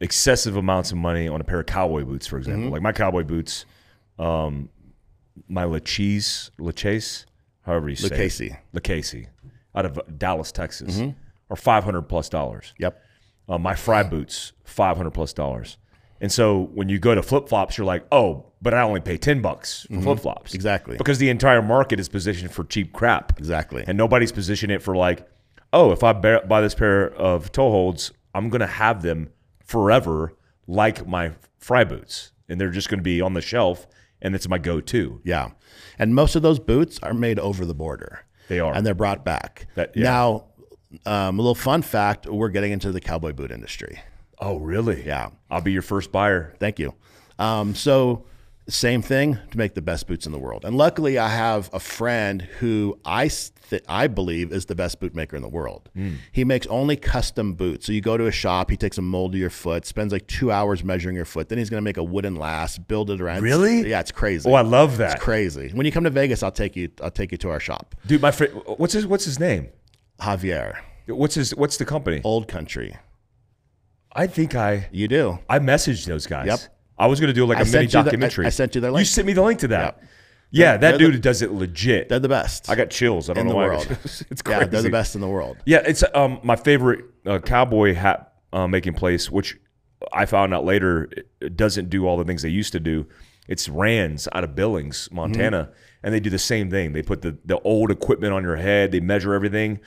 excessive 0.00 0.56
amounts 0.56 0.90
of 0.92 0.96
money 0.98 1.28
on 1.28 1.40
a 1.40 1.44
pair 1.44 1.60
of 1.60 1.66
cowboy 1.66 2.04
boots, 2.04 2.26
for 2.26 2.38
example. 2.38 2.64
Mm-hmm. 2.64 2.72
Like 2.72 2.82
my 2.82 2.92
cowboy 2.92 3.24
boots, 3.24 3.64
um, 4.18 4.68
my 5.48 5.64
Lachese, 5.64 6.50
Lachase, 6.58 7.24
however 7.62 7.88
you 7.88 7.96
say 7.96 8.08
Lucchese. 8.08 8.46
it. 8.46 9.28
Out 9.74 9.86
of 9.86 10.18
Dallas, 10.18 10.50
Texas, 10.52 10.98
Mm-hmm. 10.98 11.10
are 11.50 11.56
500 11.56 12.02
plus 12.02 12.28
dollars. 12.28 12.74
Yep. 12.78 13.02
Uh, 13.48 13.58
my 13.58 13.74
Frye 13.74 14.02
boots, 14.02 14.52
500 14.64 15.10
plus 15.10 15.32
dollars. 15.32 15.78
And 16.20 16.32
so 16.32 16.70
when 16.74 16.88
you 16.88 16.98
go 16.98 17.14
to 17.14 17.22
flip 17.22 17.48
flops, 17.48 17.78
you're 17.78 17.86
like, 17.86 18.04
oh, 18.10 18.46
but 18.60 18.74
I 18.74 18.82
only 18.82 19.00
pay 19.00 19.16
10 19.16 19.40
bucks 19.40 19.86
for 19.88 20.00
flip 20.00 20.20
flops. 20.20 20.50
Mm-hmm. 20.50 20.56
Exactly. 20.56 20.96
Because 20.96 21.18
the 21.18 21.28
entire 21.28 21.62
market 21.62 22.00
is 22.00 22.08
positioned 22.08 22.50
for 22.50 22.64
cheap 22.64 22.92
crap. 22.92 23.38
Exactly. 23.38 23.84
And 23.86 23.96
nobody's 23.96 24.32
positioned 24.32 24.72
it 24.72 24.82
for 24.82 24.96
like, 24.96 25.28
oh, 25.72 25.92
if 25.92 26.02
I 26.02 26.12
buy 26.12 26.60
this 26.60 26.74
pair 26.74 27.10
of 27.14 27.52
toe 27.52 27.70
holds, 27.70 28.12
I'm 28.34 28.48
going 28.48 28.60
to 28.60 28.66
have 28.66 29.02
them 29.02 29.30
forever 29.64 30.34
like 30.66 31.06
my 31.06 31.32
Frye 31.58 31.84
boots. 31.84 32.32
And 32.48 32.60
they're 32.60 32.70
just 32.70 32.88
going 32.88 32.98
to 32.98 33.04
be 33.04 33.20
on 33.20 33.34
the 33.34 33.40
shelf 33.40 33.86
and 34.20 34.34
it's 34.34 34.48
my 34.48 34.58
go 34.58 34.80
to. 34.80 35.20
Yeah. 35.24 35.50
And 35.98 36.14
most 36.14 36.34
of 36.34 36.42
those 36.42 36.58
boots 36.58 36.98
are 37.02 37.14
made 37.14 37.38
over 37.38 37.64
the 37.64 37.74
border. 37.74 38.24
They 38.48 38.58
are. 38.58 38.74
And 38.74 38.84
they're 38.84 38.94
brought 38.94 39.24
back. 39.24 39.66
That- 39.74 39.96
yeah. 39.96 40.04
Now, 40.04 40.44
um, 41.04 41.38
a 41.38 41.42
little 41.42 41.54
fun 41.54 41.82
fact 41.82 42.26
we're 42.26 42.48
getting 42.48 42.72
into 42.72 42.90
the 42.90 43.00
cowboy 43.00 43.32
boot 43.32 43.50
industry. 43.50 44.00
Oh, 44.40 44.58
really? 44.58 45.04
Yeah. 45.06 45.30
I'll 45.50 45.60
be 45.60 45.72
your 45.72 45.82
first 45.82 46.12
buyer. 46.12 46.54
Thank 46.60 46.78
you. 46.78 46.94
Um, 47.38 47.74
so, 47.74 48.24
same 48.68 49.00
thing 49.00 49.38
to 49.50 49.58
make 49.58 49.74
the 49.74 49.82
best 49.82 50.06
boots 50.06 50.26
in 50.26 50.32
the 50.32 50.38
world. 50.38 50.64
And 50.64 50.76
luckily, 50.76 51.18
I 51.18 51.28
have 51.28 51.70
a 51.72 51.80
friend 51.80 52.42
who 52.42 52.98
I 53.04 53.28
th- 53.28 53.82
I 53.88 54.08
believe 54.08 54.52
is 54.52 54.66
the 54.66 54.74
best 54.74 55.00
boot 55.00 55.14
maker 55.14 55.36
in 55.36 55.42
the 55.42 55.48
world. 55.48 55.88
He 56.32 56.44
makes 56.44 56.66
only 56.66 56.96
custom 56.96 57.54
boots. 57.54 57.86
So 57.86 57.92
you 57.92 58.00
go 58.02 58.16
to 58.18 58.26
a 58.26 58.30
shop, 58.32 58.70
he 58.70 58.76
takes 58.76 58.98
a 58.98 59.02
mold 59.02 59.34
of 59.34 59.40
your 59.40 59.48
foot, 59.50 59.86
spends 59.86 60.12
like 60.12 60.26
two 60.26 60.50
hours 60.52 60.84
measuring 60.84 61.16
your 61.16 61.24
foot. 61.24 61.48
Then 61.48 61.56
he's 61.58 61.70
going 61.70 61.80
to 61.80 61.84
make 61.84 61.96
a 61.96 62.02
wooden 62.02 62.36
last, 62.36 62.86
build 62.88 63.10
it 63.10 63.20
around. 63.20 63.42
Really? 63.42 63.88
Yeah, 63.88 64.00
it's 64.00 64.12
crazy. 64.12 64.48
Oh, 64.48 64.54
I 64.54 64.60
love 64.62 64.98
that. 64.98 65.14
It's 65.14 65.24
crazy. 65.24 65.70
When 65.72 65.86
you 65.86 65.92
come 65.92 66.04
to 66.04 66.10
Vegas, 66.10 66.42
I'll 66.42 66.50
take 66.52 66.76
you. 66.76 66.90
I'll 67.02 67.10
take 67.10 67.32
you 67.32 67.38
to 67.38 67.50
our 67.50 67.60
shop, 67.60 67.94
Dude, 68.06 68.20
my 68.20 68.30
friend, 68.30 68.52
what's 68.76 68.92
his, 68.92 69.06
what's 69.06 69.24
his 69.24 69.38
name? 69.40 69.68
Javier, 70.20 70.76
What's 71.06 71.36
his, 71.36 71.54
what's 71.54 71.78
the 71.78 71.84
company? 71.86 72.20
Old 72.24 72.48
Country. 72.48 72.96
I 74.18 74.26
think 74.26 74.54
I, 74.54 74.88
You 74.92 75.06
do. 75.08 75.38
I 75.48 75.58
messaged 75.60 76.06
those 76.06 76.26
guys. 76.26 76.46
Yep. 76.46 76.60
I 76.98 77.06
was 77.06 77.20
going 77.20 77.28
to 77.28 77.32
do 77.34 77.46
like 77.46 77.58
a 77.60 77.64
mini 77.64 77.84
you 77.84 77.88
the- 77.90 77.98
I- 77.98 78.02
documentary. 78.02 78.46
I 78.46 78.48
sent 78.50 78.74
you 78.74 78.80
their 78.80 78.90
link. 78.90 79.00
You 79.02 79.04
sent 79.06 79.26
me 79.26 79.32
the 79.32 79.42
link 79.42 79.60
to 79.60 79.68
that. 79.68 79.98
Yep. 80.00 80.04
Yeah, 80.50 80.72
that 80.72 80.80
They're 80.80 80.92
the- 81.06 81.12
dude 81.12 81.20
does 81.22 81.42
it 81.42 81.52
legit. 81.52 82.08
They're 82.08 82.18
the 82.18 82.28
best 82.28 82.68
I 82.70 82.74
got 82.74 82.90
chills. 82.90 83.28
I 83.30 83.34
don't 83.34 83.42
in 83.42 83.46
know 83.48 83.52
the 83.52 83.56
why. 83.58 83.66
world. 83.68 83.86
it's 84.30 84.42
crazy. 84.42 84.60
yeah, 84.60 84.64
they're 84.66 84.82
the 84.82 84.90
best 84.90 85.14
in 85.14 85.20
the 85.20 85.28
world. 85.28 85.58
Yeah, 85.66 85.82
it's 85.86 86.02
um 86.14 86.40
my 86.42 86.56
favorite 86.56 87.04
uh, 87.26 87.38
cowboy 87.38 87.94
hat 87.94 88.32
uh, 88.52 88.66
making 88.66 88.94
place, 88.94 89.30
which 89.30 89.56
I 90.12 90.24
found 90.26 90.54
out 90.54 90.64
later 90.64 91.10
doesn't 91.54 91.90
do 91.90 92.06
all 92.06 92.16
the 92.16 92.24
things 92.24 92.42
they 92.42 92.48
used 92.48 92.72
to 92.72 92.80
do. 92.80 93.06
It's 93.46 93.68
Rands 93.68 94.26
out 94.32 94.42
of 94.44 94.54
Billings, 94.54 95.08
Montana, 95.12 95.64
Mm-hmm. 95.64 95.72
and 96.02 96.14
they 96.14 96.20
do 96.20 96.30
the 96.30 96.38
same 96.38 96.70
thing. 96.70 96.92
They 96.94 97.02
put 97.02 97.20
the 97.22 97.36
the 97.44 97.58
old 97.60 97.90
equipment 97.90 98.32
on 98.32 98.42
your 98.42 98.56
head, 98.56 98.90
they 98.90 99.00
measure 99.00 99.34
everything, 99.34 99.80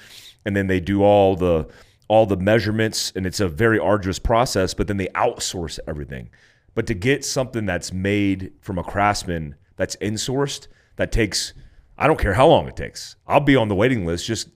and 0.46 0.56
then 0.56 0.68
they 0.68 0.80
do 0.80 1.02
all 1.04 1.36
the 1.36 1.68
all 2.12 2.26
the 2.26 2.36
measurements, 2.36 3.14
and 3.16 3.26
it's 3.26 3.40
a 3.40 3.48
very 3.48 3.80
arduous 3.80 4.20
process. 4.20 4.74
But 4.74 4.88
then 4.88 4.98
they 4.98 5.08
outsource 5.16 5.80
everything. 5.88 6.30
But 6.76 6.86
to 6.88 6.94
get 6.94 7.24
something 7.24 7.66
that's 7.66 7.94
made 7.94 8.52
from 8.62 8.78
a 8.78 8.84
craftsman 8.84 9.56
that's 9.78 9.96
insourced, 9.98 10.68
that 10.98 11.12
takes 11.14 11.54
I 11.98 12.08
don't 12.08 12.20
care 12.20 12.34
how 12.34 12.48
long 12.48 12.68
it 12.68 12.76
takes. 12.76 13.16
I'll 13.28 13.40
be 13.40 13.56
on 13.56 13.68
the 13.70 13.76
waiting 13.76 14.06
list 14.06 14.26
just 14.26 14.50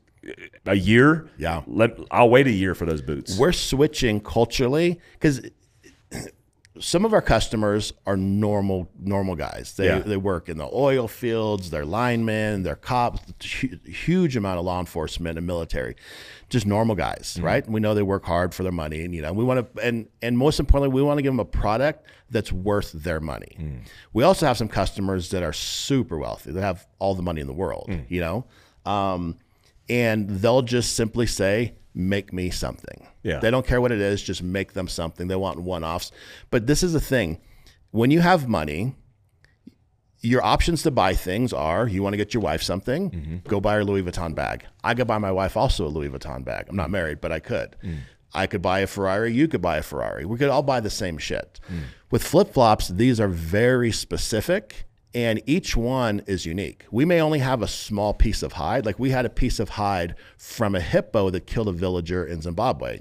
a 0.65 0.75
year. 0.75 1.29
Yeah. 1.37 1.61
Let 1.67 1.91
I'll 2.11 2.29
wait 2.29 2.47
a 2.47 2.51
year 2.51 2.75
for 2.75 2.85
those 2.85 3.01
boots. 3.01 3.37
We're 3.37 3.53
switching 3.53 4.19
culturally 4.19 4.99
because 5.13 5.41
some 6.79 7.05
of 7.05 7.13
our 7.13 7.21
customers 7.21 7.93
are 8.05 8.17
normal 8.17 8.89
normal 8.99 9.35
guys. 9.35 9.73
They 9.77 9.85
Yeah. 9.85 9.99
they 9.99 10.17
work 10.17 10.49
in 10.49 10.57
the 10.57 10.69
oil 10.73 11.07
fields. 11.07 11.69
They're 11.69 11.85
linemen. 11.85 12.63
They're 12.63 12.75
cops. 12.75 13.21
hu- 13.61 13.79
Huge 13.85 14.35
amount 14.35 14.59
of 14.59 14.65
law 14.65 14.79
enforcement 14.79 15.37
and 15.37 15.47
military, 15.47 15.95
just 16.55 16.65
normal 16.65 16.95
guys, 16.95 17.25
Mm-hmm. 17.35 17.45
right? 17.51 17.63
We 17.75 17.79
know 17.79 17.93
they 17.93 18.03
work 18.15 18.25
hard 18.25 18.49
for 18.55 18.63
their 18.63 18.71
money, 18.83 18.99
and 19.05 19.13
you 19.15 19.21
know 19.21 19.33
we 19.33 19.43
want 19.49 19.57
to 19.75 19.81
and 19.87 20.07
and 20.25 20.37
most 20.37 20.59
importantly, 20.59 20.93
we 20.95 21.01
want 21.07 21.17
to 21.19 21.21
give 21.25 21.33
them 21.33 21.39
a 21.49 21.51
product 21.63 21.99
that's 22.33 22.51
worth 22.51 22.91
their 23.07 23.19
money. 23.19 23.53
Mm. 23.59 23.79
We 24.13 24.23
also 24.23 24.45
have 24.49 24.57
some 24.57 24.67
customers 24.81 25.29
that 25.31 25.43
are 25.43 25.53
super 25.53 26.17
wealthy. 26.17 26.51
They 26.51 26.61
have 26.61 26.79
all 26.99 27.13
the 27.15 27.21
money 27.29 27.41
in 27.41 27.47
the 27.47 27.53
world, 27.63 27.87
Mm. 27.89 28.05
you 28.09 28.21
know, 28.25 28.45
um, 28.85 29.37
and 29.89 30.29
they'll 30.41 30.61
just 30.77 30.95
simply 30.95 31.27
say, 31.27 31.75
"Make 31.93 32.33
me 32.33 32.49
something." 32.49 32.99
Yeah. 33.23 33.39
They 33.39 33.51
don't 33.51 33.65
care 33.65 33.81
what 33.81 33.91
it 33.91 33.99
is, 34.11 34.21
just 34.21 34.41
make 34.43 34.73
them 34.73 34.87
something. 34.87 35.27
They 35.27 35.35
want 35.35 35.59
one 35.59 35.83
offs. 35.83 36.11
But 36.51 36.67
this 36.67 36.83
is 36.83 36.93
the 36.93 36.99
thing 37.13 37.39
when 37.91 38.11
you 38.11 38.21
have 38.21 38.47
money, 38.47 38.95
your 40.25 40.43
options 40.43 40.83
to 40.83 40.91
buy 40.91 41.13
things 41.13 41.53
are 41.53 41.87
you 41.87 42.01
want 42.03 42.13
to 42.13 42.17
get 42.17 42.33
your 42.33 42.41
wife 42.43 42.61
something, 42.61 43.11
Mm-hmm. 43.11 43.35
go 43.47 43.59
buy 43.61 43.75
her 43.75 43.83
Louis 43.85 44.03
Vuitton 44.03 44.33
bag. 44.35 44.65
I 44.83 44.93
could 44.95 45.07
buy 45.07 45.17
my 45.19 45.31
wife 45.31 45.55
also 45.55 45.85
a 45.85 45.91
Louis 45.95 46.09
Vuitton 46.09 46.43
bag. 46.43 46.65
I'm 46.69 46.75
not 46.75 46.89
married, 46.89 47.21
but 47.21 47.31
I 47.31 47.39
could. 47.39 47.75
Mm. 47.83 47.97
I 48.33 48.47
could 48.47 48.61
buy 48.61 48.79
a 48.79 48.87
Ferrari, 48.87 49.31
you 49.33 49.47
could 49.47 49.61
buy 49.61 49.77
a 49.77 49.83
Ferrari. 49.83 50.25
We 50.25 50.37
could 50.37 50.49
all 50.49 50.63
buy 50.63 50.79
the 50.81 50.89
same 50.89 51.17
shit. 51.17 51.59
Mm. 51.71 51.83
With 52.11 52.23
flip 52.23 52.51
flops, 52.53 52.89
these 52.89 53.19
are 53.19 53.29
very 53.29 53.91
specific 53.91 54.85
and 55.13 55.41
each 55.45 55.77
one 55.77 56.21
is 56.27 56.45
unique. 56.45 56.83
We 56.91 57.05
may 57.05 57.21
only 57.21 57.39
have 57.39 57.61
a 57.61 57.67
small 57.69 58.13
piece 58.13 58.43
of 58.43 58.53
hide. 58.53 58.85
Like 58.85 58.99
we 58.99 59.11
had 59.11 59.25
a 59.25 59.29
piece 59.29 59.59
of 59.61 59.69
hide 59.69 60.15
from 60.37 60.75
a 60.75 60.81
hippo 60.81 61.29
that 61.29 61.47
killed 61.47 61.69
a 61.69 61.71
villager 61.71 62.25
in 62.25 62.41
Zimbabwe. 62.41 62.99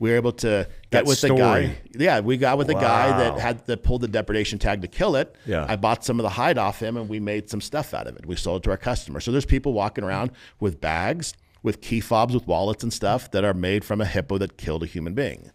We 0.00 0.10
were 0.10 0.16
able 0.16 0.32
to 0.32 0.66
get 0.90 0.90
That 0.90 1.06
with 1.06 1.20
the 1.20 1.34
guy. 1.34 1.76
Yeah, 1.96 2.20
we 2.20 2.36
got 2.36 2.58
with 2.58 2.66
the 2.66 2.74
guy 2.74 3.16
that 3.16 3.38
had 3.38 3.64
that 3.66 3.82
pulled 3.84 4.00
the 4.00 4.08
depredation 4.08 4.58
tag 4.58 4.82
to 4.82 4.88
kill 4.88 5.14
it. 5.16 5.34
Yeah. 5.46 5.64
I 5.68 5.76
bought 5.76 6.04
some 6.04 6.18
of 6.18 6.24
the 6.24 6.30
hide 6.30 6.58
off 6.58 6.80
him 6.80 6.96
and 6.96 7.08
we 7.08 7.20
made 7.20 7.48
some 7.48 7.60
stuff 7.60 7.94
out 7.94 8.06
of 8.08 8.16
it. 8.16 8.26
We 8.26 8.34
sold 8.36 8.62
it 8.62 8.64
to 8.64 8.70
our 8.70 8.76
customers. 8.76 9.24
So 9.24 9.30
there's 9.30 9.44
people 9.46 9.72
walking 9.72 10.02
around 10.02 10.32
with 10.58 10.80
bags, 10.80 11.34
with 11.62 11.80
key 11.80 12.00
fobs, 12.00 12.34
with 12.34 12.46
wallets 12.46 12.82
and 12.82 12.92
stuff 12.92 13.30
that 13.30 13.44
are 13.44 13.54
made 13.54 13.84
from 13.84 14.00
a 14.00 14.04
hippo 14.04 14.36
that 14.38 14.56
killed 14.56 14.82
a 14.82 14.86
human 14.86 15.14
being. 15.14 15.50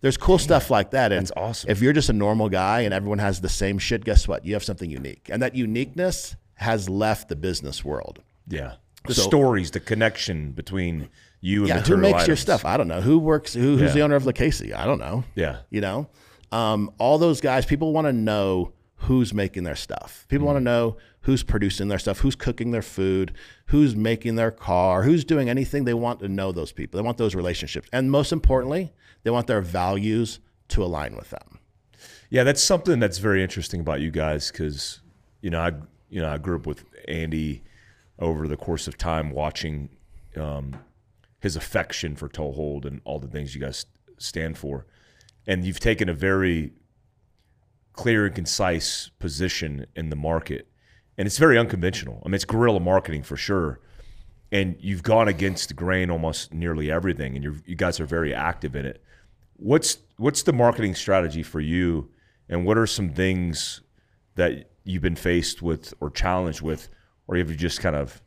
There's 0.00 0.16
cool 0.16 0.38
stuff 0.38 0.70
like 0.70 0.90
that. 0.90 1.12
And 1.12 1.20
That's 1.26 1.32
awesome. 1.36 1.70
If 1.70 1.80
you're 1.80 1.92
just 1.92 2.08
a 2.08 2.12
normal 2.14 2.48
guy 2.48 2.80
and 2.82 2.92
everyone 2.92 3.18
has 3.18 3.40
the 3.42 3.48
same 3.48 3.78
shit, 3.78 4.04
guess 4.04 4.26
what? 4.26 4.44
You 4.44 4.54
have 4.54 4.64
something 4.64 4.90
unique. 4.90 5.28
And 5.30 5.42
that 5.42 5.54
uniqueness 5.54 6.36
has 6.56 6.88
left 6.88 7.28
the 7.28 7.36
business 7.36 7.84
world. 7.84 8.20
Yeah. 8.48 8.74
The 9.06 9.14
So- 9.14 9.22
stories, 9.22 9.70
the 9.72 9.80
connection 9.80 10.52
between 10.52 11.08
you 11.44 11.60
and 11.60 11.68
Yeah, 11.68 11.80
who 11.82 11.98
makes 11.98 12.26
your 12.26 12.36
stuff? 12.36 12.64
I 12.64 12.78
don't 12.78 12.88
know. 12.88 13.02
Who 13.02 13.18
works? 13.18 13.52
Who, 13.52 13.76
who's 13.76 13.90
Yeah. 13.90 13.92
the 13.92 14.00
owner 14.00 14.14
of 14.16 14.34
Casey? 14.34 14.72
I 14.72 14.86
don't 14.86 14.98
know. 14.98 15.24
Yeah. 15.34 15.58
You 15.68 15.82
know, 15.82 16.08
um, 16.50 16.90
all 16.98 17.18
those 17.18 17.40
guys. 17.42 17.66
People 17.66 17.92
want 17.92 18.06
to 18.06 18.12
know 18.12 18.72
who's 18.96 19.34
making 19.34 19.64
their 19.64 19.76
stuff. 19.76 20.24
People 20.28 20.46
want 20.46 20.56
to 20.56 20.62
know 20.64 20.96
who's 21.20 21.42
producing 21.42 21.88
their 21.88 21.98
stuff, 21.98 22.20
who's 22.20 22.34
cooking 22.34 22.70
their 22.70 22.80
food, 22.82 23.32
who's 23.66 23.94
making 23.94 24.36
their 24.36 24.50
car, 24.50 25.02
who's 25.02 25.22
doing 25.24 25.50
anything. 25.50 25.84
They 25.84 25.92
want 25.92 26.20
to 26.20 26.28
know 26.28 26.50
those 26.50 26.72
people. 26.72 26.98
They 26.98 27.04
want 27.04 27.18
those 27.18 27.34
relationships, 27.34 27.88
and 27.92 28.10
most 28.10 28.32
importantly, 28.32 28.92
they 29.22 29.30
want 29.30 29.46
their 29.46 29.60
values 29.60 30.40
to 30.68 30.82
align 30.82 31.14
with 31.14 31.28
them. 31.28 31.58
Yeah, 32.30 32.44
that's 32.44 32.62
something 32.62 32.98
that's 33.00 33.18
very 33.18 33.42
interesting 33.42 33.80
about 33.80 34.00
you 34.00 34.10
guys 34.10 34.50
because 34.50 35.00
you 35.42 35.50
know 35.50 35.60
I 35.60 35.72
you 36.08 36.22
know 36.22 36.30
I 36.30 36.38
grew 36.38 36.56
up 36.56 36.66
with 36.66 36.84
Andy 37.06 37.62
over 38.18 38.48
the 38.48 38.56
course 38.56 38.88
of 38.88 38.96
time 38.96 39.30
watching 39.30 39.90
um, 40.36 40.74
his 41.44 41.54
affection 41.56 42.16
for 42.16 42.28
Toehold 42.28 42.84
and 42.84 43.00
all 43.04 43.20
the 43.20 43.28
things 43.28 43.54
you 43.54 43.60
guys 43.60 43.86
stand 44.18 44.58
for, 44.58 44.86
and 45.46 45.64
you've 45.64 45.78
taken 45.78 46.08
a 46.08 46.14
very 46.14 46.72
clear 47.92 48.26
and 48.26 48.34
concise 48.34 49.10
position 49.20 49.86
in 49.94 50.08
the 50.08 50.16
market, 50.16 50.66
and 51.16 51.26
it's 51.26 51.38
very 51.38 51.56
unconventional. 51.56 52.20
I 52.24 52.28
mean, 52.28 52.34
it's 52.34 52.44
guerrilla 52.44 52.80
marketing 52.80 53.22
for 53.22 53.36
sure, 53.36 53.80
and 54.50 54.76
you've 54.80 55.02
gone 55.02 55.28
against 55.28 55.68
the 55.68 55.74
grain 55.74 56.10
almost 56.10 56.52
nearly 56.52 56.90
everything, 56.90 57.36
and 57.36 57.44
you 57.44 57.76
guys 57.76 58.00
are 58.00 58.06
very 58.06 58.34
active 58.34 58.74
in 58.74 58.86
it. 58.86 59.02
What's 59.56 59.98
what's 60.16 60.42
the 60.42 60.52
marketing 60.52 60.94
strategy 60.94 61.42
for 61.42 61.60
you, 61.60 62.10
and 62.48 62.66
what 62.66 62.78
are 62.78 62.86
some 62.86 63.10
things 63.10 63.82
that 64.34 64.70
you've 64.82 65.02
been 65.02 65.16
faced 65.16 65.62
with 65.62 65.94
or 66.00 66.10
challenged 66.10 66.62
with, 66.62 66.88
or 67.28 67.36
have 67.36 67.50
you 67.50 67.56
just 67.56 67.80
kind 67.80 67.96
of 67.96 68.20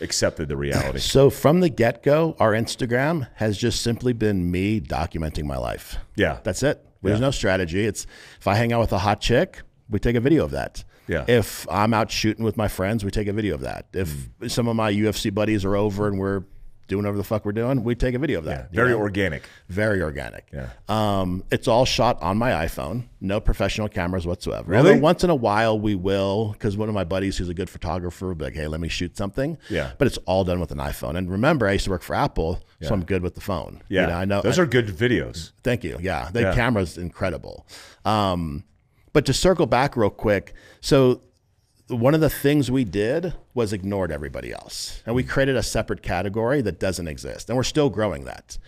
accepted 0.00 0.48
the 0.48 0.56
reality. 0.56 0.98
So 0.98 1.30
from 1.30 1.60
the 1.60 1.68
get 1.68 2.02
go, 2.02 2.36
our 2.38 2.52
Instagram 2.52 3.28
has 3.34 3.58
just 3.58 3.82
simply 3.82 4.12
been 4.12 4.50
me 4.50 4.80
documenting 4.80 5.44
my 5.44 5.56
life. 5.56 5.96
Yeah. 6.16 6.38
That's 6.42 6.62
it. 6.62 6.84
There's 7.02 7.18
Yeah. 7.18 7.26
no 7.26 7.30
strategy. 7.30 7.86
It's 7.86 8.06
if 8.38 8.46
I 8.46 8.54
hang 8.54 8.72
out 8.72 8.80
with 8.80 8.92
a 8.92 8.98
hot 8.98 9.20
chick, 9.20 9.62
we 9.88 9.98
take 9.98 10.16
a 10.16 10.20
video 10.20 10.44
of 10.44 10.50
that. 10.52 10.84
Yeah. 11.08 11.24
If 11.26 11.66
I'm 11.70 11.92
out 11.92 12.10
shooting 12.10 12.44
with 12.44 12.56
my 12.56 12.68
friends, 12.68 13.04
we 13.04 13.10
take 13.10 13.26
a 13.26 13.32
video 13.32 13.54
of 13.54 13.62
that. 13.62 13.86
If 13.92 14.28
some 14.48 14.68
of 14.68 14.76
my 14.76 14.90
UFC 14.92 15.30
buddies 15.34 15.64
are 15.64 15.74
over 15.76 16.06
and 16.06 16.18
we're 16.18 16.42
doing 16.90 17.02
whatever 17.04 17.16
the 17.16 17.24
fuck 17.24 17.46
we're 17.46 17.52
doing, 17.52 17.82
we 17.82 17.94
take 17.94 18.14
a 18.14 18.18
video 18.18 18.38
of 18.40 18.44
that. 18.44 18.68
you 18.70 18.76
Very 18.76 18.90
know? 18.90 18.98
organic. 18.98 19.42
very 19.70 20.02
organic. 20.02 20.46
Yeah. 20.52 20.68
Um, 20.88 21.42
it's 21.50 21.66
all 21.68 21.86
shot 21.86 22.20
on 22.20 22.36
my 22.36 22.50
iPhone, 22.66 23.04
no 23.20 23.40
professional 23.40 23.88
cameras 23.88 24.26
whatsoever. 24.26 24.70
Really? 24.70 24.90
Although 24.90 25.00
once 25.00 25.24
in 25.24 25.30
a 25.30 25.34
while 25.34 25.78
we 25.80 25.94
will, 25.94 26.52
because 26.52 26.76
one 26.76 26.88
of 26.90 26.94
my 26.94 27.04
buddies 27.04 27.38
who's 27.38 27.48
a 27.48 27.54
good 27.54 27.70
photographer 27.70 28.26
will 28.28 28.34
be 28.34 28.44
like, 28.46 28.54
hey, 28.54 28.66
let 28.66 28.80
me 28.80 28.88
shoot 28.88 29.16
something. 29.16 29.56
Yeah. 29.70 29.92
But 29.96 30.08
it's 30.08 30.18
all 30.26 30.44
done 30.44 30.60
with 30.60 30.72
an 30.72 30.78
iPhone. 30.78 31.16
And 31.16 31.30
remember, 31.30 31.66
I 31.66 31.72
used 31.72 31.84
to 31.84 31.90
work 31.90 32.02
for 32.02 32.14
Apple, 32.14 32.60
so 32.82 32.92
I'm 32.92 33.04
good 33.04 33.22
with 33.22 33.34
the 33.36 33.40
phone. 33.40 33.80
Yeah. 33.88 34.02
You 34.02 34.06
know, 34.08 34.14
I 34.16 34.24
know. 34.26 34.42
Those 34.42 34.58
are 34.58 34.66
good 34.66 34.88
videos. 34.88 35.52
Thank 35.62 35.84
you. 35.84 35.96
Yeah, 36.00 36.28
the 36.32 36.40
Yeah. 36.42 36.54
camera's 36.54 36.98
incredible. 36.98 37.66
Um, 38.04 38.64
but 39.12 39.24
to 39.26 39.32
circle 39.32 39.66
back 39.66 39.96
real 39.96 40.10
quick, 40.10 40.54
so 40.80 41.22
one 41.90 42.14
of 42.14 42.20
the 42.20 42.30
things 42.30 42.70
we 42.70 42.84
did 42.84 43.34
was 43.54 43.72
ignored 43.72 44.12
everybody 44.12 44.52
else, 44.52 45.02
and 45.06 45.14
we 45.14 45.24
created 45.24 45.56
a 45.56 45.62
separate 45.62 46.02
category 46.02 46.62
that 46.62 46.78
doesn't 46.78 47.08
exist, 47.08 47.48
and 47.48 47.56
we're 47.56 47.62
still 47.64 47.90
growing 47.90 48.24
that. 48.24 48.58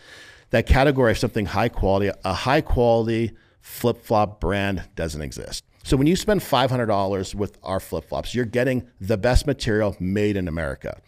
That 0.51 0.67
category 0.67 1.13
of 1.13 1.19
something 1.19 1.47
high 1.47 1.69
quality, 1.69 2.11
a 2.25 2.35
high 2.35 2.61
quality 2.61 3.33
flip 3.61 4.05
flop 4.05 4.41
brand 4.41 4.85
doesn't 4.97 5.23
exist. 5.23 5.65
So 5.85 5.97
when 5.97 6.07
you 6.07 6.17
spend 6.17 6.43
five 6.43 6.71
hundred 6.71 6.87
dollars 6.87 7.35
with 7.35 7.59
our 7.63 7.81
flip 7.81 8.09
flops, 8.09 8.35
you're 8.35 8.45
getting 8.45 8.89
the 9.01 9.17
best 9.17 9.47
material 9.47 9.97
made 9.99 10.37
in 10.37 10.49
America. 10.49 11.01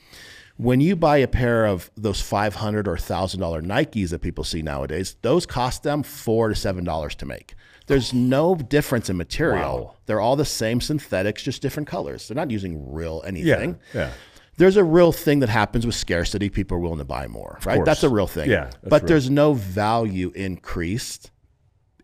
When 0.57 0.81
you 0.81 0.95
buy 0.95 1.19
a 1.19 1.29
pair 1.29 1.67
of 1.67 1.91
those 1.97 2.21
five 2.21 2.55
hundred 2.55 2.89
or 2.89 2.97
thousand 2.97 3.41
dollar 3.41 3.61
Nikes 3.61 4.11
that 4.11 4.23
people 4.23 4.45
see 4.45 4.63
nowadays, 4.63 5.17
those 5.23 5.47
cost 5.47 5.83
them 5.83 6.03
four 6.03 6.49
to 6.49 6.55
seven 6.55 6.85
dollars 6.85 7.15
to 7.17 7.27
make. 7.27 7.55
There's 7.87 8.15
no 8.15 8.55
difference 8.55 9.11
in 9.11 9.17
material. 9.17 9.79
Wow. 9.79 9.95
They're 10.07 10.21
all 10.21 10.37
the 10.37 10.45
same 10.45 10.81
synthetics, 10.81 11.43
just 11.43 11.61
different 11.63 11.89
colors. 11.89 12.29
They're 12.29 12.35
not 12.35 12.51
using 12.51 12.93
real 12.93 13.23
anything. 13.27 13.79
Yeah. 13.93 14.01
yeah. 14.01 14.11
There's 14.57 14.77
a 14.77 14.85
real 14.85 15.11
thing 15.13 15.41
that 15.41 15.49
happens 15.49 15.85
with 15.85 15.95
scarcity. 15.97 16.49
People 16.49 16.77
are 16.77 16.81
willing 16.81 16.99
to 16.99 17.05
buy 17.05 17.27
more, 17.27 17.59
right? 17.67 17.77
course. 17.77 17.87
That's 17.87 18.03
a 18.05 18.09
real 18.09 18.29
thing. 18.29 18.49
Yeah, 18.51 18.71
but 18.85 19.03
real. 19.03 19.09
there's 19.09 19.29
no 19.29 19.53
value 19.55 20.31
increased 20.35 21.31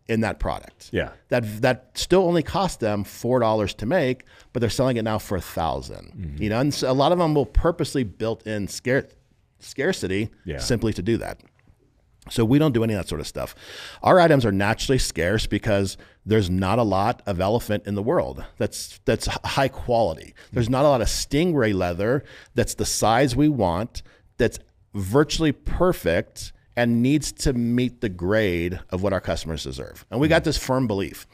in 0.09 0.23
that 0.23 0.41
product. 0.41 0.91
Yeah. 0.93 1.11
That 1.29 1.63
that 1.63 1.91
still 1.95 2.23
only 2.23 2.43
cost 2.43 2.81
them 2.81 3.05
four 3.05 3.39
dollars 3.39 3.73
to 3.75 3.87
make, 3.87 4.25
but 4.53 4.59
they're 4.61 4.69
selling 4.69 4.97
it 4.97 5.03
now 5.03 5.19
for 5.19 5.37
a 5.37 5.39
1000 5.39 5.97
Mm-hmm. 5.97 6.43
You 6.43 6.51
know, 6.51 6.59
and 6.61 6.75
so 6.75 6.91
a 6.91 6.93
lot 6.93 7.13
of 7.13 7.19
them 7.19 7.35
will 7.35 7.47
purposely 7.47 8.03
built 8.03 8.45
in 8.47 8.67
scare, 8.67 9.07
scarcity 9.61 10.31
Yeah. 10.45 10.59
simply 10.59 10.93
to 10.95 11.03
do 11.03 11.17
that. 11.19 11.41
So 12.29 12.45
we 12.45 12.59
don't 12.59 12.73
do 12.73 12.85
any 12.85 12.93
of 12.93 13.01
that 13.01 13.09
sort 13.09 13.21
of 13.21 13.27
stuff. 13.27 13.55
Our 14.03 14.21
items 14.21 14.45
are 14.45 14.53
naturally 14.53 14.99
scarce 14.99 15.47
because 15.47 15.97
there's 16.27 16.51
not 16.51 16.79
a 16.79 16.83
lot 16.83 17.23
of 17.27 17.41
elephant 17.41 17.87
in 17.87 17.95
the 17.95 18.03
world 18.03 18.45
that's 18.59 19.01
that's 19.07 19.27
high 19.27 19.69
quality. 19.69 20.35
There's 20.53 20.69
not 20.69 20.85
a 20.85 20.89
lot 20.89 21.01
of 21.01 21.09
stingray 21.09 21.75
leather 21.75 22.23
that's 22.55 22.75
the 22.75 22.85
size 22.85 23.35
we 23.35 23.49
want, 23.49 24.03
that's 24.37 24.59
virtually 24.95 25.53
perfect 25.53 26.53
and 26.77 27.03
needs 27.03 27.33
to 27.33 27.53
meet 27.53 28.01
the 28.01 28.09
grade 28.09 28.81
of 28.91 29.03
what 29.03 29.13
our 29.13 29.21
customers 29.21 29.65
deserve. 29.65 30.05
And 30.11 30.21
we 30.21 30.29
got 30.29 30.45
this 30.45 30.59
firm 30.59 30.87
belief 30.87 31.27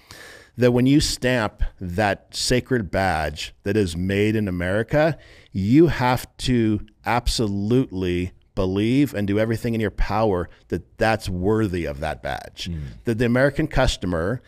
that 0.57 0.73
when 0.73 0.87
you 0.87 1.01
stamp 1.01 1.63
that 1.81 2.35
sacred 2.35 2.91
badge 2.91 3.55
that 3.65 3.77
is 3.77 3.97
made 3.97 4.35
in 4.37 4.49
America, 4.49 5.19
you 5.53 5.89
have 5.89 6.35
to 6.39 6.81
absolutely 7.05 8.33
believe 8.57 9.15
and 9.15 9.29
do 9.29 9.39
everything 9.39 9.75
in 9.75 9.81
your 9.81 9.93
power 9.93 10.49
that 10.69 10.99
that's 10.99 11.29
worthy 11.29 11.85
of 11.85 12.01
that 12.01 12.25
badge. 12.25 12.69
That 13.05 13.19
the 13.19 13.27
American 13.27 13.69
customer, 13.69 14.43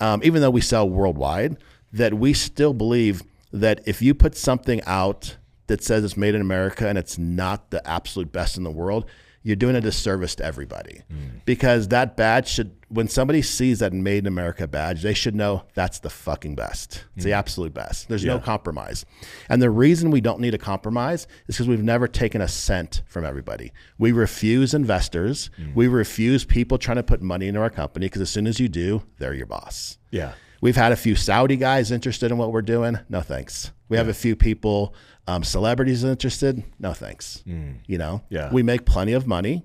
um, 0.00 0.20
even 0.22 0.42
though 0.42 0.50
we 0.50 0.60
sell 0.60 0.86
worldwide, 0.86 1.56
that 1.94 2.12
we 2.12 2.34
still 2.34 2.74
believe 2.74 3.22
that 3.52 3.80
if 3.86 4.02
you 4.02 4.14
put 4.14 4.36
something 4.36 4.82
out 4.84 5.38
that 5.68 5.82
says 5.82 6.04
it's 6.04 6.16
made 6.16 6.34
in 6.34 6.42
America 6.42 6.86
and 6.86 6.98
it's 6.98 7.16
not 7.16 7.70
the 7.70 7.86
absolute 7.88 8.30
best 8.30 8.58
in 8.58 8.64
the 8.64 8.70
world, 8.70 9.06
you're 9.44 9.56
doing 9.56 9.76
a 9.76 9.80
disservice 9.80 10.34
to 10.36 10.44
everybody. 10.44 11.02
Hmm. 11.08 11.38
Because 11.44 11.88
that 11.88 12.16
badge 12.16 12.48
should, 12.48 12.74
when 12.88 13.08
somebody 13.08 13.42
sees 13.42 13.78
that 13.80 13.92
made 13.92 14.18
in 14.18 14.26
America 14.26 14.66
badge, 14.66 15.02
they 15.02 15.12
should 15.12 15.34
know 15.34 15.64
that's 15.74 15.98
the 15.98 16.08
fucking 16.08 16.54
best. 16.54 17.04
It's 17.14 17.24
the 17.24 17.30
hmm. 17.30 17.38
absolute 17.38 17.74
best. 17.74 18.08
There's 18.08 18.24
no 18.24 18.40
compromise. 18.40 19.04
And 19.50 19.60
the 19.60 19.70
reason 19.70 20.10
we 20.10 20.22
don't 20.22 20.40
need 20.40 20.54
a 20.54 20.58
compromise 20.58 21.28
is 21.46 21.56
because 21.56 21.68
we've 21.68 21.82
never 21.82 22.08
taken 22.08 22.40
a 22.40 22.48
cent 22.48 23.02
from 23.06 23.26
everybody. 23.26 23.72
We 23.98 24.12
refuse 24.12 24.72
investors. 24.72 25.50
Hmm. 25.56 25.74
We 25.74 25.88
refuse 25.88 26.44
people 26.44 26.78
trying 26.78 26.96
to 26.96 27.02
put 27.02 27.20
money 27.20 27.46
into 27.46 27.60
our 27.60 27.70
company 27.70 28.06
because 28.06 28.22
as 28.22 28.30
soon 28.30 28.46
as 28.46 28.58
you 28.58 28.70
do, 28.70 29.02
they're 29.18 29.34
your 29.34 29.46
boss. 29.46 29.98
Yeah. 30.10 30.32
We've 30.62 30.76
had 30.76 30.92
a 30.92 30.96
few 30.96 31.14
Saudi 31.14 31.56
guys 31.56 31.90
interested 31.90 32.30
in 32.30 32.38
what 32.38 32.50
we're 32.50 32.62
doing. 32.62 32.98
No 33.10 33.20
thanks. 33.20 33.72
We 33.90 33.98
have 33.98 34.08
a 34.08 34.14
few 34.14 34.34
people, 34.34 34.94
um, 35.26 35.42
celebrities 35.44 36.04
interested. 36.04 36.62
No 36.78 36.92
thanks. 36.92 37.42
Hmm. 37.44 37.72
You 37.86 37.98
know, 37.98 38.22
Yeah. 38.28 38.52
we 38.52 38.62
make 38.62 38.84
plenty 38.84 39.12
of 39.12 39.26
money. 39.26 39.64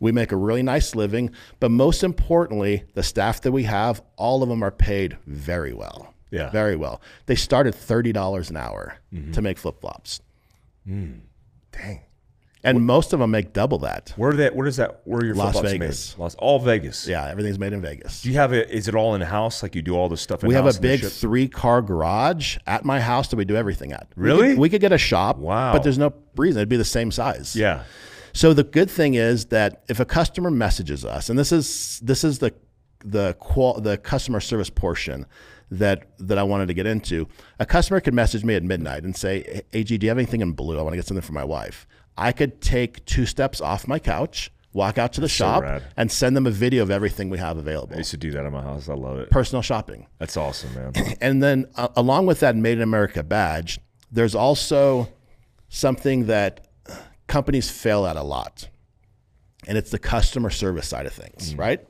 We 0.00 0.10
make 0.10 0.32
a 0.32 0.36
really 0.36 0.62
nice 0.62 0.96
living, 0.96 1.30
but 1.60 1.70
most 1.70 2.02
importantly, 2.02 2.84
the 2.94 3.04
staff 3.04 3.40
that 3.42 3.52
we 3.52 3.62
have, 3.64 4.02
all 4.16 4.42
of 4.42 4.48
them 4.48 4.62
are 4.62 4.72
paid 4.72 5.16
very 5.26 5.72
well. 5.72 6.12
Yeah. 6.30 6.50
very 6.50 6.76
well. 6.76 7.00
They 7.26 7.34
start 7.36 7.66
at 7.66 7.74
thirty 7.74 8.10
dollars 8.10 8.48
an 8.50 8.56
hour 8.56 8.96
mm-hmm. 9.12 9.32
to 9.32 9.42
make 9.42 9.58
flip 9.58 9.80
flops, 9.80 10.20
hmm. 10.86 11.12
Dang. 11.72 12.00
And 12.64 12.84
most 12.86 13.12
of 13.12 13.18
them 13.20 13.30
make 13.30 13.52
double 13.52 13.78
that. 13.78 14.12
Where 14.16 14.32
that? 14.34 14.54
Where 14.54 14.64
does 14.64 14.76
that? 14.76 15.00
Where 15.04 15.20
are 15.20 15.24
your 15.24 15.34
Las 15.34 15.58
Vegas. 15.60 16.16
Made? 16.16 16.22
Las, 16.22 16.34
all 16.36 16.58
Vegas. 16.60 17.06
Yeah, 17.08 17.26
everything's 17.28 17.58
made 17.58 17.72
in 17.72 17.80
Vegas. 17.82 18.22
Do 18.22 18.30
you 18.30 18.36
have 18.36 18.52
it? 18.52 18.70
Is 18.70 18.88
it 18.88 18.94
all 18.94 19.14
in 19.14 19.20
house? 19.20 19.62
Like 19.62 19.74
you 19.74 19.82
do 19.82 19.94
all 19.96 20.08
the 20.08 20.16
stuff 20.16 20.42
in 20.44 20.46
house? 20.46 20.48
We 20.48 20.54
have 20.54 20.76
a 20.76 20.80
big 20.80 21.04
three 21.04 21.48
car 21.48 21.82
garage 21.82 22.58
at 22.66 22.84
my 22.84 23.00
house 23.00 23.28
that 23.28 23.36
we 23.36 23.44
do 23.44 23.56
everything 23.56 23.92
at. 23.92 24.08
We 24.16 24.22
Really? 24.24 24.48
could- 24.50 24.58
We 24.58 24.68
could, 24.70 24.80
get 24.80 24.92
a 24.92 24.98
shop. 24.98 25.38
Wow. 25.38 25.72
But 25.72 25.82
there's 25.82 25.98
no 25.98 26.12
reason. 26.36 26.58
It'd 26.60 26.68
be 26.68 26.76
the 26.76 26.84
same 26.84 27.10
size. 27.10 27.54
Yeah. 27.56 27.82
So 28.32 28.54
the 28.54 28.64
good 28.64 28.90
thing 28.90 29.14
is 29.14 29.46
that 29.46 29.82
if 29.88 30.00
a 30.00 30.04
customer 30.04 30.50
messages 30.50 31.04
us, 31.04 31.28
and 31.28 31.38
this 31.38 31.52
is 31.52 32.00
this 32.02 32.24
is 32.24 32.38
the 32.38 32.52
the 33.04 33.34
qual 33.40 33.80
the 33.80 33.98
customer 33.98 34.38
service 34.40 34.70
portion 34.70 35.26
that 35.70 36.04
that 36.18 36.38
I 36.38 36.42
wanted 36.42 36.66
to 36.68 36.74
get 36.74 36.86
into. 36.86 37.26
A 37.58 37.66
customer 37.66 38.00
could 38.00 38.14
message 38.14 38.44
me 38.44 38.54
at 38.54 38.62
midnight 38.62 39.04
and 39.04 39.16
say, 39.16 39.42
"Hey, 39.42 39.62
"AG, 39.80 39.98
do 39.98 40.04
you 40.06 40.10
have 40.10 40.18
anything 40.18 40.40
in 40.40 40.52
blue? 40.52 40.78
I 40.78 40.82
want 40.82 40.92
to 40.92 40.96
get 40.96 41.06
something 41.06 41.22
for 41.22 41.32
my 41.32 41.44
wife." 41.44 41.86
I 42.16 42.32
could 42.32 42.60
take 42.60 43.04
two 43.04 43.26
steps 43.26 43.60
off 43.60 43.88
my 43.88 43.98
couch, 43.98 44.50
walk 44.72 44.98
out 44.98 45.12
to 45.14 45.20
the 45.20 45.28
so 45.28 45.44
shop, 45.44 45.62
rad. 45.62 45.82
and 45.96 46.10
send 46.10 46.36
them 46.36 46.46
a 46.46 46.50
video 46.50 46.82
of 46.82 46.90
everything 46.90 47.30
we 47.30 47.38
have 47.38 47.56
available. 47.56 47.94
I 47.94 47.98
used 47.98 48.10
to 48.12 48.16
do 48.16 48.30
that 48.32 48.44
in 48.44 48.52
my 48.52 48.62
house. 48.62 48.88
I 48.88 48.94
love 48.94 49.18
it. 49.18 49.30
Personal 49.30 49.62
shopping. 49.62 50.06
That's 50.18 50.36
awesome, 50.36 50.74
man. 50.74 50.92
And 51.20 51.42
then 51.42 51.66
uh, 51.76 51.88
along 51.96 52.26
with 52.26 52.40
that 52.40 52.56
Made 52.56 52.78
in 52.78 52.82
America 52.82 53.22
badge, 53.22 53.78
there's 54.10 54.34
also 54.34 55.08
something 55.68 56.26
that 56.26 56.68
companies 57.26 57.70
fail 57.70 58.06
at 58.06 58.16
a 58.16 58.22
lot. 58.22 58.68
And 59.66 59.78
it's 59.78 59.90
the 59.90 59.98
customer 59.98 60.50
service 60.50 60.88
side 60.88 61.06
of 61.06 61.12
things, 61.12 61.54
right? 61.54 61.80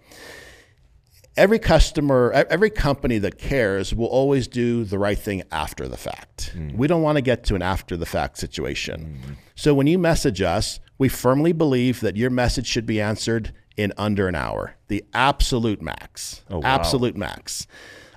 Every 1.37 1.59
customer, 1.59 2.31
every 2.33 2.71
company 2.71 3.19
that 3.19 3.39
cares 3.39 3.95
will 3.95 4.07
always 4.07 4.47
do 4.49 4.85
the 4.85 4.99
right 4.99 5.19
thing 5.19 5.43
after 5.51 5.89
the 5.89 5.97
fact. 5.97 6.53
Mm. 6.55 6.77
We 6.77 6.87
don't 6.87 7.03
want 7.03 7.17
to 7.17 7.23
get 7.23 7.45
to 7.45 7.55
an 7.55 7.63
after 7.63 7.97
the 7.97 8.07
fact 8.07 8.39
situation. 8.39 9.19
Mm. 9.25 9.37
So 9.55 9.73
when 9.75 9.87
you 9.87 9.99
message 9.99 10.43
us, 10.43 10.79
we 10.99 11.09
firmly 11.09 11.53
believe 11.53 12.01
that 12.01 12.17
your 12.17 12.31
message 12.31 12.67
should 12.67 12.87
be 12.87 13.01
answered 13.01 13.53
in 13.77 13.93
under 13.97 14.29
an 14.29 14.35
hour, 14.35 14.77
the 14.89 15.05
absolute 15.15 15.81
max. 15.81 16.43
Oh, 16.51 16.59
wow. 16.59 16.67
Absolute 16.67 17.17
max 17.17 17.67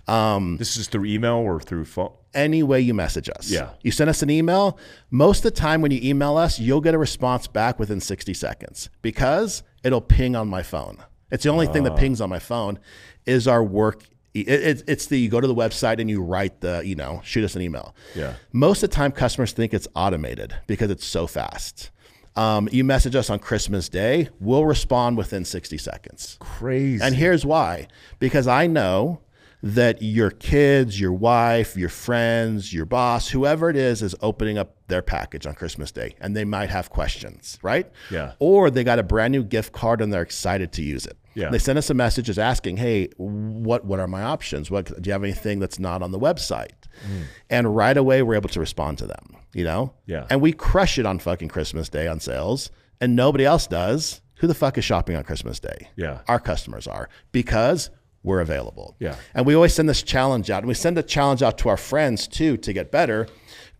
um, 0.07 0.57
this 0.57 0.77
is 0.77 0.87
through 0.87 1.05
email 1.05 1.35
or 1.35 1.59
through 1.59 1.85
phone. 1.85 2.11
any 2.33 2.63
way 2.63 2.79
you 2.79 2.93
message 2.93 3.29
us. 3.29 3.49
Yeah. 3.49 3.69
You 3.81 3.91
send 3.91 4.09
us 4.09 4.21
an 4.21 4.29
email. 4.29 4.77
Most 5.09 5.39
of 5.39 5.43
the 5.53 5.59
time 5.59 5.81
when 5.81 5.91
you 5.91 5.99
email 6.03 6.37
us, 6.37 6.59
you'll 6.59 6.81
get 6.81 6.93
a 6.93 6.97
response 6.97 7.47
back 7.47 7.79
within 7.79 7.99
60 7.99 8.33
seconds 8.33 8.89
because 9.01 9.63
it'll 9.83 10.01
ping 10.01 10.35
on 10.35 10.47
my 10.47 10.63
phone. 10.63 10.97
It's 11.31 11.43
the 11.43 11.49
only 11.49 11.67
thing 11.67 11.85
Ah. 11.85 11.89
that 11.89 11.97
pings 11.99 12.21
on 12.21 12.29
my 12.29 12.39
phone 12.39 12.79
is 13.25 13.47
our 13.47 13.63
work. 13.63 14.03
It, 14.33 14.47
it, 14.49 14.83
it's 14.87 15.05
the 15.07 15.17
you 15.19 15.29
go 15.29 15.39
to 15.39 15.47
the 15.47 15.55
website 15.55 15.99
and 15.99 16.09
you 16.09 16.21
write 16.21 16.61
the, 16.61 16.81
you 16.85 16.95
know, 16.95 17.21
shoot 17.23 17.43
us 17.45 17.55
an 17.55 17.61
email. 17.61 17.95
Yeah. 18.13 18.33
Most 18.51 18.83
of 18.83 18.89
the 18.89 18.95
time, 18.95 19.11
customers 19.11 19.53
think 19.53 19.73
it's 19.73 19.87
automated 19.95 20.53
because 20.67 20.91
it's 20.91 21.05
so 21.05 21.25
fast. 21.25 21.89
Um, 22.35 22.67
you 22.69 22.83
message 22.83 23.15
us 23.15 23.29
on 23.29 23.39
Christmas 23.39 23.87
Day, 23.87 24.27
we'll 24.41 24.65
respond 24.65 25.15
within 25.17 25.45
60 25.45 25.77
seconds. 25.77 26.37
Crazy. 26.41 27.01
And 27.01 27.15
here's 27.15 27.45
why 27.45 27.87
because 28.19 28.45
I 28.45 28.67
know 28.67 29.21
that 29.65 29.99
your 29.99 30.29
kids, 30.29 30.99
your 31.01 31.11
wife, 31.11 31.75
your 31.75 31.89
friends, 31.89 32.71
your 32.71 32.85
boss, 32.85 33.29
whoever 33.29 33.67
it 33.67 33.75
is, 33.75 34.03
is 34.03 34.13
opening 34.21 34.59
up 34.59 34.75
their 34.89 35.01
package 35.01 35.47
on 35.47 35.55
Christmas 35.55 35.91
Day 35.91 36.13
and 36.21 36.37
they 36.37 36.45
might 36.45 36.69
have 36.69 36.91
questions, 36.91 37.57
right? 37.63 37.91
Yeah. 38.11 38.33
Or 38.37 38.69
they 38.69 38.83
got 38.83 38.99
a 38.99 39.03
brand 39.03 39.31
new 39.31 39.43
gift 39.43 39.73
card 39.73 40.01
and 40.01 40.13
they're 40.13 40.21
excited 40.21 40.71
to 40.73 40.83
use 40.83 41.07
it. 41.07 41.17
Yeah. 41.33 41.49
They 41.49 41.57
send 41.57 41.79
us 41.79 41.89
a 41.89 41.95
message 41.95 42.27
just 42.27 42.37
asking, 42.37 42.77
hey, 42.77 43.09
what, 43.17 43.85
what 43.85 43.99
are 43.99 44.07
my 44.07 44.21
options? 44.21 44.69
What, 44.69 44.85
do 45.01 45.07
you 45.07 45.13
have 45.13 45.23
anything 45.23 45.57
that's 45.57 45.79
not 45.79 46.03
on 46.03 46.11
the 46.11 46.19
website? 46.19 46.69
Mm. 47.09 47.23
And 47.49 47.75
right 47.75 47.97
away, 47.97 48.21
we're 48.21 48.35
able 48.35 48.49
to 48.49 48.59
respond 48.59 48.99
to 48.99 49.07
them. 49.07 49.35
you 49.55 49.63
know? 49.63 49.93
Yeah. 50.05 50.27
And 50.29 50.41
we 50.41 50.51
crush 50.51 50.99
it 50.99 51.07
on 51.07 51.17
fucking 51.17 51.47
Christmas 51.47 51.89
Day 51.89 52.07
on 52.07 52.19
sales, 52.19 52.69
and 53.01 53.15
nobody 53.15 53.45
else 53.45 53.65
does. 53.65 54.21
Who 54.39 54.47
the 54.47 54.53
fuck 54.53 54.77
is 54.77 54.83
shopping 54.83 55.15
on 55.15 55.23
Christmas 55.23 55.59
Day? 55.59 55.89
Yeah. 55.95 56.19
Our 56.27 56.39
customers 56.41 56.87
are 56.87 57.09
because 57.31 57.89
we're 58.25 58.41
available. 58.41 58.95
Yeah. 58.99 59.15
And 59.33 59.45
we 59.45 59.53
always 59.53 59.73
send 59.73 59.87
this 59.87 60.01
challenge 60.01 60.49
out, 60.49 60.59
and 60.59 60.67
we 60.67 60.73
send 60.73 60.97
the 60.97 61.03
challenge 61.03 61.41
out 61.43 61.57
to 61.59 61.69
our 61.69 61.77
friends 61.77 62.27
too 62.27 62.57
to 62.57 62.73
get 62.73 62.91
better. 62.91 63.27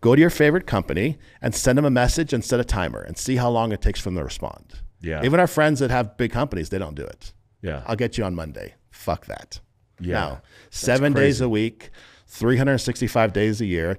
Go 0.00 0.14
to 0.14 0.20
your 0.20 0.30
favorite 0.30 0.66
company 0.66 1.18
and 1.42 1.54
send 1.54 1.76
them 1.76 1.84
a 1.84 1.90
message 1.90 2.32
and 2.32 2.44
set 2.44 2.60
a 2.60 2.64
timer 2.64 3.00
and 3.02 3.18
see 3.18 3.36
how 3.36 3.50
long 3.50 3.72
it 3.72 3.82
takes 3.82 4.00
for 4.00 4.10
them 4.10 4.16
to 4.16 4.24
respond. 4.24 4.80
Yeah. 5.00 5.24
Even 5.24 5.40
our 5.40 5.46
friends 5.46 5.80
that 5.80 5.90
have 5.90 6.16
big 6.16 6.30
companies, 6.30 6.68
they 6.68 6.78
don't 6.78 6.94
do 6.94 7.02
it. 7.02 7.32
Yeah. 7.60 7.82
I'll 7.86 7.96
get 7.96 8.16
you 8.16 8.24
on 8.24 8.34
Monday. 8.34 8.74
Fuck 8.90 9.26
that. 9.26 9.60
Yeah. 10.00 10.12
Now, 10.14 10.42
seven 10.70 11.12
days 11.12 11.40
a 11.40 11.48
week, 11.48 11.90
365 12.28 13.32
days 13.32 13.60
a 13.60 13.66
year. 13.66 13.98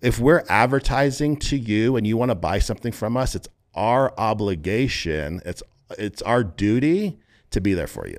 If 0.00 0.18
we're 0.18 0.44
advertising 0.48 1.36
to 1.38 1.56
you 1.56 1.96
and 1.96 2.06
you 2.06 2.16
want 2.16 2.30
to 2.30 2.34
buy 2.34 2.60
something 2.60 2.92
from 2.92 3.16
us, 3.16 3.34
it's 3.34 3.48
our 3.74 4.14
obligation, 4.18 5.42
it's 5.44 5.62
it's 5.98 6.22
our 6.22 6.42
duty 6.42 7.18
to 7.50 7.60
be 7.60 7.74
there 7.74 7.86
for 7.86 8.06
you. 8.06 8.18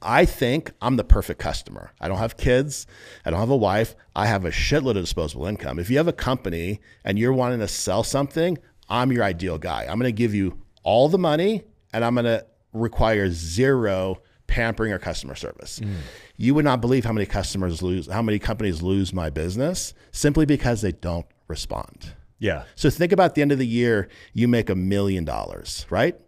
I 0.00 0.24
think 0.24 0.72
I'm 0.80 0.96
the 0.96 1.04
perfect 1.04 1.38
customer. 1.38 1.92
I 2.00 2.08
don't 2.08 2.18
have 2.18 2.36
kids. 2.36 2.86
I 3.24 3.30
don't 3.30 3.40
have 3.40 3.50
a 3.50 3.56
wife. 3.56 3.94
I 4.16 4.26
have 4.26 4.44
a 4.44 4.50
shitload 4.50 4.96
of 4.96 5.02
disposable 5.02 5.46
income. 5.46 5.78
If 5.78 5.90
you 5.90 5.96
have 5.98 6.08
a 6.08 6.12
company 6.12 6.80
and 7.04 7.18
you're 7.18 7.32
wanting 7.32 7.60
to 7.60 7.68
sell 7.68 8.02
something, 8.02 8.58
I'm 8.88 9.12
your 9.12 9.22
ideal 9.24 9.58
guy. 9.58 9.82
I'm 9.82 9.98
going 9.98 10.08
to 10.08 10.12
give 10.12 10.34
you 10.34 10.58
all 10.82 11.08
the 11.08 11.18
money 11.18 11.62
and 11.92 12.04
I'm 12.04 12.14
going 12.14 12.24
to 12.24 12.44
require 12.72 13.30
zero 13.30 14.20
pampering 14.46 14.92
or 14.92 14.98
customer 14.98 15.34
service. 15.34 15.80
Mm. 15.80 15.94
You 16.36 16.54
would 16.54 16.64
not 16.64 16.80
believe 16.80 17.04
how 17.04 17.12
many 17.12 17.26
customers 17.26 17.82
lose, 17.82 18.06
how 18.06 18.22
many 18.22 18.38
companies 18.38 18.82
lose 18.82 19.12
my 19.12 19.30
business 19.30 19.94
simply 20.10 20.44
because 20.44 20.82
they 20.82 20.92
don't 20.92 21.26
respond. 21.48 22.12
Yeah. 22.38 22.64
So 22.74 22.90
think 22.90 23.12
about 23.12 23.34
the 23.34 23.42
end 23.42 23.52
of 23.52 23.58
the 23.58 23.66
year, 23.66 24.08
you 24.32 24.48
make 24.48 24.68
a 24.68 24.74
million 24.74 25.24
dollars, 25.24 25.86
right? 25.88 26.20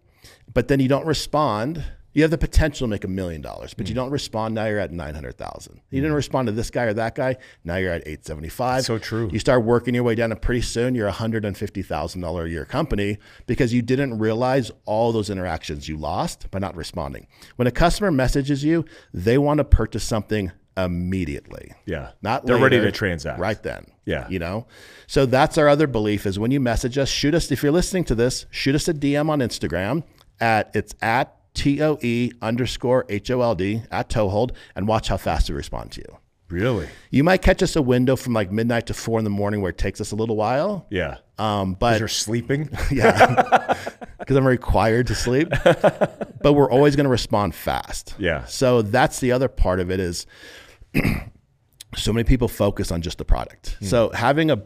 But 0.53 0.69
then 0.69 0.79
you 0.79 0.89
don't 0.89 1.07
respond. 1.07 1.85
You 2.15 2.23
have 2.23 2.31
the 2.31 2.39
potential 2.39 2.87
to 2.87 2.91
make 2.91 3.05
a 3.05 3.09
million 3.09 3.43
dollars, 3.43 3.75
but 3.75 3.89
you 3.89 3.93
hmm. 3.93 3.99
don't 3.99 4.11
respond. 4.11 4.55
Now 4.55 4.67
you're 4.67 4.79
at 4.79 4.93
900,000. 4.93 5.81
You 5.91 6.01
didn't 6.01 6.13
hmm. 6.13 6.17
respond 6.17 6.47
to 6.47 6.53
this 6.53 6.71
guy 6.71 6.85
or 6.85 6.95
that 6.95 7.15
guy. 7.15 7.37
Now 7.65 7.77
you're 7.77 7.93
at 7.93 8.03
875. 8.03 8.85
So 8.85 8.99
true. 8.99 9.29
You 9.33 9.39
start 9.39 9.65
working 9.65 9.95
your 9.95 10.05
way 10.05 10.15
down 10.15 10.33
and 10.33 10.41
pretty 10.41 10.63
soon 10.63 10.95
you're 10.95 11.09
a 11.09 11.13
$150,000 11.13 12.45
a 12.45 12.49
year 12.49 12.65
company 12.65 13.19
because 13.47 13.75
you 13.75 13.83
didn't 13.83 14.19
realize 14.19 14.71
all 14.87 15.13
those 15.13 15.29
interactions 15.29 15.89
you 15.89 15.97
lost 15.97 16.51
by 16.51 16.61
not 16.61 16.77
responding. 16.77 17.27
When 17.57 17.67
a 17.67 17.73
customer 17.73 18.11
messages 18.11 18.65
you, 18.65 18.85
they 19.13 19.37
want 19.37 19.59
to 19.59 19.65
purchase 19.65 20.05
something 20.05 20.53
immediately. 20.77 21.73
Yeah. 21.87 22.11
Not 22.23 22.47
They're 22.47 22.59
ready 22.59 22.81
to 22.81 22.93
transact. 22.93 23.39
right 23.39 23.61
then. 23.63 23.87
Yeah. 24.05 24.29
You 24.29 24.39
know? 24.39 24.67
So 25.07 25.27
that's 25.27 25.59
our 25.59 25.69
other 25.69 25.87
belief 25.87 26.27
is 26.27 26.39
when 26.39 26.51
you 26.51 26.61
message 26.61 26.99
us, 26.99 27.09
shoot 27.09 27.35
us, 27.35 27.51
if 27.51 27.63
you're 27.63 27.73
listening 27.73 28.05
to 28.05 28.15
this, 28.15 28.47
shoot 28.51 28.75
us 28.75 28.89
a 28.89 28.95
DM 28.95 29.29
on 29.29 29.41
Instagram 29.41 30.05
at, 30.41 30.71
it's 30.75 30.95
at 31.01 31.37
T-O-E 31.55 32.33
underscore 32.43 33.07
H-O-L-D 33.09 33.83
at 33.91 34.09
Toehold 34.09 34.53
and 34.75 34.87
watch 34.87 35.09
how 35.09 35.17
fast 35.17 35.49
we 35.49 35.57
respond 35.57 35.93
to 35.93 36.01
you. 36.01 36.19
Really? 36.49 36.89
You 37.11 37.25
might 37.25 37.43
catch 37.43 37.63
us 37.63 37.75
a 37.75 37.83
window 37.83 38.17
from 38.17 38.33
like 38.33 38.53
midnight 38.53 38.87
to 38.87 38.95
four 38.95 39.19
in 39.19 39.25
the 39.25 39.31
morning 39.31 39.61
where 39.63 39.71
it 39.71 39.79
takes 39.79 40.01
us 40.01 40.13
a 40.13 40.17
little 40.17 40.37
while. 40.37 40.87
Yeah. 40.91 41.17
Um, 41.39 41.75
but 41.75 41.99
You're 41.99 42.09
sleeping. 42.09 42.69
yeah, 42.93 43.77
because 44.19 44.37
I'm 44.37 44.47
required 44.47 45.07
to 45.09 45.15
sleep. 45.15 45.49
but 45.65 46.53
we're 46.53 46.71
always 46.71 46.97
going 46.97 47.05
to 47.05 47.11
respond 47.11 47.55
fast. 47.55 48.15
Yeah. 48.19 48.45
So 48.45 48.83
that's 48.83 49.21
the 49.21 49.33
other 49.33 49.49
part 49.49 49.81
of 49.81 49.91
it 49.91 50.01
is 50.01 50.27
so 51.97 52.13
many 52.13 52.25
people 52.25 52.47
focus 52.47 52.93
on 52.93 53.01
just 53.03 53.19
the 53.19 53.25
product. 53.25 53.77
So 53.81 54.11
having 54.11 54.51
a 54.51 54.63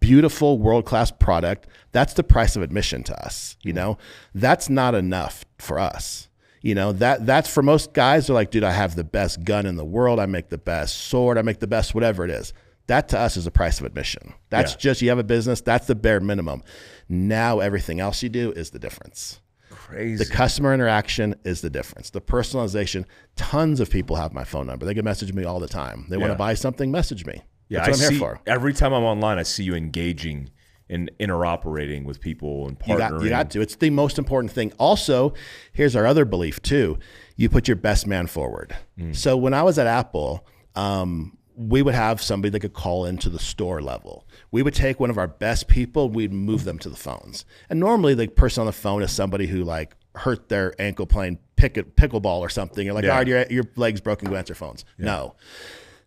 beautiful 0.00 0.58
world 0.58 0.84
class 0.84 1.10
product, 1.10 1.66
that's 1.92 2.14
the 2.14 2.24
price 2.24 2.56
of 2.56 2.62
admission 2.62 3.02
to 3.04 3.24
us. 3.24 3.56
You 3.62 3.72
mm-hmm. 3.72 3.76
know, 3.76 3.98
that's 4.34 4.68
not 4.68 4.94
enough 4.94 5.44
for 5.58 5.78
us. 5.78 6.28
You 6.62 6.74
know, 6.74 6.92
that 6.94 7.26
that's 7.26 7.48
for 7.48 7.62
most 7.62 7.92
guys, 7.92 8.26
they're 8.26 8.34
like, 8.34 8.50
dude, 8.50 8.64
I 8.64 8.72
have 8.72 8.96
the 8.96 9.04
best 9.04 9.44
gun 9.44 9.66
in 9.66 9.76
the 9.76 9.84
world. 9.84 10.18
I 10.18 10.26
make 10.26 10.48
the 10.48 10.58
best 10.58 10.96
sword. 10.96 11.38
I 11.38 11.42
make 11.42 11.60
the 11.60 11.68
best 11.68 11.94
whatever 11.94 12.24
it 12.24 12.30
is. 12.30 12.52
That 12.88 13.08
to 13.10 13.18
us 13.18 13.36
is 13.36 13.44
the 13.44 13.50
price 13.50 13.80
of 13.80 13.86
admission. 13.86 14.34
That's 14.50 14.72
Yeah. 14.72 14.78
just 14.78 15.02
you 15.02 15.08
have 15.08 15.18
a 15.18 15.24
business, 15.24 15.60
that's 15.60 15.86
the 15.86 15.94
bare 15.94 16.20
minimum. 16.20 16.62
Now 17.08 17.60
everything 17.60 18.00
else 18.00 18.22
you 18.22 18.28
do 18.28 18.52
is 18.52 18.70
the 18.70 18.78
difference. 18.78 19.40
Crazy. 19.70 20.24
The 20.24 20.30
customer 20.30 20.72
interaction 20.74 21.34
is 21.44 21.60
the 21.60 21.70
difference. 21.70 22.10
The 22.10 22.20
personalization. 22.20 23.04
Tons 23.36 23.78
of 23.78 23.90
people 23.90 24.16
have 24.16 24.32
my 24.32 24.44
phone 24.44 24.66
number. 24.66 24.86
They 24.86 24.94
can 24.94 25.04
message 25.04 25.32
me 25.32 25.44
all 25.44 25.60
the 25.60 25.68
time. 25.68 26.06
They 26.08 26.16
want 26.16 26.32
to 26.32 26.38
buy 26.38 26.54
something, 26.54 26.90
message 26.90 27.24
me. 27.26 27.42
Yeah, 27.68 27.82
I 27.82 27.86
I'm 27.88 27.94
see, 27.94 28.10
here 28.14 28.18
for. 28.18 28.40
Every 28.46 28.72
time 28.72 28.92
I'm 28.92 29.04
online, 29.04 29.38
I 29.38 29.42
see 29.42 29.64
you 29.64 29.74
engaging 29.74 30.50
and 30.88 31.10
interoperating 31.18 32.04
with 32.04 32.20
people 32.20 32.68
and 32.68 32.76
You 32.86 32.94
partnering. 32.94 32.98
got, 32.98 33.22
you 33.22 33.28
got 33.28 33.50
to. 33.50 33.60
It's 33.60 33.74
the 33.76 33.90
most 33.90 34.18
important 34.18 34.52
thing. 34.52 34.72
Also, 34.78 35.34
here's 35.72 35.96
our 35.96 36.06
other 36.06 36.24
belief 36.24 36.62
too. 36.62 36.98
You 37.36 37.48
put 37.48 37.66
your 37.68 37.76
best 37.76 38.06
man 38.06 38.26
forward. 38.28 38.76
So 39.12 39.36
when 39.36 39.52
I 39.52 39.62
was 39.62 39.78
at 39.78 39.86
Apple, 39.86 40.46
um, 40.76 41.36
we 41.56 41.82
would 41.82 41.94
have 41.94 42.22
somebody 42.22 42.50
that 42.50 42.60
could 42.60 42.72
call 42.74 43.04
into 43.06 43.28
the 43.28 43.38
store 43.38 43.80
level. 43.82 44.26
We 44.52 44.62
would 44.62 44.74
take 44.74 45.00
one 45.00 45.10
of 45.10 45.18
our 45.18 45.26
best 45.26 45.68
people, 45.68 46.08
we'd 46.10 46.32
move 46.32 46.64
them 46.64 46.78
to 46.80 46.88
the 46.88 46.96
phones. 46.96 47.44
And 47.68 47.80
normally 47.80 48.14
the 48.14 48.28
person 48.28 48.60
on 48.60 48.66
the 48.66 48.72
phone 48.72 49.02
is 49.02 49.10
somebody 49.10 49.46
who 49.46 49.64
like 49.64 49.96
hurt 50.14 50.48
their 50.48 50.74
ankle 50.80 51.06
playing 51.06 51.38
pick, 51.56 51.74
pickleball 51.96 52.40
or 52.40 52.48
something. 52.50 52.84
You're 52.86 52.94
like, 52.94 53.04
Yeah. 53.04 53.10
all 53.12 53.18
right, 53.18 53.26
your, 53.26 53.46
your 53.50 53.64
leg's 53.76 54.00
broken, 54.00 54.28
go 54.30 54.36
answer 54.36 54.54
phones. 54.54 54.84
No. 54.98 55.34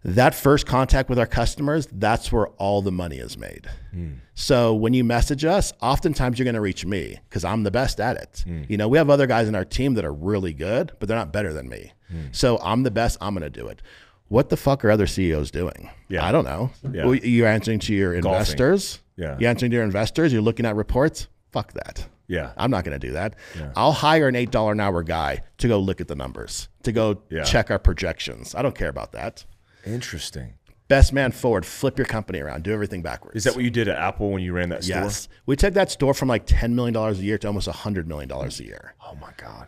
That 0.06 0.34
first 0.34 0.66
contact 0.66 1.10
with 1.10 1.20
our 1.20 1.26
customers, 1.28 1.88
that's 1.92 2.32
where 2.32 2.48
all 2.58 2.82
the 2.82 2.92
money 2.92 3.18
is 3.18 3.38
made. 3.38 3.68
Hmm. 3.92 4.14
So 4.34 4.74
when 4.74 4.94
you 4.94 5.04
message 5.04 5.44
us, 5.44 5.74
oftentimes 5.82 6.40
you're 6.40 6.46
going 6.46 6.56
to 6.56 6.62
reach 6.62 6.86
me 6.86 7.20
because 7.28 7.44
I'm 7.44 7.64
the 7.64 7.72
best 7.72 8.00
at 8.00 8.16
it. 8.16 8.44
Hmm. 8.48 8.64
You 8.70 8.78
know, 8.78 8.88
we 8.88 8.98
have 8.98 9.10
other 9.10 9.28
guys 9.28 9.50
in 9.50 9.56
our 9.56 9.66
team 9.66 9.96
that 9.96 10.06
are 10.06 10.14
really 10.14 10.54
good, 10.54 10.94
but 11.00 11.08
they're 11.10 11.18
not 11.18 11.34
better 11.34 11.52
than 11.52 11.68
me. 11.68 11.92
Hmm. 12.10 12.28
So 12.32 12.60
I'm 12.60 12.84
the 12.84 12.92
best. 12.92 13.18
I'm 13.20 13.34
going 13.34 13.44
to 13.44 13.50
do 13.50 13.68
it. 13.68 13.82
What 14.30 14.48
the 14.50 14.56
fuck 14.58 14.86
are 14.86 14.92
other 14.92 15.08
CEOs 15.08 15.52
doing? 15.52 15.90
Yeah. 16.08 16.26
I 16.26 16.32
don't 16.32 16.46
know. 16.46 16.72
Yeah. 16.94 17.04
Well, 17.06 17.16
You're 17.16 17.48
answering 17.48 17.80
to 17.80 17.94
your 17.94 18.14
Golfing. 18.22 18.32
investors. 18.40 19.00
Yeah. 19.18 19.36
You're 19.40 19.50
answering 19.50 19.72
to 19.72 19.76
your 19.76 19.84
investors. 19.84 20.32
You're 20.32 20.42
looking 20.44 20.66
at 20.66 20.76
reports. 20.78 21.28
Fuck 21.52 21.74
that. 21.74 22.08
Yeah. 22.28 22.52
I'm 22.56 22.70
not 22.72 22.86
going 22.86 22.98
to 22.98 23.06
do 23.06 23.14
that. 23.14 23.36
I'll 23.76 23.92
hire 23.92 24.28
an 24.28 24.36
eight 24.36 24.52
dollar 24.52 24.72
an 24.74 24.80
hour 24.80 25.02
guy 25.04 25.42
to 25.58 25.68
go 25.68 25.80
look 25.80 26.00
at 26.00 26.08
the 26.08 26.16
numbers, 26.16 26.70
to 26.84 26.92
go 26.92 27.24
Yeah. 27.30 27.44
check 27.44 27.72
our 27.72 27.80
projections. 27.80 28.54
I 28.56 28.62
don't 28.62 28.76
care 28.76 28.88
about 28.90 29.12
that. 29.14 29.46
Interesting. 29.86 30.54
Best 30.88 31.14
man 31.14 31.32
forward. 31.32 31.68
Flip 31.68 32.00
your 32.00 32.08
company 32.08 32.40
around. 32.40 32.64
Do 32.64 32.74
everything 32.74 33.04
backwards. 33.04 33.38
Is 33.38 33.44
that 33.44 33.56
what 33.56 33.64
you 33.64 33.70
did 33.70 33.88
at 33.88 33.98
Apple 33.98 34.32
when 34.32 34.42
you 34.42 34.54
ran 34.54 34.70
that 34.70 34.84
store? 34.84 35.04
Yes. 35.04 35.30
We 35.46 35.56
took 35.56 35.76
that 35.76 35.92
store 35.92 36.16
from 36.16 36.28
like 36.28 36.48
$10 36.48 36.74
million 36.74 36.96
a 36.96 37.12
year 37.14 37.38
to 37.38 37.48
almost 37.48 37.68
$100 37.68 38.08
million 38.08 38.32
a 38.32 38.48
year 38.64 38.96
Oh 39.06 39.16
my 39.16 39.32
God. 39.38 39.68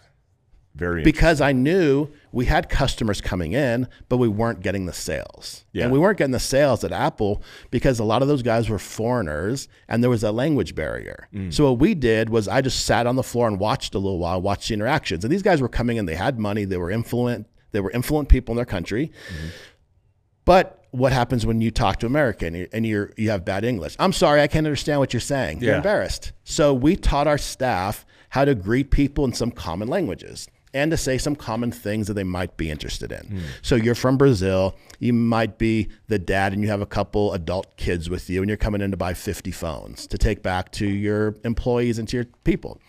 Very 0.74 1.04
because 1.04 1.42
I 1.42 1.52
knew 1.52 2.08
we 2.32 2.46
had 2.46 2.70
customers 2.70 3.20
coming 3.20 3.52
in, 3.52 3.88
but 4.08 4.18
we 4.18 4.30
weren't 4.30 4.62
getting 4.62 4.86
the 4.86 4.94
sales. 4.94 5.66
Yeah. 5.74 5.84
And 5.84 5.92
we 5.92 6.00
weren't 6.00 6.18
getting 6.18 6.32
the 6.32 6.40
sales 6.40 6.84
at 6.84 6.94
Apple 6.94 7.44
because 7.72 8.00
a 8.00 8.06
lot 8.06 8.22
of 8.22 8.30
those 8.30 8.42
guys 8.42 8.70
were 8.70 8.80
foreigners 8.80 9.68
and 9.90 10.02
there 10.02 10.10
was 10.10 10.24
a 10.24 10.32
language 10.32 10.74
barrier. 10.74 11.28
Mm. 11.34 11.54
So 11.54 11.70
what 11.70 11.80
we 11.80 11.94
did 11.94 12.30
was 12.30 12.48
I 12.48 12.62
just 12.62 12.86
sat 12.86 13.06
on 13.06 13.18
the 13.18 13.24
floor 13.24 13.48
and 13.48 13.60
watched 13.60 13.96
a 13.96 14.00
little 14.00 14.18
while, 14.18 14.42
watched 14.42 14.70
the 14.70 14.74
interactions. 14.74 15.26
And 15.26 15.32
these 15.32 15.44
guys 15.44 15.62
were 15.62 15.70
coming 15.70 15.98
in, 15.98 16.06
they 16.06 16.16
had 16.16 16.40
money, 16.40 16.64
they 16.64 16.78
were 16.78 16.90
influent, 16.90 17.48
they 17.74 17.82
were 17.82 17.92
influent 17.92 18.30
people 18.30 18.54
in 18.54 18.56
their 18.56 18.66
country. 18.66 19.12
Mm-hmm. 19.28 19.48
But 20.46 20.84
what 20.92 21.14
happens 21.14 21.46
when 21.46 21.62
you 21.62 21.72
talk 21.72 22.00
to 22.00 22.06
American 22.06 22.68
and 22.74 22.86
you- 22.86 23.12
you 23.16 23.30
have 23.30 23.46
bad 23.46 23.64
English? 23.64 23.96
I'm 24.00 24.12
sorry, 24.14 24.42
I 24.42 24.48
can't 24.48 24.66
understand 24.66 25.00
what 25.00 25.14
you're 25.14 25.20
saying. 25.22 25.62
You're 25.62 25.72
embarrassed. 25.78 26.32
So 26.44 26.74
we 26.74 26.96
taught 26.96 27.28
our 27.28 27.38
staff 27.38 28.06
how 28.30 28.46
to 28.46 28.56
greet 28.56 28.92
people 28.92 29.24
in 29.26 29.34
some 29.34 29.52
common 29.52 29.88
languages 29.88 30.48
and 30.74 30.92
to 30.92 30.98
say 30.98 31.18
some 31.18 31.36
common 31.36 31.72
things 31.72 32.08
that 32.08 32.14
they 32.14 32.24
might 32.24 32.56
be 32.58 32.70
interested 32.72 33.12
in. 33.12 33.42
So 33.62 33.76
you're 33.76 33.96
from 33.96 34.18
Brazil, 34.18 34.76
you 35.00 35.14
might 35.14 35.58
be 35.58 35.90
the 36.08 36.18
dad 36.20 36.54
and 36.54 36.62
you 36.62 36.70
have 36.70 36.82
a 36.82 36.86
couple 36.86 37.34
adult 37.34 37.76
kids 37.78 38.10
with 38.10 38.30
you 38.30 38.42
and 38.42 38.50
you're 38.50 38.58
coming 38.58 38.82
in 38.82 38.92
to 38.92 38.98
buy 38.98 39.14
50 39.14 39.52
phones 39.52 40.08
to 40.08 40.18
take 40.18 40.44
back 40.44 40.72
to 40.74 40.86
your 40.88 41.36
employees 41.44 41.98
and 42.00 42.08
to 42.10 42.18
your 42.18 42.26
people. 42.44 42.80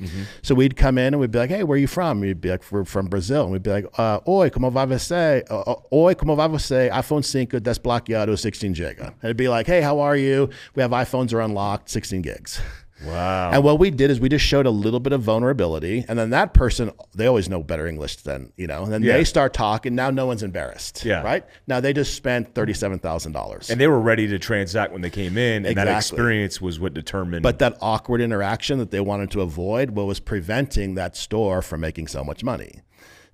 So 0.43 0.55
we'd 0.55 0.77
come 0.77 0.99
in 0.99 1.15
and 1.15 1.21
we'd 1.21 1.31
be 1.31 1.39
like, 1.39 1.51
"Hey, 1.51 1.65
where 1.65 1.77
are 1.77 1.81
you 1.81 1.87
from?" 1.89 2.23
You'd 2.25 2.41
be 2.41 2.51
like, 2.51 2.63
"We're 2.71 2.85
from 2.85 3.07
Brazil." 3.07 3.43
And 3.45 3.53
we'd 3.53 3.63
be 3.63 3.71
like, 3.71 3.87
uh, 3.99 4.21
"Oi, 4.29 4.51
como 4.51 4.71
vai 4.71 4.87
você? 4.87 5.43
Uh, 5.51 5.61
uh, 5.73 5.81
Oi, 5.93 6.15
como 6.15 6.37
vai 6.37 6.49
você? 6.49 6.91
iPhone 6.93 7.23
5 7.23 7.61
desbloqueado 7.61 8.37
16 8.39 8.75
giga." 8.75 9.07
And 9.09 9.25
it'd 9.25 9.37
be 9.37 9.49
like, 9.49 9.67
"Hey, 9.67 9.81
how 9.81 9.99
are 10.01 10.17
you? 10.17 10.49
We 10.75 10.83
have 10.83 10.93
iPhones 10.93 11.33
are 11.33 11.41
unlocked, 11.41 11.89
16 11.89 12.23
gigs." 12.23 12.61
wow. 13.07 13.51
And 13.53 13.63
what 13.65 13.79
we 13.79 13.91
did 13.91 14.11
is 14.11 14.21
we 14.21 14.29
just 14.29 14.45
showed 14.45 14.67
a 14.67 14.71
little 14.71 15.01
bit 15.01 15.13
of 15.13 15.23
vulnerability, 15.23 16.05
and 16.09 16.19
then 16.19 16.31
that 16.31 16.55
person 16.55 16.91
they 17.15 17.27
always 17.27 17.49
know 17.49 17.63
better 17.63 17.87
English 17.87 18.17
than 18.17 18.53
you 18.57 18.67
know. 18.67 18.85
And 18.85 18.93
then 18.93 19.03
Yeah. 19.03 19.15
they 19.15 19.25
start 19.25 19.53
talking. 19.55 19.95
Now 19.95 20.11
no 20.11 20.27
one's 20.27 20.43
embarrassed. 20.43 21.05
Yeah. 21.05 21.23
Right 21.23 21.45
now 21.67 21.81
they 21.81 21.93
just 21.93 22.15
spent 22.15 22.55
thirty 22.55 22.73
seven 22.75 22.99
thousand 22.99 23.33
dollars. 23.33 23.71
and 23.71 23.81
they 23.81 23.89
were 23.89 24.01
ready 24.01 24.27
to 24.29 24.39
transact 24.39 24.93
when 24.93 25.03
they 25.03 25.11
came 25.11 25.37
in, 25.39 25.67
and 25.67 25.77
that 25.77 25.89
experience 25.89 26.61
was 26.61 26.79
what 26.81 26.95
determined. 26.95 27.43
But 27.43 27.59
that 27.61 27.77
awkward 27.81 28.21
interaction 28.21 28.79
that 28.79 28.91
they 28.91 29.01
wanted 29.01 29.31
to 29.33 29.41
avoid, 29.41 29.91
what 29.91 30.07
was 30.07 30.21
preventing 30.21 30.95
that 30.95 31.17
store 31.17 31.63
from 31.63 31.81
making 31.81 32.09
so 32.09 32.25
much 32.25 32.43
money. 32.45 32.81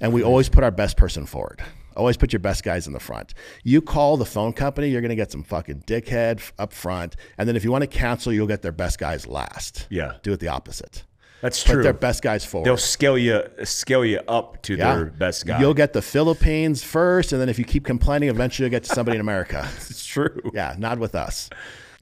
And 0.01 0.13
we 0.13 0.23
always 0.23 0.49
put 0.49 0.63
our 0.63 0.71
best 0.71 0.97
person 0.97 1.27
forward. 1.27 1.61
Always 1.99 2.17
put 2.17 2.33
your 2.33 2.39
best 2.41 2.63
guys 2.63 2.87
in 2.87 2.93
the 2.93 3.01
front. 3.01 3.35
You 3.65 3.83
call 3.83 4.17
the 4.17 4.25
phone 4.25 4.53
company, 4.53 4.89
you're 4.89 5.01
going 5.01 5.09
to 5.11 5.17
get 5.17 5.33
some 5.33 5.43
fucking 5.43 5.83
dickhead 5.87 6.41
up 6.57 6.73
front. 6.73 7.17
And 7.37 7.49
then 7.49 7.57
if 7.57 7.65
you 7.65 7.73
want 7.73 7.83
to 7.83 7.89
cancel, 7.89 8.33
you'll 8.33 8.47
get 8.47 8.63
their 8.63 8.73
best 8.73 9.01
guys 9.01 9.27
last. 9.27 9.89
Yeah. 9.91 10.13
Do 10.23 10.33
it 10.33 10.39
the 10.39 10.47
opposite. 10.49 11.03
That's 11.41 11.63
true. 11.63 11.71
Put 11.71 11.75
true. 11.75 11.83
their 11.83 11.93
best 11.93 12.23
guys 12.23 12.45
forward. 12.45 12.67
They'll 12.67 12.77
scale 12.77 13.19
you 13.19 13.43
scale 13.65 14.05
you 14.05 14.21
up 14.29 14.63
to 14.63 14.77
Yeah. 14.77 14.95
their 14.95 15.05
best 15.07 15.45
guy. 15.47 15.61
You'll 15.61 15.75
get 15.75 15.93
the 15.93 16.03
Philippines 16.03 16.83
first, 16.85 17.33
and 17.33 17.41
then 17.41 17.49
if 17.49 17.59
you 17.59 17.65
keep 17.65 17.85
complaining, 17.85 18.29
eventually 18.29 18.67
you'll 18.67 18.71
get 18.73 18.85
to 18.85 18.95
somebody 18.95 19.17
in 19.17 19.21
America. 19.21 19.69
it's 19.77 20.07
true. 20.07 20.51
Yeah, 20.55 20.75
not 20.79 20.99
with 20.99 21.15
us. 21.15 21.51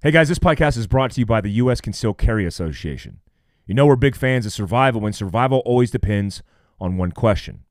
Hey 0.02 0.10
guys, 0.10 0.28
this 0.28 0.38
podcast 0.38 0.76
is 0.76 0.86
brought 0.86 1.10
to 1.12 1.20
you 1.20 1.26
by 1.26 1.40
the 1.40 1.50
U.S. 1.52 1.80
Concealed 1.80 2.18
Carry 2.18 2.44
Association. 2.46 3.20
You 3.66 3.74
know 3.74 3.86
we're 3.86 3.96
big 3.96 4.14
fans 4.14 4.46
of 4.46 4.52
survival, 4.52 5.04
and 5.06 5.14
survival 5.14 5.62
always 5.64 5.90
depends 5.90 6.42
on 6.78 6.96
one 6.96 7.12
question 7.12 7.64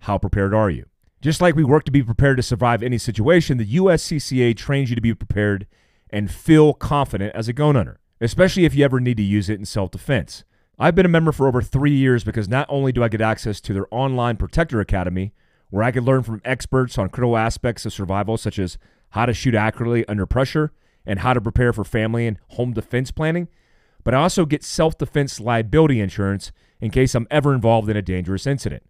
How 0.00 0.16
prepared 0.18 0.52
are 0.54 0.70
you? 0.70 0.86
Just 1.20 1.40
like 1.40 1.56
we 1.56 1.64
work 1.64 1.84
to 1.84 1.90
be 1.90 2.02
prepared 2.02 2.36
to 2.36 2.42
survive 2.42 2.82
any 2.82 2.98
situation, 2.98 3.58
the 3.58 3.76
USCCA 3.76 4.56
trains 4.56 4.90
you 4.90 4.96
to 4.96 5.02
be 5.02 5.14
prepared 5.14 5.66
and 6.10 6.30
feel 6.30 6.72
confident 6.72 7.34
as 7.34 7.48
a 7.48 7.52
gun 7.52 7.76
owner, 7.76 7.98
especially 8.20 8.64
if 8.64 8.74
you 8.74 8.84
ever 8.84 9.00
need 9.00 9.16
to 9.16 9.22
use 9.22 9.50
it 9.50 9.58
in 9.58 9.64
self 9.64 9.90
defense. 9.90 10.44
I've 10.78 10.94
been 10.94 11.06
a 11.06 11.08
member 11.08 11.32
for 11.32 11.48
over 11.48 11.60
three 11.60 11.94
years 11.94 12.22
because 12.22 12.48
not 12.48 12.66
only 12.68 12.92
do 12.92 13.02
I 13.02 13.08
get 13.08 13.20
access 13.20 13.60
to 13.62 13.72
their 13.72 13.86
online 13.90 14.36
Protector 14.36 14.80
Academy, 14.80 15.32
where 15.70 15.82
I 15.82 15.90
can 15.90 16.04
learn 16.04 16.22
from 16.22 16.40
experts 16.44 16.96
on 16.96 17.08
critical 17.08 17.36
aspects 17.36 17.84
of 17.84 17.92
survival, 17.92 18.36
such 18.36 18.58
as 18.60 18.78
how 19.10 19.26
to 19.26 19.34
shoot 19.34 19.56
accurately 19.56 20.06
under 20.06 20.24
pressure 20.24 20.72
and 21.04 21.18
how 21.18 21.32
to 21.32 21.40
prepare 21.40 21.72
for 21.72 21.82
family 21.82 22.28
and 22.28 22.38
home 22.50 22.72
defense 22.72 23.10
planning, 23.10 23.48
but 24.04 24.14
I 24.14 24.18
also 24.18 24.46
get 24.46 24.62
self 24.62 24.96
defense 24.96 25.40
liability 25.40 26.00
insurance 26.00 26.52
in 26.80 26.90
case 26.90 27.16
I'm 27.16 27.26
ever 27.28 27.52
involved 27.52 27.88
in 27.88 27.96
a 27.96 28.02
dangerous 28.02 28.46
incident. 28.46 28.84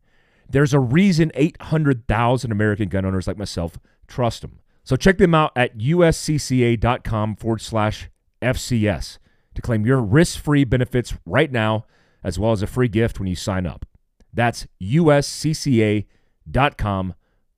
There's 0.48 0.72
a 0.72 0.80
reason 0.80 1.30
800,000 1.34 2.50
American 2.50 2.88
gun 2.88 3.04
owners 3.04 3.26
like 3.26 3.36
myself 3.36 3.78
trust 4.06 4.42
them. 4.42 4.60
So 4.84 4.96
check 4.96 5.18
them 5.18 5.34
out 5.34 5.52
at 5.54 5.76
uscca.com 5.76 7.36
forward 7.36 7.60
slash 7.60 8.08
FCS 8.40 9.18
to 9.54 9.62
claim 9.62 9.84
your 9.84 10.00
risk 10.00 10.42
free 10.42 10.64
benefits 10.64 11.14
right 11.26 11.52
now, 11.52 11.84
as 12.24 12.38
well 12.38 12.52
as 12.52 12.62
a 12.62 12.66
free 12.66 12.88
gift 12.88 13.18
when 13.18 13.28
you 13.28 13.36
sign 13.36 13.66
up. 13.66 13.84
That's 14.32 14.66
uscca.com 14.82 16.06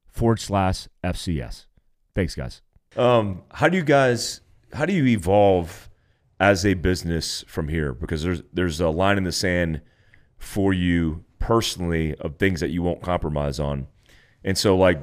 forward 0.09 0.41
slash 0.41 0.89
FCS. 1.05 1.67
Thanks, 2.15 2.35
guys. 2.35 2.63
Um, 2.97 3.43
how 3.53 3.69
do 3.69 3.77
you 3.77 3.85
guys 3.85 4.41
how 4.73 4.87
do 4.87 4.93
you 4.93 5.07
evolve 5.07 5.89
as 6.39 6.65
a 6.65 6.75
business 6.75 7.45
from 7.47 7.69
here? 7.69 7.93
Because 7.93 8.23
there's 8.23 8.43
there's 8.53 8.81
a 8.81 8.89
line 8.89 9.19
in 9.19 9.25
the 9.25 9.33
sand 9.33 9.81
for 10.37 10.73
you 10.73 11.25
personally 11.41 12.15
of 12.17 12.37
things 12.37 12.61
that 12.61 12.71
you 12.71 12.83
won't 12.83 13.03
compromise 13.03 13.59
on. 13.59 13.89
And 14.45 14.57
so 14.57 14.77
like 14.77 15.01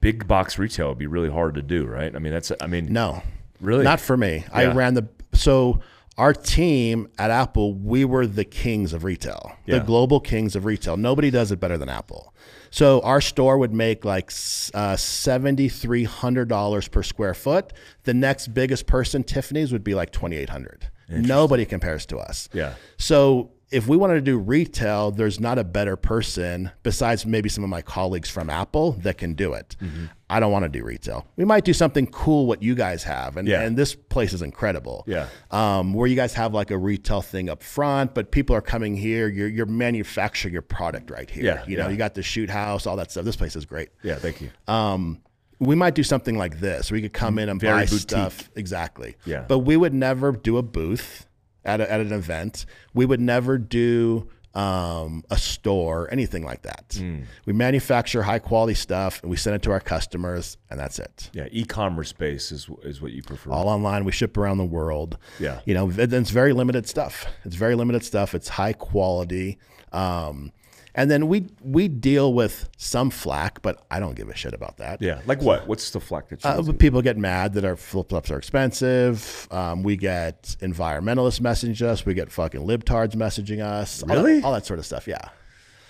big 0.00 0.26
box 0.28 0.58
retail 0.58 0.90
would 0.90 0.98
be 0.98 1.06
really 1.06 1.30
hard 1.30 1.54
to 1.54 1.62
do, 1.62 1.86
right? 1.86 2.14
I 2.14 2.18
mean 2.18 2.32
that's 2.32 2.52
I 2.60 2.66
mean 2.66 2.92
No, 2.92 3.22
Really? 3.60 3.84
not 3.84 4.00
for 4.00 4.16
me. 4.16 4.44
I 4.52 4.66
ran 4.66 4.94
the 4.94 5.08
so 5.32 5.80
our 6.18 6.34
team 6.34 7.08
at 7.18 7.30
Apple, 7.30 7.72
we 7.72 8.04
were 8.04 8.26
the 8.26 8.44
kings 8.44 8.92
of 8.92 9.04
retail, 9.04 9.52
Yeah. 9.64 9.78
the 9.78 9.84
global 9.86 10.20
kings 10.20 10.54
of 10.54 10.66
retail. 10.66 10.98
Nobody 10.98 11.30
does 11.30 11.50
it 11.50 11.60
better 11.60 11.78
than 11.78 11.88
Apple. 11.88 12.34
So 12.70 13.00
our 13.00 13.20
store 13.22 13.56
would 13.58 13.72
make 13.72 14.04
like 14.04 14.30
uh, 14.74 14.96
seventy 14.96 15.68
three 15.68 16.04
hundred 16.04 16.48
dollars 16.48 16.88
per 16.88 17.02
square 17.02 17.34
foot. 17.34 17.72
The 18.04 18.14
next 18.14 18.48
biggest 18.48 18.86
person, 18.86 19.24
Tiffany's, 19.24 19.72
would 19.72 19.82
be 19.82 19.94
like 19.94 20.10
twenty 20.12 20.36
eight 20.36 20.50
hundred. 20.50 20.88
Nobody 21.08 21.64
compares 21.64 22.06
to 22.06 22.18
us. 22.18 22.48
Yeah. 22.52 22.74
So 22.96 23.50
if 23.70 23.86
we 23.86 23.96
wanted 23.96 24.14
to 24.14 24.20
do 24.20 24.36
retail, 24.36 25.12
there's 25.12 25.38
not 25.38 25.56
a 25.58 25.62
better 25.64 25.94
person 25.96 26.70
besides 26.82 27.24
maybe 27.24 27.48
some 27.48 27.62
of 27.62 27.70
my 27.70 27.82
colleagues 27.82 28.28
from 28.28 28.50
Apple 28.50 28.92
that 29.02 29.16
can 29.16 29.34
do 29.34 29.52
it. 29.52 29.76
Mm-hmm. 29.80 30.06
I 30.28 30.40
don't 30.40 30.50
want 30.50 30.64
to 30.64 30.68
do 30.68 30.84
retail. 30.84 31.26
We 31.36 31.44
might 31.44 31.64
do 31.64 31.72
something 31.72 32.06
cool 32.08 32.46
what 32.46 32.62
you 32.62 32.74
guys 32.74 33.02
have, 33.04 33.36
and 33.36 33.46
Yeah. 33.46 33.62
and 33.62 33.76
this 33.76 33.94
place 33.94 34.32
is 34.32 34.42
incredible. 34.42 35.04
Yeah. 35.06 35.26
um, 35.52 35.94
where 35.94 36.08
you 36.08 36.16
guys 36.16 36.34
have 36.34 36.52
like 36.52 36.70
a 36.70 36.78
retail 36.78 37.22
thing 37.22 37.48
up 37.48 37.62
front, 37.62 38.14
but 38.14 38.30
people 38.32 38.56
are 38.56 38.60
coming 38.60 38.96
here. 38.96 39.28
You're 39.28 39.48
you're 39.48 39.66
manufacturing 39.66 40.52
your 40.52 40.62
product 40.62 41.10
right 41.10 41.30
here. 41.30 41.44
Yeah, 41.44 41.64
you 41.66 41.76
know, 41.76 41.84
yeah. 41.84 41.90
you 41.90 41.96
got 41.96 42.14
the 42.14 42.22
shoot 42.22 42.50
house, 42.50 42.86
all 42.86 42.96
that 42.96 43.10
stuff. 43.10 43.24
This 43.24 43.36
place 43.36 43.54
is 43.56 43.66
great. 43.66 43.90
Yeah, 44.02 44.16
thank 44.16 44.40
you. 44.40 44.50
Um, 44.66 45.20
we 45.60 45.74
might 45.76 45.94
do 45.94 46.02
something 46.02 46.38
like 46.38 46.58
this. 46.58 46.90
We 46.90 47.02
could 47.02 47.12
come 47.12 47.38
in 47.38 47.48
and 47.48 47.60
Very 47.60 47.80
buy 47.80 47.84
boutique. 47.84 48.00
stuff. 48.00 48.50
Exactly. 48.56 49.16
Yeah. 49.26 49.44
But 49.46 49.58
we 49.60 49.76
would 49.76 49.92
never 49.94 50.32
do 50.32 50.56
a 50.56 50.62
booth 50.62 51.26
at, 51.64 51.80
a, 51.80 51.90
at 51.90 52.00
an 52.00 52.12
event. 52.12 52.66
We 52.94 53.06
would 53.06 53.20
never 53.20 53.58
do 53.58 54.28
um, 54.54 55.22
a 55.30 55.38
store, 55.38 56.08
anything 56.10 56.44
like 56.44 56.62
that. 56.62 56.96
Hmm. 56.98 57.20
We 57.46 57.52
manufacture 57.52 58.22
high 58.22 58.40
quality 58.40 58.74
stuff 58.74 59.22
and 59.22 59.30
we 59.30 59.36
send 59.36 59.56
it 59.56 59.62
to 59.62 59.70
our 59.70 59.80
customers, 59.80 60.56
and 60.70 60.78
that's 60.80 60.98
it. 60.98 61.30
Yeah, 61.32 61.46
e-commerce 61.52 62.08
space 62.08 62.50
is 62.50 62.68
is 62.82 63.00
what 63.00 63.12
you 63.12 63.22
prefer. 63.22 63.50
All 63.50 63.68
online. 63.68 64.04
We 64.04 64.12
ship 64.12 64.36
around 64.36 64.58
the 64.58 64.64
world. 64.64 65.18
Yeah. 65.38 65.60
You 65.64 65.74
know, 65.74 65.90
it's 65.96 66.30
very 66.30 66.52
limited 66.52 66.88
stuff. 66.88 67.26
It's 67.44 67.56
very 67.56 67.74
limited 67.74 68.04
stuff. 68.04 68.34
It's 68.34 68.48
high 68.48 68.72
quality. 68.72 69.58
Um, 69.92 70.52
and 70.94 71.10
then 71.10 71.28
we 71.28 71.46
we 71.62 71.88
deal 71.88 72.32
with 72.34 72.68
some 72.76 73.10
flack, 73.10 73.62
but 73.62 73.84
I 73.90 74.00
don't 74.00 74.14
give 74.16 74.28
a 74.28 74.34
shit 74.34 74.54
about 74.54 74.76
that. 74.78 75.00
yeah, 75.00 75.20
like 75.26 75.40
what? 75.42 75.66
What's 75.68 75.90
the 75.90 76.00
flack 76.00 76.28
that 76.28 76.42
you 76.44 76.50
Uh, 76.50 76.72
people 76.72 77.00
get 77.02 77.16
mad 77.16 77.54
that 77.54 77.64
our 77.64 77.76
flip 77.76 78.08
flops 78.08 78.30
are 78.30 78.38
expensive. 78.38 79.48
Um, 79.50 79.82
we 79.82 79.96
get 79.96 80.56
environmentalists 80.60 81.40
messaging 81.40 81.82
us. 81.82 82.04
We 82.06 82.14
get 82.14 82.30
fucking 82.32 82.60
libtards 82.62 83.14
messaging 83.14 83.60
us. 83.62 84.02
All 84.02 84.08
that- 84.08 84.14
Really? 84.16 84.42
All 84.42 84.52
that, 84.52 84.66
sort 84.66 84.78
of 84.78 84.86
stuff. 84.86 85.06
Yeah. 85.08 85.28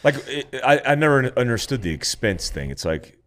Like 0.05 0.17
it, 0.29 0.55
I, 0.65 0.81
I 0.87 0.95
never 0.95 1.27
understood 1.39 1.83
the 1.83 1.91
expense 1.91 2.49
thing. 2.49 2.71
It's 2.71 2.85
like 2.85 3.19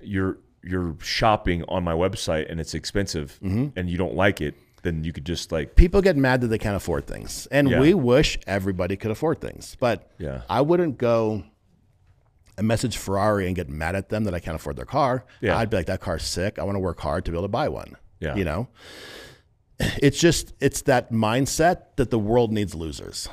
you're 0.00 0.38
you're 0.62 0.96
shopping 1.00 1.62
on 1.68 1.84
my 1.84 1.92
website 1.92 2.50
and 2.50 2.60
it's 2.60 2.74
expensive 2.74 3.38
Mm-hmm. 3.42 3.78
and 3.78 3.88
you 3.88 3.96
don't 3.96 4.14
like 4.14 4.40
it, 4.40 4.54
then 4.82 5.04
you 5.04 5.12
could 5.12 5.24
just 5.26 5.50
like 5.52 5.76
People 5.76 6.00
get 6.02 6.16
mad 6.16 6.40
that 6.42 6.48
they 6.48 6.58
can't 6.58 6.76
afford 6.76 7.06
things, 7.06 7.46
and 7.50 7.68
Yeah. 7.70 7.80
we 7.80 7.94
wish 7.94 8.38
everybody 8.46 8.96
could 8.96 9.10
afford 9.10 9.40
things. 9.40 9.76
But 9.80 10.10
Yeah. 10.18 10.42
I 10.48 10.60
wouldn't 10.60 10.98
go 10.98 11.44
and 12.56 12.66
message 12.66 12.96
Ferrari 12.96 13.46
and 13.46 13.54
get 13.54 13.68
mad 13.68 13.94
at 13.94 14.08
them 14.08 14.24
that 14.24 14.34
I 14.34 14.40
can't 14.40 14.56
afford 14.56 14.76
their 14.76 14.84
car. 14.84 15.24
Yeah. 15.40 15.56
I'd 15.56 15.70
be 15.70 15.76
like, 15.76 15.86
that 15.86 16.00
car's 16.00 16.24
sick. 16.24 16.58
I 16.58 16.64
want 16.64 16.74
to 16.76 16.80
work 16.80 17.00
hard 17.00 17.24
to 17.26 17.30
be 17.30 17.36
able 17.36 17.44
to 17.44 17.48
buy 17.48 17.68
one. 17.68 17.96
Yeah. 18.20 18.34
You 18.34 18.44
know, 18.44 18.68
it's 19.78 20.18
just 20.18 20.54
it's 20.60 20.82
that 20.82 21.12
mindset 21.12 21.82
that 21.96 22.10
the 22.10 22.18
world 22.18 22.52
needs 22.52 22.74
losers, 22.74 23.28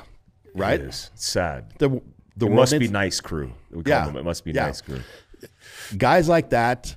right? 0.54 0.80
it 0.80 0.86
is. 0.86 1.10
It's 1.16 1.28
sad. 1.28 1.74
The 1.80 1.90
the 2.38 2.46
it 2.46 2.50
world 2.50 2.56
must 2.56 2.74
needs, 2.74 2.88
be 2.88 2.92
nice 2.94 3.20
crew. 3.20 3.54
We 3.72 3.82
call 3.84 3.92
Yeah. 4.00 4.06
them. 4.06 4.18
It 4.18 4.24
must 4.26 4.44
be 4.46 4.52
Yeah. 4.52 4.66
nice 4.68 4.82
crew. 4.82 5.00
guys 5.98 6.28
like 6.30 6.50
that 6.52 6.96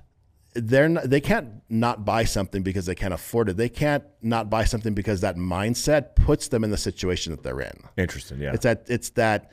they're 0.63 0.89
not, 0.89 1.05
they 1.05 1.21
can't 1.21 1.63
not 1.69 2.05
buy 2.05 2.25
something 2.25 2.63
because 2.63 2.87
they 2.87 2.95
can't 2.95 3.15
afford 3.15 3.49
it. 3.49 3.57
They 3.57 3.69
can't 3.69 4.05
not 4.23 4.51
buy 4.51 4.65
something 4.65 4.95
because 4.95 5.21
that 5.21 5.37
mindset 5.37 6.15
puts 6.15 6.49
them 6.49 6.65
in 6.65 6.71
the 6.71 6.77
situation 6.77 7.33
that 7.33 7.43
they're 7.43 7.61
in. 7.61 7.83
Interesting. 7.97 8.41
Yeah. 8.41 8.53
It's 8.53 8.65
that 8.65 8.85
it's 8.89 9.11
that 9.11 9.51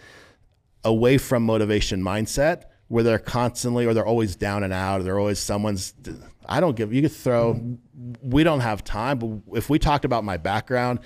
away 0.84 1.18
from 1.18 1.44
motivation 1.44 2.02
mindset 2.02 2.64
where 2.88 3.04
they're 3.04 3.20
constantly 3.20 3.86
or 3.86 3.94
they're 3.94 4.06
always 4.06 4.36
down 4.36 4.64
and 4.64 4.72
out 4.72 5.02
or 5.02 5.04
they're 5.04 5.20
always 5.20 5.40
someone's 5.40 5.94
I 6.46 6.60
don't 6.60 6.76
give 6.76 6.94
you 6.94 7.02
could 7.02 7.12
throw 7.12 7.60
we 8.22 8.44
don't 8.44 8.60
have 8.60 8.84
time 8.84 9.18
but 9.18 9.58
if 9.58 9.70
we 9.70 9.80
talked 9.80 10.06
about 10.06 10.24
my 10.24 10.38
background 10.38 11.00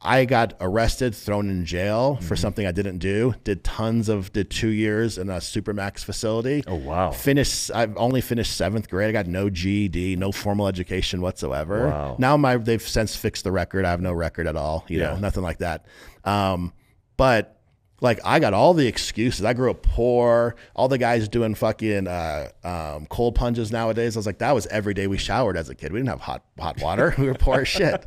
I 0.00 0.26
got 0.26 0.54
arrested, 0.60 1.12
thrown 1.14 1.50
in 1.50 1.64
jail 1.64 2.16
for 2.22 2.36
something 2.36 2.64
I 2.64 2.70
didn't 2.70 2.98
do. 2.98 3.34
Did 3.42 3.64
tons 3.64 4.08
of 4.08 4.32
did 4.32 4.48
two 4.48 4.68
years 4.68 5.18
in 5.18 5.28
a 5.28 5.38
supermax 5.38 6.04
facility. 6.04 6.62
Oh, 6.68 6.76
wow. 6.76 7.10
Finished. 7.10 7.72
I've 7.74 7.96
only 7.96 8.20
finished 8.20 8.56
seventh 8.56 8.88
grade. 8.88 9.08
I 9.08 9.12
got 9.12 9.26
no 9.26 9.50
GED, 9.50 10.14
no 10.14 10.30
formal 10.30 10.68
education 10.68 11.20
whatsoever. 11.20 11.88
Wow. 11.88 12.16
Now 12.18 12.36
my 12.36 12.56
they've 12.58 12.80
since 12.80 13.16
fixed 13.16 13.42
the 13.42 13.50
record. 13.50 13.84
I 13.84 13.90
have 13.90 14.00
no 14.00 14.12
record 14.12 14.46
at 14.46 14.54
all. 14.56 14.84
You 14.88 15.00
know, 15.00 15.14
Yeah. 15.14 15.18
nothing 15.18 15.42
like 15.42 15.58
that. 15.58 15.86
Um, 16.24 16.72
but 17.16 17.57
like 18.00 18.20
I 18.24 18.38
got 18.38 18.54
all 18.54 18.74
the 18.74 18.86
excuses. 18.86 19.44
I 19.44 19.54
grew 19.54 19.70
up 19.70 19.82
poor. 19.82 20.54
All 20.76 20.86
the 20.88 20.98
guys 20.98 21.28
doing 21.28 21.54
fucking 21.56 22.06
uh, 22.06 22.48
um, 22.62 23.06
cold 23.06 23.34
plunges 23.34 23.72
nowadays. 23.72 24.16
I 24.16 24.18
was 24.20 24.26
like, 24.26 24.38
that 24.38 24.54
was 24.54 24.66
every 24.68 24.94
day 24.94 25.06
we 25.08 25.18
showered 25.18 25.56
as 25.56 25.68
a 25.68 25.74
kid. 25.74 25.92
We 25.92 25.98
didn't 25.98 26.10
have 26.10 26.20
hot 26.20 26.44
hot 26.58 26.80
water. 26.80 27.14
we 27.18 27.26
were 27.26 27.34
poor 27.34 27.62
as 27.62 27.68
shit. 27.68 28.06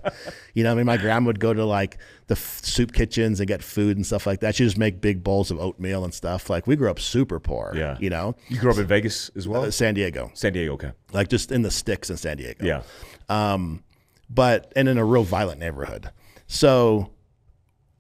You 0.54 0.64
know, 0.64 0.72
I 0.72 0.76
mean, 0.76 0.86
my 0.86 0.96
grandma 0.98 1.28
would 1.28 1.40
go 1.42 1.54
to 1.54 1.66
like 1.66 1.98
the 2.28 2.36
f- 2.36 2.62
soup 2.64 2.94
kitchens 2.94 3.42
and 3.42 3.48
get 3.48 3.62
food 3.62 3.98
and 3.98 4.06
stuff 4.06 4.26
like 4.26 4.40
that. 4.40 4.56
She 4.56 4.64
just 4.64 4.78
make 4.78 5.02
big 5.02 5.24
bowls 5.24 5.52
of 5.52 5.60
oatmeal 5.60 6.06
and 6.06 6.14
stuff. 6.14 6.50
Like 6.50 6.68
we 6.68 6.78
grew 6.78 6.90
up 6.90 7.00
super 7.00 7.40
poor. 7.42 7.74
Yeah. 7.76 7.98
You 8.00 8.10
know, 8.10 8.36
you 8.48 8.60
grew 8.60 8.72
up 8.72 8.78
in 8.78 8.86
Vegas 8.88 9.30
as 9.36 9.48
well. 9.48 9.64
Uh, 9.66 9.72
San 9.72 9.94
Diego, 9.94 10.32
San 10.34 10.54
Diego. 10.54 10.74
Okay. 10.74 10.92
like 11.12 11.28
just 11.28 11.52
in 11.52 11.64
the 11.64 11.72
sticks 11.72 12.10
in 12.10 12.16
San 12.16 12.38
Diego 12.38 12.66
Yeah. 12.66 12.84
um, 13.28 13.84
but 14.30 14.72
and 14.78 14.88
in 14.88 14.98
a 14.98 15.04
real 15.04 15.24
violent 15.24 15.60
neighborhood. 15.60 16.10
So 16.48 17.12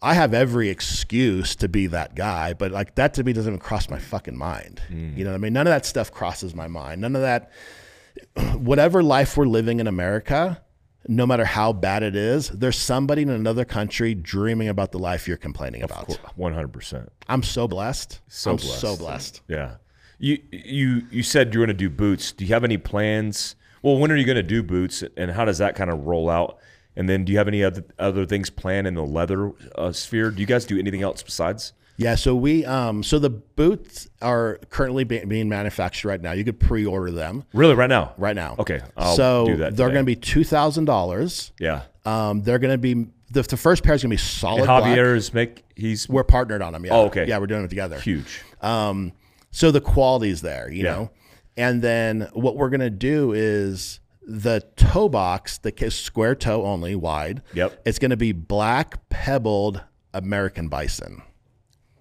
I 0.02 0.16
have 0.16 0.34
every 0.34 0.70
excuse 0.70 1.56
to 1.58 1.70
be 1.70 1.88
that 1.88 2.16
guy, 2.16 2.54
but 2.54 2.72
like 2.72 2.96
that 2.96 3.14
to 3.16 3.24
me 3.24 3.34
doesn't 3.34 3.54
even 3.54 3.60
cross 3.60 3.90
my 3.90 4.00
fucking 4.00 4.36
mind. 4.36 4.82
Mm. 4.90 5.16
You 5.16 5.24
know 5.24 5.32
what 5.32 5.36
I 5.36 5.40
mean? 5.40 5.54
None 5.54 5.68
of 5.68 5.72
that 5.72 5.86
stuff 5.86 6.12
crosses 6.12 6.56
my 6.56 6.68
mind. 6.68 7.02
None 7.02 7.16
of 7.16 7.22
that, 7.22 7.52
whatever 8.58 9.04
life 9.04 9.38
we're 9.38 9.46
living 9.46 9.80
in 9.80 9.86
America, 9.86 10.62
no 11.08 11.28
matter 11.28 11.46
how 11.46 11.72
bad 11.72 12.02
it 12.02 12.16
is, 12.16 12.50
there's 12.50 12.78
somebody 12.78 13.22
in 13.22 13.30
another 13.30 13.64
country 13.64 14.16
dreaming 14.16 14.70
about 14.70 14.92
the 14.92 15.00
life 15.00 15.28
you're 15.28 15.38
complaining 15.38 15.84
about. 15.84 16.10
One 16.36 16.54
hundred 16.54 16.74
percent. 16.74 17.12
I'm 17.28 17.44
so 17.44 17.68
blessed. 17.68 18.22
So 18.28 18.52
I'm 18.52 18.58
blessed. 18.58 18.80
so 18.80 18.98
blessed. 18.98 19.42
Yeah. 19.48 19.76
You 20.18 20.40
you 20.52 21.04
you 21.12 21.24
said 21.24 21.54
you're 21.54 21.66
going 21.66 21.76
to 21.76 21.80
do 21.80 21.90
boots. 21.90 22.32
Do 22.32 22.46
you 22.46 22.54
have 22.54 22.64
any 22.64 22.78
plans? 22.78 23.56
Well, 23.82 23.98
when 23.98 24.12
are 24.12 24.16
you 24.16 24.26
going 24.26 24.36
to 24.36 24.44
do 24.44 24.62
boots, 24.62 25.04
and 25.18 25.32
how 25.32 25.46
does 25.46 25.58
that 25.58 25.76
kind 25.76 25.90
of 25.90 26.06
roll 26.06 26.30
out? 26.30 26.60
And 26.96 27.08
then, 27.08 27.24
do 27.24 27.32
you 27.32 27.38
have 27.38 27.48
any 27.48 27.64
other 27.64 27.84
other 27.98 28.26
things 28.26 28.50
planned 28.50 28.86
in 28.88 28.96
the 28.96 29.04
leather 29.06 29.52
uh, 29.76 29.92
sphere? 29.92 30.30
Do 30.32 30.42
you 30.42 30.46
guys 30.48 30.66
do 30.66 30.78
anything 30.78 31.02
else 31.02 31.24
besides? 31.24 31.74
Yeah, 31.98 32.16
so 32.16 32.36
we 32.36 32.66
um 32.66 33.04
so 33.04 33.20
the 33.20 33.30
boots 33.30 34.10
are 34.22 34.60
currently 34.70 35.04
be- 35.04 35.24
being 35.26 35.48
manufactured 35.50 36.08
right 36.08 36.22
now. 36.22 36.32
You 36.32 36.44
could 36.44 36.60
pre-order 36.60 37.12
them 37.12 37.44
Really, 37.54 37.76
right 37.76 37.90
now? 37.90 38.14
right 38.18 38.36
now. 38.36 38.56
Okay, 38.60 38.82
I'll 38.98 39.16
so 39.16 39.46
do 39.46 39.58
that 39.58 39.76
they're 39.78 39.90
going 39.90 40.02
to 40.02 40.06
be 40.06 40.16
two 40.16 40.44
thousand 40.44 40.86
dollars. 40.86 41.52
Yeah. 41.60 41.84
Um, 42.04 42.42
they're 42.42 42.60
going 42.60 42.72
to 42.74 42.78
be 42.80 43.06
the, 43.30 43.44
the 43.44 43.56
first 43.58 43.84
pair 43.84 43.94
is 43.94 44.02
going 44.02 44.10
to 44.10 44.14
be 44.16 44.18
solid 44.18 44.66
And. 44.68 44.84
Javier 44.84 45.16
is 45.16 45.34
make 45.34 45.64
he's 45.76 46.10
We're 46.10 46.24
partnered 46.24 46.62
on 46.62 46.74
them. 46.74 46.86
Yeah. 46.86 46.94
Oh, 46.94 47.06
okay. 47.06 47.26
Yeah, 47.28 47.38
we're 47.38 47.48
doing 47.48 47.64
it 47.64 47.70
together. 47.70 48.00
huge. 48.00 48.42
Um, 48.62 49.14
so 49.52 49.70
the 49.72 49.82
quality's 49.82 50.42
there, 50.42 50.70
you 50.72 50.84
Yeah. 50.84 50.92
know. 50.92 51.12
And 51.56 51.82
then 51.82 52.30
what 52.34 52.58
we're 52.58 52.70
gonna 52.70 52.90
do 52.90 53.32
is 53.34 54.00
the 54.22 54.64
toe 54.76 55.10
box, 55.10 55.58
the 55.58 55.74
square 55.90 56.36
toe 56.36 56.66
only, 56.66 56.96
wide. 56.96 57.42
Yep. 57.54 57.82
It's 57.86 58.00
gonna 58.00 58.18
be 58.18 58.32
black 58.32 59.10
pebbled 59.10 59.82
American 60.14 60.68
bison. 60.68 61.24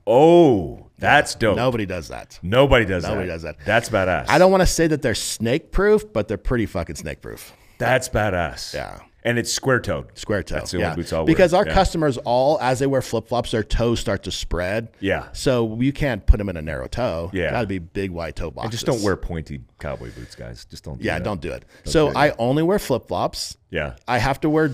Oh, 0.06 0.88
that's 0.98 1.34
dope. 1.34 1.56
Nobody 1.56 1.86
does 1.86 2.08
that. 2.08 2.38
Nobody 2.42 2.84
does 2.84 3.04
Nobody 3.04 3.26
that. 3.26 3.32
does 3.32 3.42
that. 3.42 3.56
That's 3.64 3.88
badass. 3.88 4.28
I 4.28 4.38
don't 4.38 4.50
want 4.50 4.62
to 4.62 4.66
say 4.66 4.86
that 4.88 5.02
they're 5.02 5.14
snake 5.14 5.70
proof, 5.72 6.12
but 6.12 6.26
they're 6.26 6.36
pretty 6.36 6.66
fucking 6.66 6.96
snake 6.96 7.20
proof. 7.22 7.52
That's 7.78 8.08
badass. 8.08 8.74
Yeah. 8.74 9.00
And 9.22 9.38
it's 9.38 9.52
square 9.52 9.80
toed. 9.80 10.16
Square 10.18 10.44
toe. 10.44 10.54
That's 10.56 10.70
the 10.70 10.78
yeah. 10.78 10.94
boots 10.94 11.12
wear. 11.12 11.26
because 11.26 11.52
our 11.52 11.66
Yeah. 11.66 11.74
customers 11.74 12.16
all, 12.18 12.58
as 12.60 12.78
they 12.78 12.86
wear 12.86 13.02
flip 13.02 13.28
flops, 13.28 13.50
their 13.50 13.62
toes 13.62 14.00
start 14.00 14.22
to 14.22 14.30
spread. 14.30 14.88
Yeah. 15.00 15.28
So 15.32 15.76
you 15.80 15.92
can't 15.92 16.26
put 16.26 16.38
them 16.38 16.48
in 16.48 16.56
a 16.56 16.62
narrow 16.62 16.86
toe. 16.88 17.30
Yeah. 17.34 17.50
Got 17.50 17.60
to 17.62 17.66
be 17.66 17.78
big 17.78 18.10
white 18.10 18.36
toe 18.36 18.50
boxes. 18.50 18.70
Just 18.80 18.86
don't 18.86 19.02
wear 19.02 19.16
pointy 19.16 19.60
cowboy 19.78 20.10
boots, 20.12 20.34
guys. 20.34 20.64
Just 20.64 20.84
don't. 20.84 20.98
Do 20.98 21.04
Yeah, 21.04 21.18
that. 21.18 21.24
don't 21.24 21.40
do 21.40 21.52
it. 21.52 21.64
so 21.84 22.06
do 22.06 22.12
it. 22.12 22.16
I 22.16 22.34
only 22.38 22.62
wear 22.62 22.78
flip 22.78 23.08
flops. 23.08 23.56
Yeah. 23.70 23.96
I 24.08 24.18
have 24.18 24.40
to 24.40 24.48
wear 24.48 24.70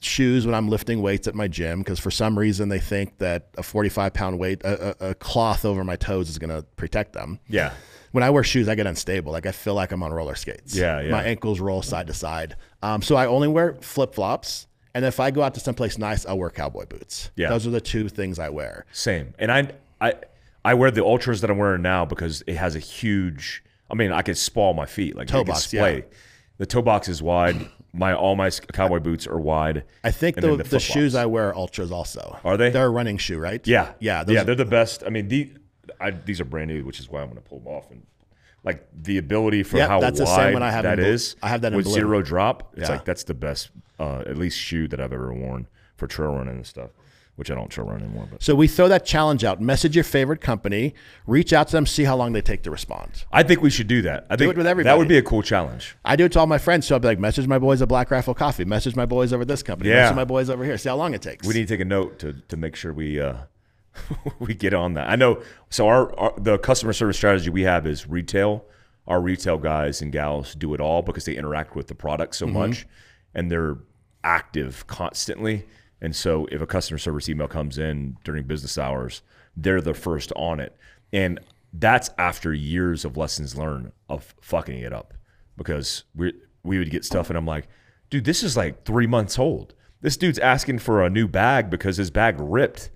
shoes 0.00 0.46
when 0.46 0.54
I'm 0.54 0.68
lifting 0.68 1.02
weights 1.02 1.26
at 1.26 1.34
my 1.34 1.48
gym 1.48 1.80
because 1.80 1.98
for 1.98 2.10
some 2.10 2.38
reason 2.38 2.68
they 2.68 2.78
think 2.78 3.18
that 3.18 3.48
a 3.58 3.62
45 3.62 4.14
pound 4.14 4.38
weight, 4.38 4.62
a, 4.62 5.06
a, 5.06 5.10
a 5.10 5.14
cloth 5.14 5.64
over 5.64 5.82
my 5.84 5.96
toes 5.96 6.30
is 6.30 6.38
going 6.38 6.50
to 6.50 6.62
protect 6.76 7.12
them. 7.14 7.40
Yeah. 7.48 7.72
When 8.18 8.24
I 8.24 8.30
wear 8.30 8.42
shoes, 8.42 8.68
I 8.68 8.74
get 8.74 8.88
unstable. 8.88 9.30
Like 9.30 9.46
I 9.46 9.52
feel 9.52 9.74
like 9.74 9.92
I'm 9.92 10.02
on 10.02 10.12
roller 10.12 10.34
skates. 10.34 10.74
Yeah, 10.74 11.00
yeah. 11.02 11.12
My 11.12 11.22
ankles 11.22 11.60
roll 11.60 11.82
side 11.82 12.08
to 12.08 12.12
side. 12.12 12.56
Um, 12.82 13.00
so 13.00 13.14
I 13.14 13.26
only 13.26 13.46
wear 13.46 13.76
flip 13.80 14.12
flops. 14.12 14.66
And 14.92 15.04
if 15.04 15.20
I 15.20 15.30
go 15.30 15.40
out 15.40 15.54
to 15.54 15.60
someplace 15.60 15.98
nice, 15.98 16.26
I'll 16.26 16.36
wear 16.36 16.50
cowboy 16.50 16.86
boots. 16.86 17.30
Yeah. 17.36 17.50
Those 17.50 17.64
are 17.68 17.70
the 17.70 17.80
two 17.80 18.08
things 18.08 18.40
I 18.40 18.48
wear. 18.48 18.86
Same. 18.90 19.34
And 19.38 19.52
I 19.52 19.70
I 20.00 20.14
I 20.64 20.74
wear 20.74 20.90
the 20.90 21.02
Altras 21.02 21.42
that 21.42 21.48
I'm 21.48 21.58
wearing 21.58 21.82
now 21.82 22.04
because 22.06 22.42
it 22.48 22.56
has 22.56 22.74
a 22.74 22.80
huge. 22.80 23.62
I 23.88 23.94
mean, 23.94 24.10
I 24.10 24.22
can 24.22 24.34
spall 24.34 24.74
my 24.74 24.86
feet 24.86 25.14
like 25.14 25.28
Toe 25.28 25.44
box, 25.44 25.72
yeah. 25.72 26.00
The 26.56 26.66
toe 26.66 26.82
box 26.82 27.08
is 27.08 27.22
wide. 27.22 27.68
My 27.92 28.14
all 28.14 28.34
my 28.34 28.50
cowboy 28.50 28.98
boots 28.98 29.28
are 29.28 29.38
wide. 29.38 29.84
I 30.02 30.10
think 30.10 30.36
the, 30.36 30.56
the, 30.56 30.64
the 30.64 30.80
shoes. 30.80 31.14
I 31.14 31.26
wear 31.26 31.54
are 31.54 31.68
Altras 31.68 31.92
also. 31.92 32.36
Are 32.42 32.56
they? 32.56 32.70
They're 32.70 32.86
a 32.86 32.90
running 32.90 33.16
shoe, 33.16 33.38
right? 33.38 33.64
Yeah, 33.64 33.92
Yeah. 34.00 34.24
Those 34.24 34.34
yeah. 34.34 34.42
They're 34.42 34.56
the 34.56 34.64
best. 34.64 35.04
I 35.06 35.10
mean, 35.10 35.28
the, 35.28 35.52
I, 36.00 36.10
these 36.10 36.40
are 36.40 36.44
brand 36.44 36.70
new, 36.70 36.84
which 36.84 37.00
is 37.00 37.08
why 37.10 37.20
I'm 37.20 37.28
going 37.30 37.40
to 37.42 37.48
pull 37.48 37.58
them 37.60 37.68
off. 37.68 37.90
And 37.90 38.02
like 38.64 38.86
the 38.94 39.18
ability 39.18 39.62
for 39.62 39.76
Yep, 39.78 39.88
how 39.88 40.00
that's 40.00 40.18
the 40.18 40.24
wide 40.24 40.36
same 40.36 40.52
one 40.54 40.62
I 40.62 40.70
have 40.70 40.82
that 40.84 40.98
is. 40.98 41.36
I 41.42 41.48
have 41.48 41.60
that 41.62 41.72
with 41.72 41.84
blue. 41.84 41.94
zero 41.94 42.22
drop. 42.22 42.72
It's 42.76 42.88
Yeah. 42.88 42.96
like 42.96 43.04
that's 43.04 43.24
the 43.24 43.34
best, 43.34 43.70
uh, 43.98 44.20
at 44.26 44.36
least 44.36 44.58
shoe 44.58 44.88
that 44.88 45.00
I've 45.00 45.12
ever 45.12 45.32
worn 45.32 45.66
for 45.96 46.06
trail 46.06 46.32
running 46.32 46.56
and 46.56 46.66
stuff. 46.66 46.90
Which 47.36 47.52
I 47.52 47.54
don't 47.54 47.68
trail 47.68 47.86
run 47.86 48.02
anymore, 48.02 48.26
but 48.28 48.42
So 48.42 48.56
we 48.56 48.66
throw 48.66 48.88
that 48.88 49.06
challenge 49.06 49.44
out. 49.44 49.60
Message 49.60 49.94
your 49.94 50.02
favorite 50.02 50.40
company, 50.40 50.92
reach 51.24 51.52
out 51.52 51.68
to 51.68 51.72
them, 51.76 51.86
see 51.86 52.02
how 52.02 52.16
long 52.16 52.32
they 52.32 52.40
take 52.40 52.64
to 52.64 52.70
respond. 52.72 53.24
I 53.30 53.44
think 53.44 53.62
we 53.62 53.70
should 53.70 53.86
do 53.86 54.02
that. 54.02 54.26
I 54.28 54.34
think 54.34 54.50
it 54.50 54.56
with 54.56 54.66
everybody. 54.66 54.90
that 54.92 54.98
would 54.98 55.06
be 55.06 55.18
a 55.18 55.22
cool 55.22 55.42
challenge. 55.44 55.94
I 56.04 56.16
do 56.16 56.24
it 56.24 56.32
to 56.32 56.40
all 56.40 56.48
my 56.48 56.58
friends. 56.58 56.88
So 56.88 56.96
I'll 56.96 56.98
be 56.98 57.06
like, 57.06 57.20
message 57.20 57.46
my 57.46 57.60
boys 57.60 57.80
at 57.80 57.86
Black 57.86 58.10
Rifle 58.10 58.34
Coffee, 58.34 58.64
message 58.64 58.96
my 58.96 59.06
boys 59.06 59.32
over 59.32 59.44
this 59.44 59.62
company, 59.62 59.90
Yeah. 59.90 60.00
message 60.02 60.16
my 60.16 60.24
boys 60.24 60.50
over 60.50 60.64
here. 60.64 60.76
See 60.78 60.88
how 60.88 60.96
long 60.96 61.14
it 61.14 61.22
takes. 61.22 61.46
We 61.46 61.54
need 61.54 61.68
to 61.68 61.74
take 61.74 61.80
a 61.80 61.84
note 61.84 62.18
to 62.18 62.32
to 62.48 62.56
make 62.56 62.74
sure 62.74 62.92
we 62.92 63.20
uh, 63.20 63.34
we 64.38 64.54
get 64.54 64.74
on 64.74 64.94
that. 64.94 65.08
I 65.08 65.16
know. 65.16 65.42
So 65.70 65.88
our, 65.88 66.18
our 66.18 66.34
the 66.38 66.58
customer 66.58 66.92
service 66.92 67.16
strategy 67.16 67.50
we 67.50 67.62
have 67.62 67.86
is 67.86 68.08
retail. 68.08 68.64
Our 69.06 69.20
retail 69.20 69.58
guys 69.58 70.02
and 70.02 70.12
gals 70.12 70.54
do 70.54 70.74
it 70.74 70.80
all 70.80 71.02
because 71.02 71.24
they 71.24 71.34
interact 71.34 71.74
with 71.74 71.86
the 71.86 71.94
product 71.94 72.34
so 72.34 72.46
mm-hmm. 72.46 72.58
much, 72.58 72.86
and 73.34 73.50
they're 73.50 73.78
active 74.22 74.86
constantly. 74.86 75.64
And 76.00 76.14
so 76.14 76.46
if 76.52 76.60
a 76.60 76.66
customer 76.66 76.98
service 76.98 77.28
email 77.28 77.48
comes 77.48 77.78
in 77.78 78.16
during 78.22 78.44
business 78.44 78.78
hours, 78.78 79.22
they're 79.56 79.80
the 79.80 79.94
first 79.94 80.32
on 80.36 80.60
it, 80.60 80.76
and 81.12 81.40
that's 81.72 82.10
after 82.18 82.52
years 82.52 83.04
of 83.04 83.16
lessons 83.16 83.56
learned 83.56 83.92
of 84.08 84.34
fucking 84.40 84.78
it 84.78 84.92
up 84.92 85.14
because 85.56 86.04
we 86.14 86.32
we 86.62 86.78
would 86.78 86.90
get 86.90 87.04
stuff 87.04 87.28
and 87.28 87.36
I'm 87.36 87.46
like, 87.46 87.68
dude, 88.10 88.24
this 88.24 88.42
is 88.42 88.56
like 88.56 88.84
three 88.84 89.06
months 89.06 89.38
old. 89.38 89.74
This 90.00 90.16
dude's 90.16 90.38
asking 90.38 90.78
for 90.78 91.02
a 91.02 91.10
new 91.10 91.26
bag 91.26 91.70
because 91.70 91.96
his 91.96 92.10
bag 92.10 92.36
ripped. 92.38 92.90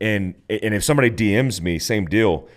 And 0.00 0.34
and 0.48 0.74
if 0.74 0.84
somebody 0.84 1.10
DMs 1.10 1.60
me, 1.60 1.78
same 1.78 2.06
deal. 2.06 2.48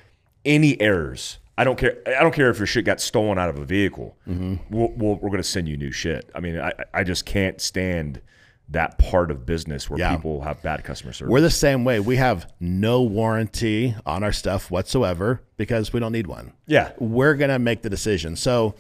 Any 0.46 0.80
errors, 0.82 1.40
I 1.58 1.64
don't 1.64 1.78
care. 1.78 1.98
I 2.06 2.22
don't 2.22 2.34
care 2.34 2.50
if 2.50 2.58
your 2.58 2.68
shit 2.68 2.84
got 2.84 3.00
stolen 3.00 3.38
out 3.40 3.50
of 3.50 3.58
a 3.58 3.64
vehicle. 3.66 4.18
Mm-hmm. 4.28 4.56
We'll, 4.70 4.90
we'll, 4.98 5.16
we're 5.16 5.30
gonna 5.30 5.44
send 5.44 5.70
you 5.70 5.78
new 5.78 5.92
shit. 5.92 6.30
I 6.36 6.40
mean, 6.42 6.60
I 6.60 6.74
I 6.94 7.04
just 7.06 7.26
can't 7.26 7.62
stand 7.62 8.22
that 8.70 8.98
part 8.98 9.30
of 9.30 9.46
business 9.46 9.90
where 9.90 10.00
Yeah. 10.00 10.16
people 10.16 10.42
have 10.42 10.62
bad 10.64 10.84
customer 10.84 11.14
service. 11.14 11.32
We're 11.32 11.42
the 11.42 11.50
same 11.50 11.84
way. 11.86 12.00
We 12.00 12.16
have 12.16 12.52
no 12.60 13.02
warranty 13.04 13.94
on 14.06 14.24
our 14.24 14.32
stuff 14.32 14.72
whatsoever 14.72 15.42
because 15.58 15.94
we 15.94 16.00
don't 16.00 16.14
need 16.14 16.28
one. 16.28 16.54
yeah, 16.66 16.94
We're 16.98 17.36
going 17.36 17.50
to 17.52 17.60
make 17.60 17.82
the 17.84 17.90
decision. 17.90 18.36
So 18.38 18.74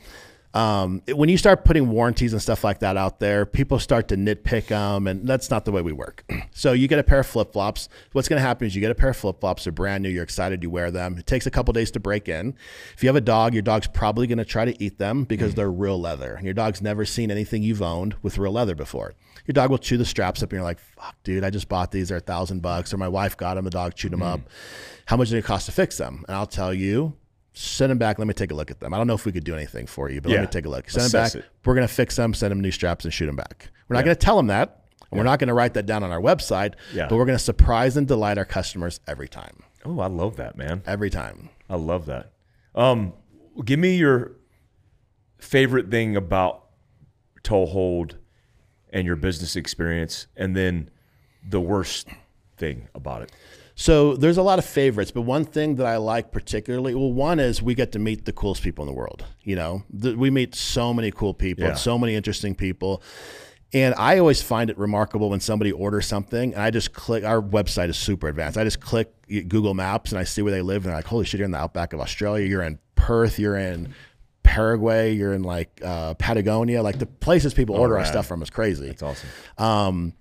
um, 0.53 1.01
when 1.07 1.29
you 1.29 1.37
start 1.37 1.65
putting 1.65 1.89
warranties 1.89 2.31
and 2.31 2.41
stuff 2.41 2.63
like 2.63 2.79
that 2.79 2.95
out 2.95 3.19
there, 3.19 3.45
people 3.45 3.79
start 3.79 4.07
to 4.09 4.15
nitpick 4.15 4.67
them, 4.67 5.07
and 5.07 5.27
that's 5.27 5.49
not 5.49 5.65
the 5.65 5.71
way 5.71 5.81
we 5.81 5.91
work. 5.91 6.23
so 6.51 6.73
you 6.73 6.87
get 6.87 6.99
a 6.99 7.03
pair 7.03 7.19
of 7.19 7.25
flip 7.25 7.53
flops. 7.53 7.89
What's 8.11 8.27
going 8.27 8.37
to 8.37 8.45
happen 8.45 8.67
is 8.67 8.75
you 8.75 8.81
get 8.81 8.91
a 8.91 8.95
pair 8.95 9.09
of 9.09 9.17
flip 9.17 9.39
flops. 9.39 9.63
They're 9.63 9.73
brand 9.73 10.03
new. 10.03 10.09
You're 10.09 10.23
excited. 10.23 10.61
You 10.61 10.69
wear 10.69 10.91
them. 10.91 11.17
It 11.17 11.25
takes 11.25 11.47
a 11.47 11.51
couple 11.51 11.73
days 11.73 11.89
to 11.91 11.99
break 11.99 12.29
in. 12.29 12.55
If 12.93 13.01
you 13.01 13.09
have 13.09 13.15
a 13.15 13.21
dog, 13.21 13.53
your 13.53 13.63
dog's 13.63 13.87
probably 13.87 14.27
going 14.27 14.37
to 14.37 14.45
try 14.45 14.65
to 14.65 14.83
eat 14.83 14.99
them 14.99 15.23
because 15.23 15.55
they're 15.55 15.71
real 15.71 15.99
leather. 15.99 16.35
And 16.35 16.45
your 16.45 16.53
dog's 16.53 16.81
never 16.81 17.03
seen 17.03 17.31
anything 17.31 17.63
you've 17.63 17.81
owned 17.81 18.15
with 18.21 18.37
real 18.37 18.51
leather 18.51 18.75
before. 18.75 19.15
Your 19.47 19.53
dog 19.53 19.71
will 19.71 19.79
chew 19.79 19.97
the 19.97 20.05
straps 20.05 20.43
up, 20.43 20.51
and 20.51 20.57
you're 20.57 20.63
like, 20.63 20.79
"Fuck, 20.79 21.15
dude! 21.23 21.43
I 21.43 21.49
just 21.49 21.67
bought 21.67 21.91
these. 21.91 22.09
They're 22.09 22.19
a 22.19 22.21
thousand 22.21 22.61
bucks." 22.61 22.93
Or 22.93 22.97
my 22.97 23.09
wife 23.09 23.35
got 23.35 23.55
them. 23.55 23.65
The 23.65 23.71
dog 23.71 23.95
chewed 23.95 24.13
them 24.13 24.21
up. 24.21 24.39
How 25.07 25.17
much 25.17 25.29
did 25.29 25.37
it 25.37 25.43
cost 25.43 25.65
to 25.65 25.71
fix 25.73 25.97
them? 25.97 26.23
And 26.27 26.37
I'll 26.37 26.47
tell 26.47 26.73
you, 26.73 27.13
send 27.53 27.89
them 27.91 27.97
back. 27.97 28.19
Let 28.19 28.27
me 28.27 28.33
take 28.33 28.51
a 28.51 28.55
look 28.55 28.71
at 28.71 28.79
them. 28.79 28.93
I 28.93 28.97
don't 28.97 29.07
know 29.07 29.13
if 29.13 29.25
we 29.25 29.31
could 29.31 29.43
do 29.43 29.53
anything 29.55 29.85
for 29.87 30.09
you, 30.09 30.19
but 30.21 30.31
let 30.31 30.41
me 30.41 30.47
take 30.47 30.65
a 30.65 30.69
look. 30.69 30.89
Send 30.89 31.05
them 31.11 31.11
back. 31.23 31.35
it. 31.35 31.45
We're 31.65 31.75
going 31.75 31.87
to 31.87 31.93
fix 31.93 32.15
them, 32.15 32.33
send 32.33 32.51
them 32.51 32.59
new 32.61 32.71
straps, 32.71 33.05
and 33.05 33.13
shoot 33.13 33.27
them 33.27 33.35
back. 33.35 33.69
We're 33.87 33.95
not 33.95 34.05
going 34.05 34.15
to 34.15 34.19
tell 34.19 34.37
them 34.37 34.47
that. 34.47 34.85
And 35.11 35.17
We're 35.19 35.25
not 35.25 35.37
going 35.37 35.49
to 35.49 35.53
write 35.53 35.75
that 35.75 35.85
down 35.85 36.03
on 36.03 36.11
our 36.11 36.19
website, 36.21 36.73
Yeah. 36.93 37.07
but 37.07 37.17
we're 37.17 37.25
going 37.25 37.37
to 37.37 37.43
surprise 37.43 37.95
and 37.97 38.07
delight 38.07 38.39
our 38.39 38.45
customers 38.45 38.99
every 39.07 39.27
time. 39.27 39.61
Oh, 39.85 39.99
I 39.99 40.07
love 40.07 40.37
that, 40.37 40.57
man. 40.57 40.81
Every 40.87 41.09
time. 41.11 41.49
I 41.69 41.75
love 41.75 42.07
that. 42.07 42.31
Um, 42.73 43.13
give 43.63 43.77
me 43.79 43.95
your 43.97 44.31
favorite 45.37 45.91
thing 45.91 46.15
about 46.15 46.63
Toehold 47.43 48.15
and 48.91 49.05
your 49.05 49.15
business 49.15 49.55
experience, 49.55 50.27
and 50.35 50.55
then 50.55 50.89
the 51.47 51.59
worst 51.61 52.07
thing 52.57 52.87
about 52.95 53.21
it. 53.23 53.31
So 53.75 54.15
there's 54.15 54.37
a 54.37 54.43
lot 54.43 54.59
of 54.59 54.65
favorites, 54.65 55.09
but 55.11 55.21
one 55.21 55.45
thing 55.45 55.75
that 55.77 55.87
I 55.87 55.97
like 55.97 56.31
particularly, 56.31 56.93
well, 56.93 57.11
one 57.11 57.39
is 57.39 57.61
we 57.61 57.73
get 57.73 57.91
to 57.93 57.99
meet 57.99 58.25
the 58.25 58.31
coolest 58.33 58.61
people 58.61 58.83
in 58.83 58.87
the 58.87 58.93
world. 58.93 59.25
You 59.43 59.55
know, 59.55 59.83
Th- 59.99 60.15
we 60.15 60.29
meet 60.29 60.53
so 60.53 60.93
many 60.93 61.09
cool 61.11 61.33
people, 61.33 61.63
Yeah. 61.65 61.73
so 61.73 61.97
many 61.97 62.13
interesting 62.15 62.53
people. 62.53 63.01
And 63.73 63.95
I 63.97 64.19
always 64.19 64.39
find 64.43 64.69
it 64.69 64.77
remarkable 64.77 65.31
when 65.31 65.39
somebody 65.39 65.71
orders 65.71 66.05
something 66.05 66.53
and 66.53 66.61
I 66.61 66.69
just 66.69 66.93
click, 66.93 67.23
our 67.23 67.41
website 67.41 67.89
is 67.89 67.97
super 67.97 68.27
advanced. 68.27 68.55
I 68.59 68.63
just 68.63 68.79
click 68.79 69.11
Google 69.27 69.73
Maps 69.73 70.11
and 70.11 70.19
I 70.19 70.23
see 70.25 70.43
where 70.43 70.51
they 70.51 70.61
live 70.61 70.83
and 70.83 70.89
they're 70.91 70.95
like, 70.97 71.07
holy 71.07 71.25
shit, 71.25 71.39
you're 71.39 71.45
in 71.45 71.51
the 71.51 71.57
outback 71.57 71.93
of 71.93 71.99
Australia. 71.99 72.45
You're 72.45 72.61
in 72.61 72.77
Perth. 72.93 73.39
You're 73.39 73.57
in 73.57 73.95
Paraguay. 74.43 75.13
You're 75.15 75.33
in 75.33 75.41
like 75.41 75.81
uh, 75.83 76.13
Patagonia. 76.13 76.83
Like 76.83 76.99
the 76.99 77.07
places 77.07 77.55
people 77.55 77.75
order 77.75 77.97
our 77.97 78.05
stuff 78.05 78.27
from 78.27 78.43
is 78.43 78.51
crazy 78.51 78.89
It's 78.89 79.01
awesome. 79.01 80.13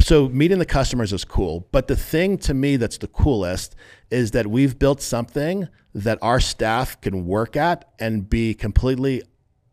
So 0.00 0.28
meeting 0.28 0.58
the 0.58 0.66
customers 0.66 1.12
is 1.12 1.24
cool 1.24 1.68
but 1.72 1.88
the 1.88 1.96
thing 1.96 2.38
to 2.38 2.54
me 2.54 2.76
that's 2.76 2.98
the 2.98 3.06
coolest 3.08 3.76
is 4.10 4.30
that 4.30 4.46
we've 4.46 4.78
built 4.78 5.02
something 5.02 5.68
that 5.94 6.18
our 6.22 6.40
staff 6.40 7.00
can 7.00 7.26
work 7.26 7.56
at 7.56 7.84
and 7.98 8.28
be 8.28 8.54
completely 8.54 9.22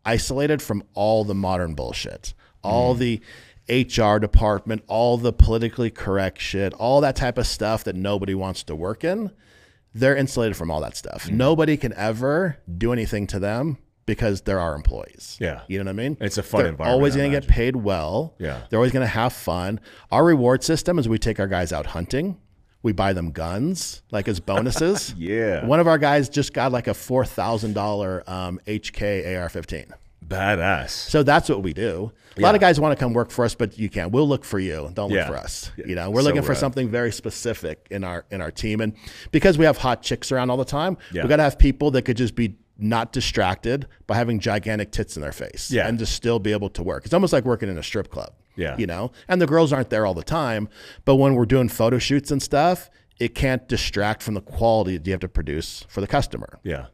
isolated 0.04 0.62
from 0.62 0.82
all 0.94 1.24
the 1.24 1.34
modern 1.34 1.74
bullshit. 1.74 2.34
All 2.62 2.94
mm. 2.94 2.98
the 2.98 3.20
hr 3.68 4.18
department 4.18 4.82
all 4.88 5.16
the 5.16 5.32
politically 5.32 5.88
correct 5.88 6.40
shit 6.40 6.74
all 6.74 7.00
that 7.00 7.14
type 7.14 7.38
of 7.38 7.46
stuff 7.46 7.84
that 7.84 7.94
nobody 7.94 8.34
wants 8.34 8.64
to 8.64 8.74
work 8.74 9.04
in 9.04 9.30
they're 9.94 10.16
insulated 10.16 10.56
from 10.56 10.70
all 10.70 10.80
that 10.80 10.96
stuff. 10.96 11.26
Mm. 11.26 11.34
Nobody 11.34 11.76
can 11.76 11.92
ever 11.94 12.58
do 12.78 12.92
anything 12.92 13.26
to 13.28 13.38
them 13.38 13.78
because 14.06 14.42
they're 14.42 14.58
our 14.60 14.74
employees 14.74 15.36
Yeah. 15.40 15.62
you 15.68 15.78
know 15.78 15.84
what 15.84 15.90
i 15.90 15.92
mean 15.92 16.16
It's 16.20 16.38
a 16.38 16.42
fun 16.42 16.60
they're 16.62 16.68
environment, 16.70 16.94
always 16.94 17.14
going 17.16 17.30
to 17.30 17.40
get 17.40 17.48
paid 17.48 17.76
well 17.76 18.34
Yeah. 18.38 18.62
they're 18.68 18.78
always 18.78 18.92
going 18.92 19.04
to 19.06 19.14
have 19.22 19.32
fun. 19.32 19.80
Our 20.10 20.24
reward 20.24 20.64
system 20.64 20.98
is 20.98 21.08
we 21.08 21.18
take 21.18 21.38
our 21.40 21.46
guys 21.48 21.72
out 21.72 21.86
hunting. 21.86 22.38
we 22.82 22.92
buy 22.92 23.12
them 23.12 23.30
guns 23.30 24.02
like 24.10 24.26
as 24.28 24.40
bonuses. 24.40 25.14
Yeah. 25.18 25.64
One 25.64 25.78
of 25.80 25.86
our 25.86 25.98
guys 25.98 26.28
just 26.28 26.52
got 26.52 26.72
like 26.72 26.88
a 26.88 26.94
four 26.94 27.24
thousand 27.24 27.74
dollar 27.74 28.24
um, 28.26 28.58
HK 28.66 29.36
AR-15. 29.38 29.92
Badass. 30.26 30.90
So 30.90 31.22
that's 31.22 31.48
what 31.48 31.62
we 31.62 31.72
do. 31.72 32.12
A 32.38 32.40
lot 32.40 32.54
of 32.54 32.60
guys 32.60 32.80
want 32.80 32.96
to 32.96 33.02
come 33.02 33.12
work 33.12 33.30
for 33.30 33.44
us, 33.44 33.54
but 33.54 33.78
you 33.78 33.90
can't. 33.90 34.10
We'll 34.12 34.26
look 34.28 34.44
for 34.44 34.58
you. 34.58 34.90
Don't 34.94 35.10
look 35.10 35.16
Yeah. 35.16 35.26
for 35.28 35.36
us. 35.36 35.70
Yeah. 35.76 35.86
You 35.88 35.94
know, 35.94 36.10
we're 36.10 36.20
So 36.22 36.26
looking 36.28 36.42
for 36.42 36.54
something 36.54 36.88
very 36.88 37.12
specific 37.12 37.86
in 37.90 38.02
our 38.04 38.24
in 38.30 38.40
our 38.40 38.50
team, 38.50 38.80
and 38.80 38.94
because 39.30 39.58
we 39.58 39.64
have 39.66 39.76
hot 39.78 40.02
chicks 40.02 40.32
around 40.32 40.48
all 40.50 40.56
the 40.56 40.64
time, 40.64 40.96
Yeah. 41.12 41.22
we 41.22 41.28
got 41.28 41.36
to 41.36 41.42
have 41.42 41.58
people 41.58 41.90
that 41.92 42.02
could 42.02 42.16
just 42.16 42.34
be 42.34 42.56
not 42.78 43.12
distracted 43.12 43.86
by 44.06 44.16
having 44.16 44.38
gigantic 44.40 44.90
tits 44.92 45.16
in 45.16 45.22
their 45.22 45.32
face, 45.32 45.70
Yeah. 45.70 45.86
and 45.86 45.98
to 45.98 46.06
still 46.06 46.38
be 46.38 46.52
able 46.52 46.68
to 46.70 46.82
work. 46.82 47.04
It's 47.04 47.14
almost 47.14 47.32
like 47.32 47.44
working 47.44 47.68
in 47.68 47.78
a 47.78 47.82
strip 47.82 48.10
club. 48.10 48.32
Yeah. 48.54 48.76
you 48.76 48.86
know, 48.86 49.12
and 49.28 49.40
the 49.40 49.46
girls 49.46 49.72
aren't 49.72 49.88
there 49.88 50.04
all 50.04 50.12
the 50.12 50.22
time, 50.22 50.68
but 51.06 51.14
when 51.16 51.34
we're 51.36 51.46
doing 51.46 51.70
photo 51.70 51.98
shoots 51.98 52.30
and 52.30 52.42
stuff, 52.42 52.90
it 53.18 53.34
can't 53.34 53.66
distract 53.66 54.22
from 54.22 54.34
the 54.34 54.42
quality 54.42 54.98
that 54.98 55.06
you 55.06 55.12
have 55.12 55.20
to 55.20 55.28
produce 55.28 55.86
for 55.88 56.02
the 56.02 56.06
customer. 56.06 56.58
Yeah. 56.62 56.88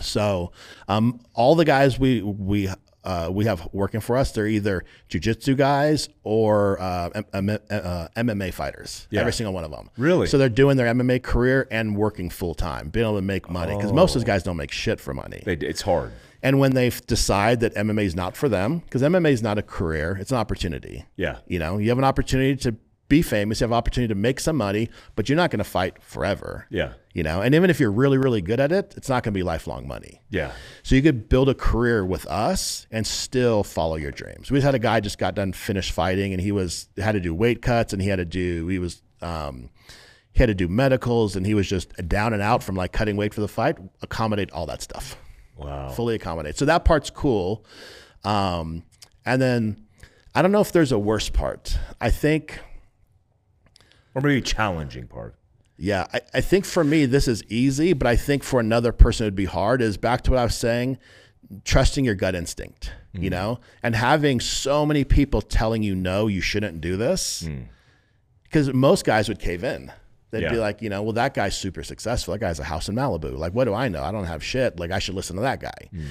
So, 0.00 0.52
um, 0.88 1.20
all 1.34 1.54
the 1.54 1.64
guys 1.64 1.98
we 1.98 2.20
we 2.22 2.68
uh, 3.04 3.28
we 3.32 3.44
have 3.46 3.68
working 3.72 4.00
for 4.00 4.16
us, 4.16 4.32
they're 4.32 4.46
either 4.46 4.84
jujitsu 5.08 5.56
guys 5.56 6.08
or 6.22 6.80
uh, 6.80 7.10
M- 7.32 7.48
M- 7.50 7.58
uh, 7.70 8.08
MMA 8.16 8.52
fighters. 8.52 9.06
Yeah. 9.10 9.20
Every 9.20 9.32
single 9.32 9.52
one 9.54 9.64
of 9.64 9.70
them. 9.70 9.90
Really? 9.96 10.26
So 10.26 10.38
they're 10.38 10.48
doing 10.48 10.76
their 10.76 10.92
MMA 10.94 11.22
career 11.22 11.66
and 11.70 11.96
working 11.96 12.30
full 12.30 12.54
time, 12.54 12.88
being 12.88 13.06
able 13.06 13.16
to 13.16 13.22
make 13.22 13.48
money 13.50 13.74
because 13.76 13.92
most 13.92 14.14
of 14.14 14.20
those 14.20 14.26
guys 14.26 14.42
don't 14.42 14.56
make 14.56 14.70
shit 14.72 15.00
for 15.00 15.14
money. 15.14 15.42
They, 15.44 15.54
it's 15.54 15.82
hard. 15.82 16.12
And 16.42 16.58
when 16.58 16.72
they 16.72 16.90
decide 17.06 17.60
that 17.60 17.74
MMA 17.74 18.04
is 18.04 18.14
not 18.16 18.36
for 18.36 18.48
them, 18.48 18.78
because 18.78 19.02
MMA 19.02 19.30
is 19.32 19.42
not 19.42 19.58
a 19.58 19.62
career, 19.62 20.16
it's 20.20 20.30
an 20.30 20.38
opportunity. 20.38 21.04
Yeah. 21.16 21.38
You 21.46 21.58
know, 21.58 21.78
you 21.78 21.90
have 21.90 21.98
an 21.98 22.04
opportunity 22.04 22.56
to 22.62 22.76
be 23.10 23.20
famous, 23.20 23.60
you 23.60 23.64
have 23.66 23.72
opportunity 23.72 24.08
to 24.14 24.18
make 24.18 24.40
some 24.40 24.56
money, 24.56 24.88
but 25.16 25.28
you're 25.28 25.36
not 25.36 25.50
going 25.50 25.58
to 25.58 25.64
fight 25.64 26.02
forever. 26.02 26.66
Yeah. 26.70 26.94
You 27.12 27.22
know, 27.22 27.42
and 27.42 27.54
even 27.54 27.68
if 27.68 27.78
you're 27.78 27.90
really, 27.92 28.16
really 28.16 28.40
good 28.40 28.58
at 28.60 28.72
it, 28.72 28.94
it's 28.96 29.08
not 29.10 29.22
going 29.22 29.34
to 29.34 29.38
be 29.38 29.42
lifelong 29.42 29.86
money. 29.86 30.22
Yeah. 30.30 30.52
So 30.82 30.94
you 30.94 31.02
could 31.02 31.28
build 31.28 31.48
a 31.50 31.54
career 31.54 32.06
with 32.06 32.24
us 32.28 32.86
and 32.90 33.06
still 33.06 33.62
follow 33.64 33.96
your 33.96 34.12
dreams. 34.12 34.50
We 34.50 34.60
had 34.62 34.74
a 34.74 34.78
guy 34.78 35.00
just 35.00 35.18
got 35.18 35.34
done 35.34 35.52
finished 35.52 35.92
fighting, 35.92 36.32
and 36.32 36.40
he 36.40 36.52
was 36.52 36.88
had 36.96 37.12
to 37.12 37.20
do 37.20 37.34
weight 37.34 37.60
cuts, 37.60 37.92
and 37.92 38.00
he 38.00 38.08
had 38.08 38.16
to 38.16 38.24
do 38.24 38.68
he 38.68 38.78
was 38.78 39.02
um, 39.20 39.68
he 40.32 40.38
had 40.38 40.46
to 40.46 40.54
do 40.54 40.68
medicals, 40.68 41.34
and 41.36 41.44
he 41.44 41.52
was 41.52 41.68
just 41.68 41.92
down 42.08 42.32
and 42.32 42.40
out 42.40 42.62
from 42.62 42.76
like 42.76 42.92
cutting 42.92 43.16
weight 43.16 43.34
for 43.34 43.40
the 43.42 43.48
fight. 43.48 43.76
Accommodate 44.02 44.50
all 44.52 44.64
that 44.66 44.80
stuff 44.80 45.16
Wow. 45.56 45.88
fully 45.90 46.14
accommodate. 46.14 46.56
So 46.56 46.64
that 46.66 46.84
part's 46.84 47.10
cool. 47.10 47.64
Um, 48.24 48.84
and 49.26 49.42
then 49.42 49.84
I 50.34 50.42
don't 50.42 50.52
know 50.52 50.60
if 50.60 50.70
there's 50.72 50.92
a 50.92 50.98
worse 50.98 51.28
part. 51.28 51.76
I 52.00 52.10
think, 52.10 52.60
Or 54.14 54.22
maybe 54.22 54.40
challenging 54.42 55.06
part. 55.06 55.36
yeah, 55.80 56.06
I, 56.12 56.20
I 56.34 56.40
think 56.42 56.66
for 56.66 56.84
me, 56.84 57.06
this 57.06 57.26
is 57.26 57.42
easy, 57.44 57.94
but 57.94 58.06
I 58.06 58.14
think 58.14 58.42
for 58.42 58.60
another 58.60 58.92
person, 58.92 59.24
it 59.24 59.28
would 59.28 59.34
be 59.34 59.46
hard. 59.46 59.80
Is 59.80 59.96
back 59.96 60.22
to 60.22 60.32
what 60.32 60.38
I 60.38 60.44
was 60.44 60.54
saying, 60.54 60.98
trusting 61.64 62.04
your 62.04 62.14
gut 62.14 62.34
instinct, 62.34 62.92
you 63.12 63.20
mm-hmm. 63.20 63.30
know, 63.30 63.60
and 63.82 63.96
having 63.96 64.40
so 64.40 64.84
many 64.84 65.04
people 65.04 65.40
telling 65.40 65.82
you, 65.82 65.94
no, 65.94 66.26
you 66.26 66.40
shouldn't 66.40 66.80
do 66.80 66.96
this. 66.96 67.44
Mm. 67.44 67.68
Because 68.42 68.72
most 68.74 69.04
guys 69.04 69.28
would 69.28 69.38
cave 69.38 69.64
in. 69.64 69.92
They'd 70.32 70.50
be 70.50 70.58
like, 70.58 70.82
you 70.82 70.90
know, 70.90 71.02
well, 71.02 71.12
that 71.14 71.34
guy's 71.34 71.56
super 71.56 71.82
successful. 71.82 72.32
That 72.32 72.40
guy's 72.40 72.60
a 72.60 72.64
house 72.64 72.88
in 72.88 72.94
Malibu. 72.94 73.36
Like, 73.36 73.52
what 73.52 73.64
do 73.64 73.74
I 73.74 73.88
know? 73.88 74.02
I 74.02 74.12
don't 74.12 74.26
have 74.26 74.44
shit. 74.44 74.78
Like, 74.78 74.90
I 74.90 74.98
should 75.00 75.14
listen 75.14 75.36
to 75.36 75.42
that 75.42 75.60
guy. 75.60 75.88
Mm. 75.92 76.06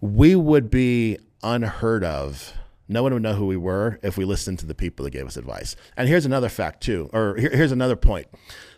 We 0.00 0.36
would 0.36 0.70
be 0.70 1.18
unheard 1.42 2.04
of. 2.04 2.52
No 2.88 3.02
one 3.02 3.12
would 3.14 3.22
know 3.22 3.34
who 3.34 3.46
we 3.46 3.56
were 3.56 3.98
if 4.02 4.16
we 4.16 4.24
listened 4.24 4.58
to 4.58 4.66
the 4.66 4.74
people 4.74 5.04
that 5.04 5.10
gave 5.10 5.26
us 5.26 5.36
advice. 5.36 5.74
And 5.96 6.08
here's 6.08 6.26
another 6.26 6.48
fact, 6.48 6.82
too, 6.82 7.08
or 7.12 7.36
here, 7.36 7.50
here's 7.50 7.72
another 7.72 7.96
point. 7.96 8.26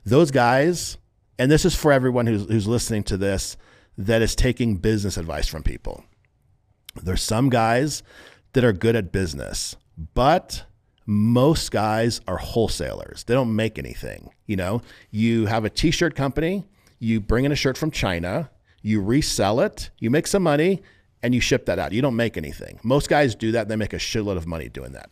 Those 0.04 0.30
guys, 0.30 0.98
and 1.38 1.50
this 1.50 1.64
is 1.64 1.74
for 1.74 1.92
everyone 1.92 2.26
who's, 2.26 2.46
who's 2.46 2.68
listening 2.68 3.02
to 3.04 3.16
this 3.16 3.56
that 3.98 4.22
is 4.22 4.36
taking 4.36 4.76
business 4.76 5.16
advice 5.16 5.48
from 5.48 5.62
people. 5.62 6.04
There's 7.02 7.22
some 7.22 7.50
guys 7.50 8.02
that 8.52 8.64
are 8.64 8.72
good 8.72 8.96
at 8.96 9.12
business, 9.12 9.76
but 10.14 10.64
most 11.06 11.70
guys 11.70 12.20
are 12.26 12.36
wholesalers. 12.36 13.24
They 13.24 13.34
don't 13.34 13.54
make 13.54 13.78
anything. 13.78 14.30
You 14.46 14.56
know, 14.56 14.82
you 15.10 15.46
have 15.46 15.64
a 15.64 15.70
t-shirt 15.70 16.14
company, 16.14 16.64
you 16.98 17.20
bring 17.20 17.44
in 17.44 17.52
a 17.52 17.56
shirt 17.56 17.76
from 17.76 17.90
China, 17.90 18.50
you 18.82 19.00
resell 19.00 19.60
it, 19.60 19.90
you 19.98 20.10
make 20.10 20.26
some 20.26 20.42
money, 20.42 20.82
and 21.26 21.34
you 21.34 21.40
ship 21.40 21.66
that 21.66 21.78
out. 21.78 21.92
You 21.92 22.00
don't 22.00 22.16
make 22.16 22.36
anything. 22.38 22.80
Most 22.82 23.08
guys 23.10 23.34
do 23.34 23.52
that, 23.52 23.68
they 23.68 23.76
make 23.76 23.92
a 23.92 23.96
shitload 23.98 24.36
of 24.38 24.46
money 24.46 24.68
doing 24.68 24.92
that. 24.92 25.10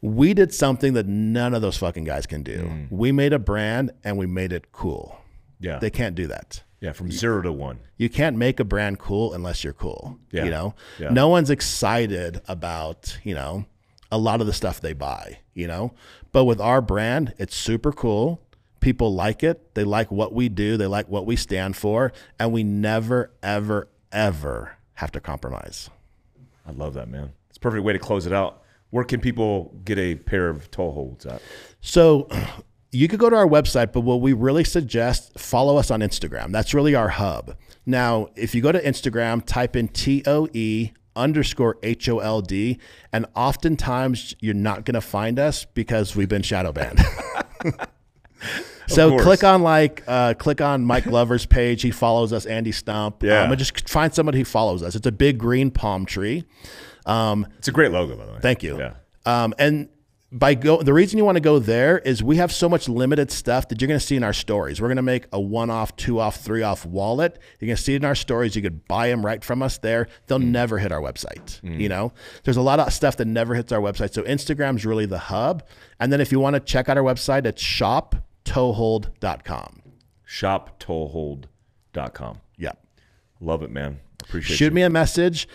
We 0.00 0.32
did 0.34 0.54
something 0.54 0.92
that 0.94 1.06
none 1.06 1.54
of 1.54 1.62
those 1.62 1.76
fucking 1.76 2.04
guys 2.04 2.26
can 2.26 2.42
do. 2.42 2.60
Hmm. 2.62 2.84
We 2.90 3.12
made 3.12 3.32
a 3.32 3.38
brand 3.38 3.90
and 4.04 4.16
we 4.16 4.26
made 4.26 4.52
it 4.52 4.70
cool. 4.72 5.20
Yeah. 5.60 5.78
They 5.78 5.90
can't 5.90 6.14
do 6.14 6.26
that. 6.28 6.62
yeah. 6.80 6.92
From 6.92 7.10
zero 7.10 7.42
to 7.42 7.52
one. 7.52 7.80
You 7.96 8.08
can't 8.08 8.36
make 8.36 8.60
a 8.60 8.64
brand 8.64 9.00
cool 9.00 9.34
unless 9.34 9.64
you're 9.64 9.72
cool. 9.72 10.18
Yeah. 10.30 10.44
You 10.44 10.50
know, 10.50 10.74
Yeah. 11.00 11.10
no 11.10 11.28
one's 11.28 11.50
excited 11.50 12.40
about, 12.46 13.18
you 13.24 13.34
know, 13.34 13.66
a 14.12 14.18
lot 14.18 14.40
of 14.40 14.46
the 14.46 14.52
stuff 14.52 14.80
they 14.80 14.92
buy, 14.92 15.38
you 15.54 15.66
know, 15.66 15.92
but 16.32 16.44
with 16.44 16.60
our 16.60 16.80
brand, 16.80 17.34
it's 17.38 17.54
super 17.56 17.90
cool. 17.92 18.40
People 18.80 19.12
like 19.12 19.42
it. 19.42 19.74
They 19.74 19.82
like 19.82 20.12
what 20.12 20.32
we 20.32 20.48
do. 20.48 20.76
They 20.76 20.86
like 20.86 21.08
what 21.08 21.26
we 21.26 21.34
stand 21.34 21.76
for. 21.76 22.12
And 22.38 22.52
we 22.52 22.62
never, 22.62 23.32
ever, 23.42 23.88
ever 24.12 24.77
have 24.98 25.12
to 25.12 25.20
compromise. 25.20 25.90
I 26.66 26.72
love 26.72 26.94
that, 26.94 27.08
man. 27.08 27.30
It's 27.48 27.56
a 27.56 27.60
perfect 27.60 27.84
way 27.84 27.92
to 27.92 28.00
close 28.00 28.26
it 28.26 28.32
out. 28.32 28.64
Where 28.90 29.04
can 29.04 29.20
people 29.20 29.72
get 29.84 29.96
a 29.96 30.16
pair 30.16 30.48
of 30.48 30.72
toe 30.72 30.90
holds 30.90 31.24
at? 31.24 31.40
So 31.80 32.28
you 32.90 33.06
could 33.06 33.20
go 33.20 33.30
to 33.30 33.36
our 33.36 33.46
website, 33.46 33.92
but 33.92 34.00
what 34.00 34.20
we 34.20 34.32
really 34.32 34.64
suggest, 34.64 35.38
follow 35.38 35.76
us 35.76 35.92
on 35.92 36.00
Instagram. 36.00 36.50
That's 36.50 36.74
really 36.74 36.96
our 36.96 37.10
hub. 37.10 37.56
Now, 37.86 38.30
if 38.34 38.56
you 38.56 38.60
go 38.60 38.72
to 38.72 38.82
Instagram, 38.82 39.44
type 39.46 39.76
in 39.76 39.86
T 39.86 40.24
O 40.26 40.48
E 40.52 40.90
underscore 41.14 41.78
H 41.84 42.08
O 42.08 42.18
L 42.18 42.40
D, 42.40 42.80
and 43.12 43.24
oftentimes 43.36 44.34
you're 44.40 44.52
not 44.52 44.84
going 44.84 44.94
to 44.96 45.00
find 45.00 45.38
us 45.38 45.64
because 45.64 46.16
we've 46.16 46.28
been 46.28 46.42
shadow 46.42 46.72
banned. 46.72 46.98
so 48.88 49.10
course. 49.10 49.22
click 49.22 49.44
on 49.44 49.62
like 49.62 50.02
uh, 50.06 50.34
click 50.34 50.60
on 50.60 50.84
Mike 50.84 51.04
Glover's 51.04 51.46
page. 51.46 51.82
He 51.82 51.90
follows 51.90 52.32
us. 52.32 52.46
Andy 52.46 52.72
Stumpf. 52.72 53.22
Yeah. 53.22 53.42
um, 53.44 53.50
and 53.50 53.58
just 53.58 53.88
find 53.88 54.14
somebody 54.14 54.38
who 54.38 54.44
follows 54.44 54.82
us. 54.82 54.94
It's 54.94 55.06
a 55.06 55.12
big 55.12 55.38
green 55.38 55.70
palm 55.70 56.06
tree. 56.06 56.44
Um, 57.06 57.46
It's 57.58 57.68
a 57.68 57.72
great 57.72 57.90
logo, 57.92 58.16
by 58.16 58.26
the 58.26 58.32
way. 58.32 58.38
Thank 58.40 58.62
you. 58.62 58.78
Yeah. 58.78 58.94
Um, 59.24 59.54
and 59.58 59.88
by 60.30 60.54
go, 60.54 60.82
the 60.82 60.92
reason 60.92 61.16
you 61.16 61.24
want 61.24 61.36
to 61.36 61.40
go 61.40 61.58
there 61.58 61.98
is 62.00 62.22
we 62.22 62.36
have 62.36 62.52
so 62.52 62.68
much 62.68 62.86
limited 62.86 63.30
stuff 63.30 63.68
that 63.68 63.80
you're 63.80 63.88
going 63.88 63.98
to 63.98 64.04
see 64.06 64.14
in 64.16 64.22
our 64.22 64.34
stories. 64.34 64.78
We're 64.78 64.88
going 64.88 64.96
to 64.96 65.02
make 65.02 65.26
a 65.32 65.40
one 65.40 65.70
off, 65.70 65.96
two 65.96 66.20
off, 66.20 66.36
three 66.40 66.62
off 66.62 66.84
wallet. 66.84 67.38
You're 67.58 67.68
going 67.68 67.76
to 67.78 67.82
see 67.82 67.94
it 67.94 68.02
in 68.02 68.04
our 68.04 68.14
stories. 68.14 68.54
You 68.54 68.60
could 68.60 68.86
buy 68.86 69.08
them 69.08 69.24
right 69.24 69.42
from 69.42 69.62
us 69.62 69.78
there. 69.78 70.06
They'll 70.26 70.38
never 70.38 70.76
hit 70.78 70.92
our 70.92 71.00
website. 71.00 71.62
You 71.62 71.88
know, 71.88 72.12
there's 72.44 72.58
a 72.58 72.62
lot 72.62 72.78
of 72.78 72.92
stuff 72.92 73.16
that 73.16 73.24
never 73.24 73.54
hits 73.54 73.72
our 73.72 73.80
website. 73.80 74.12
So 74.12 74.22
Instagram's 74.22 74.84
really 74.84 75.06
the 75.06 75.18
hub. 75.18 75.62
And 75.98 76.12
then 76.12 76.20
if 76.20 76.30
you 76.30 76.40
want 76.40 76.54
to 76.54 76.60
check 76.60 76.90
out 76.90 76.98
our 76.98 77.04
website, 77.04 77.46
it's 77.46 77.62
shoptoehold.com. 78.44 79.82
ShopToehold.com. 80.26 82.40
Yeah. 82.56 82.72
Love 83.40 83.62
it, 83.62 83.70
man. 83.70 84.00
Appreciate 84.22 84.54
it. 84.54 84.58
shoot 84.58 84.64
you. 84.66 84.70
me 84.72 84.82
a 84.82 84.90
message 84.90 85.48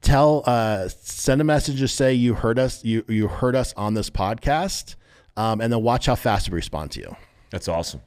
tell 0.00 0.44
uh 0.46 0.86
send 0.88 1.40
a 1.40 1.44
message 1.44 1.80
to 1.80 1.88
say 1.88 2.14
you 2.14 2.32
heard 2.34 2.56
us 2.56 2.84
you 2.84 3.04
you 3.08 3.26
heard 3.26 3.56
us 3.56 3.74
on 3.76 3.94
this 3.94 4.08
podcast 4.08 4.94
um, 5.36 5.60
and 5.60 5.72
then 5.72 5.82
watch 5.82 6.06
how 6.06 6.14
fast 6.14 6.48
we 6.48 6.54
respond 6.54 6.92
to 6.92 7.00
you 7.00 7.16
That's 7.50 7.66
awesome. 7.68 8.00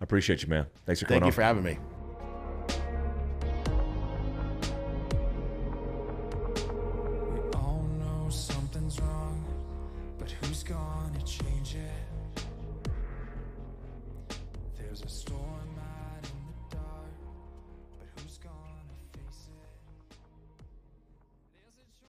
I 0.00 0.04
appreciate 0.04 0.42
you, 0.42 0.48
man. 0.48 0.66
Thanks 0.86 1.00
for 1.00 1.06
coming 1.06 1.22
thank 1.22 1.24
you 1.24 1.32
on. 1.32 1.32
for 1.32 1.42
having 1.42 1.64
me 1.64 1.78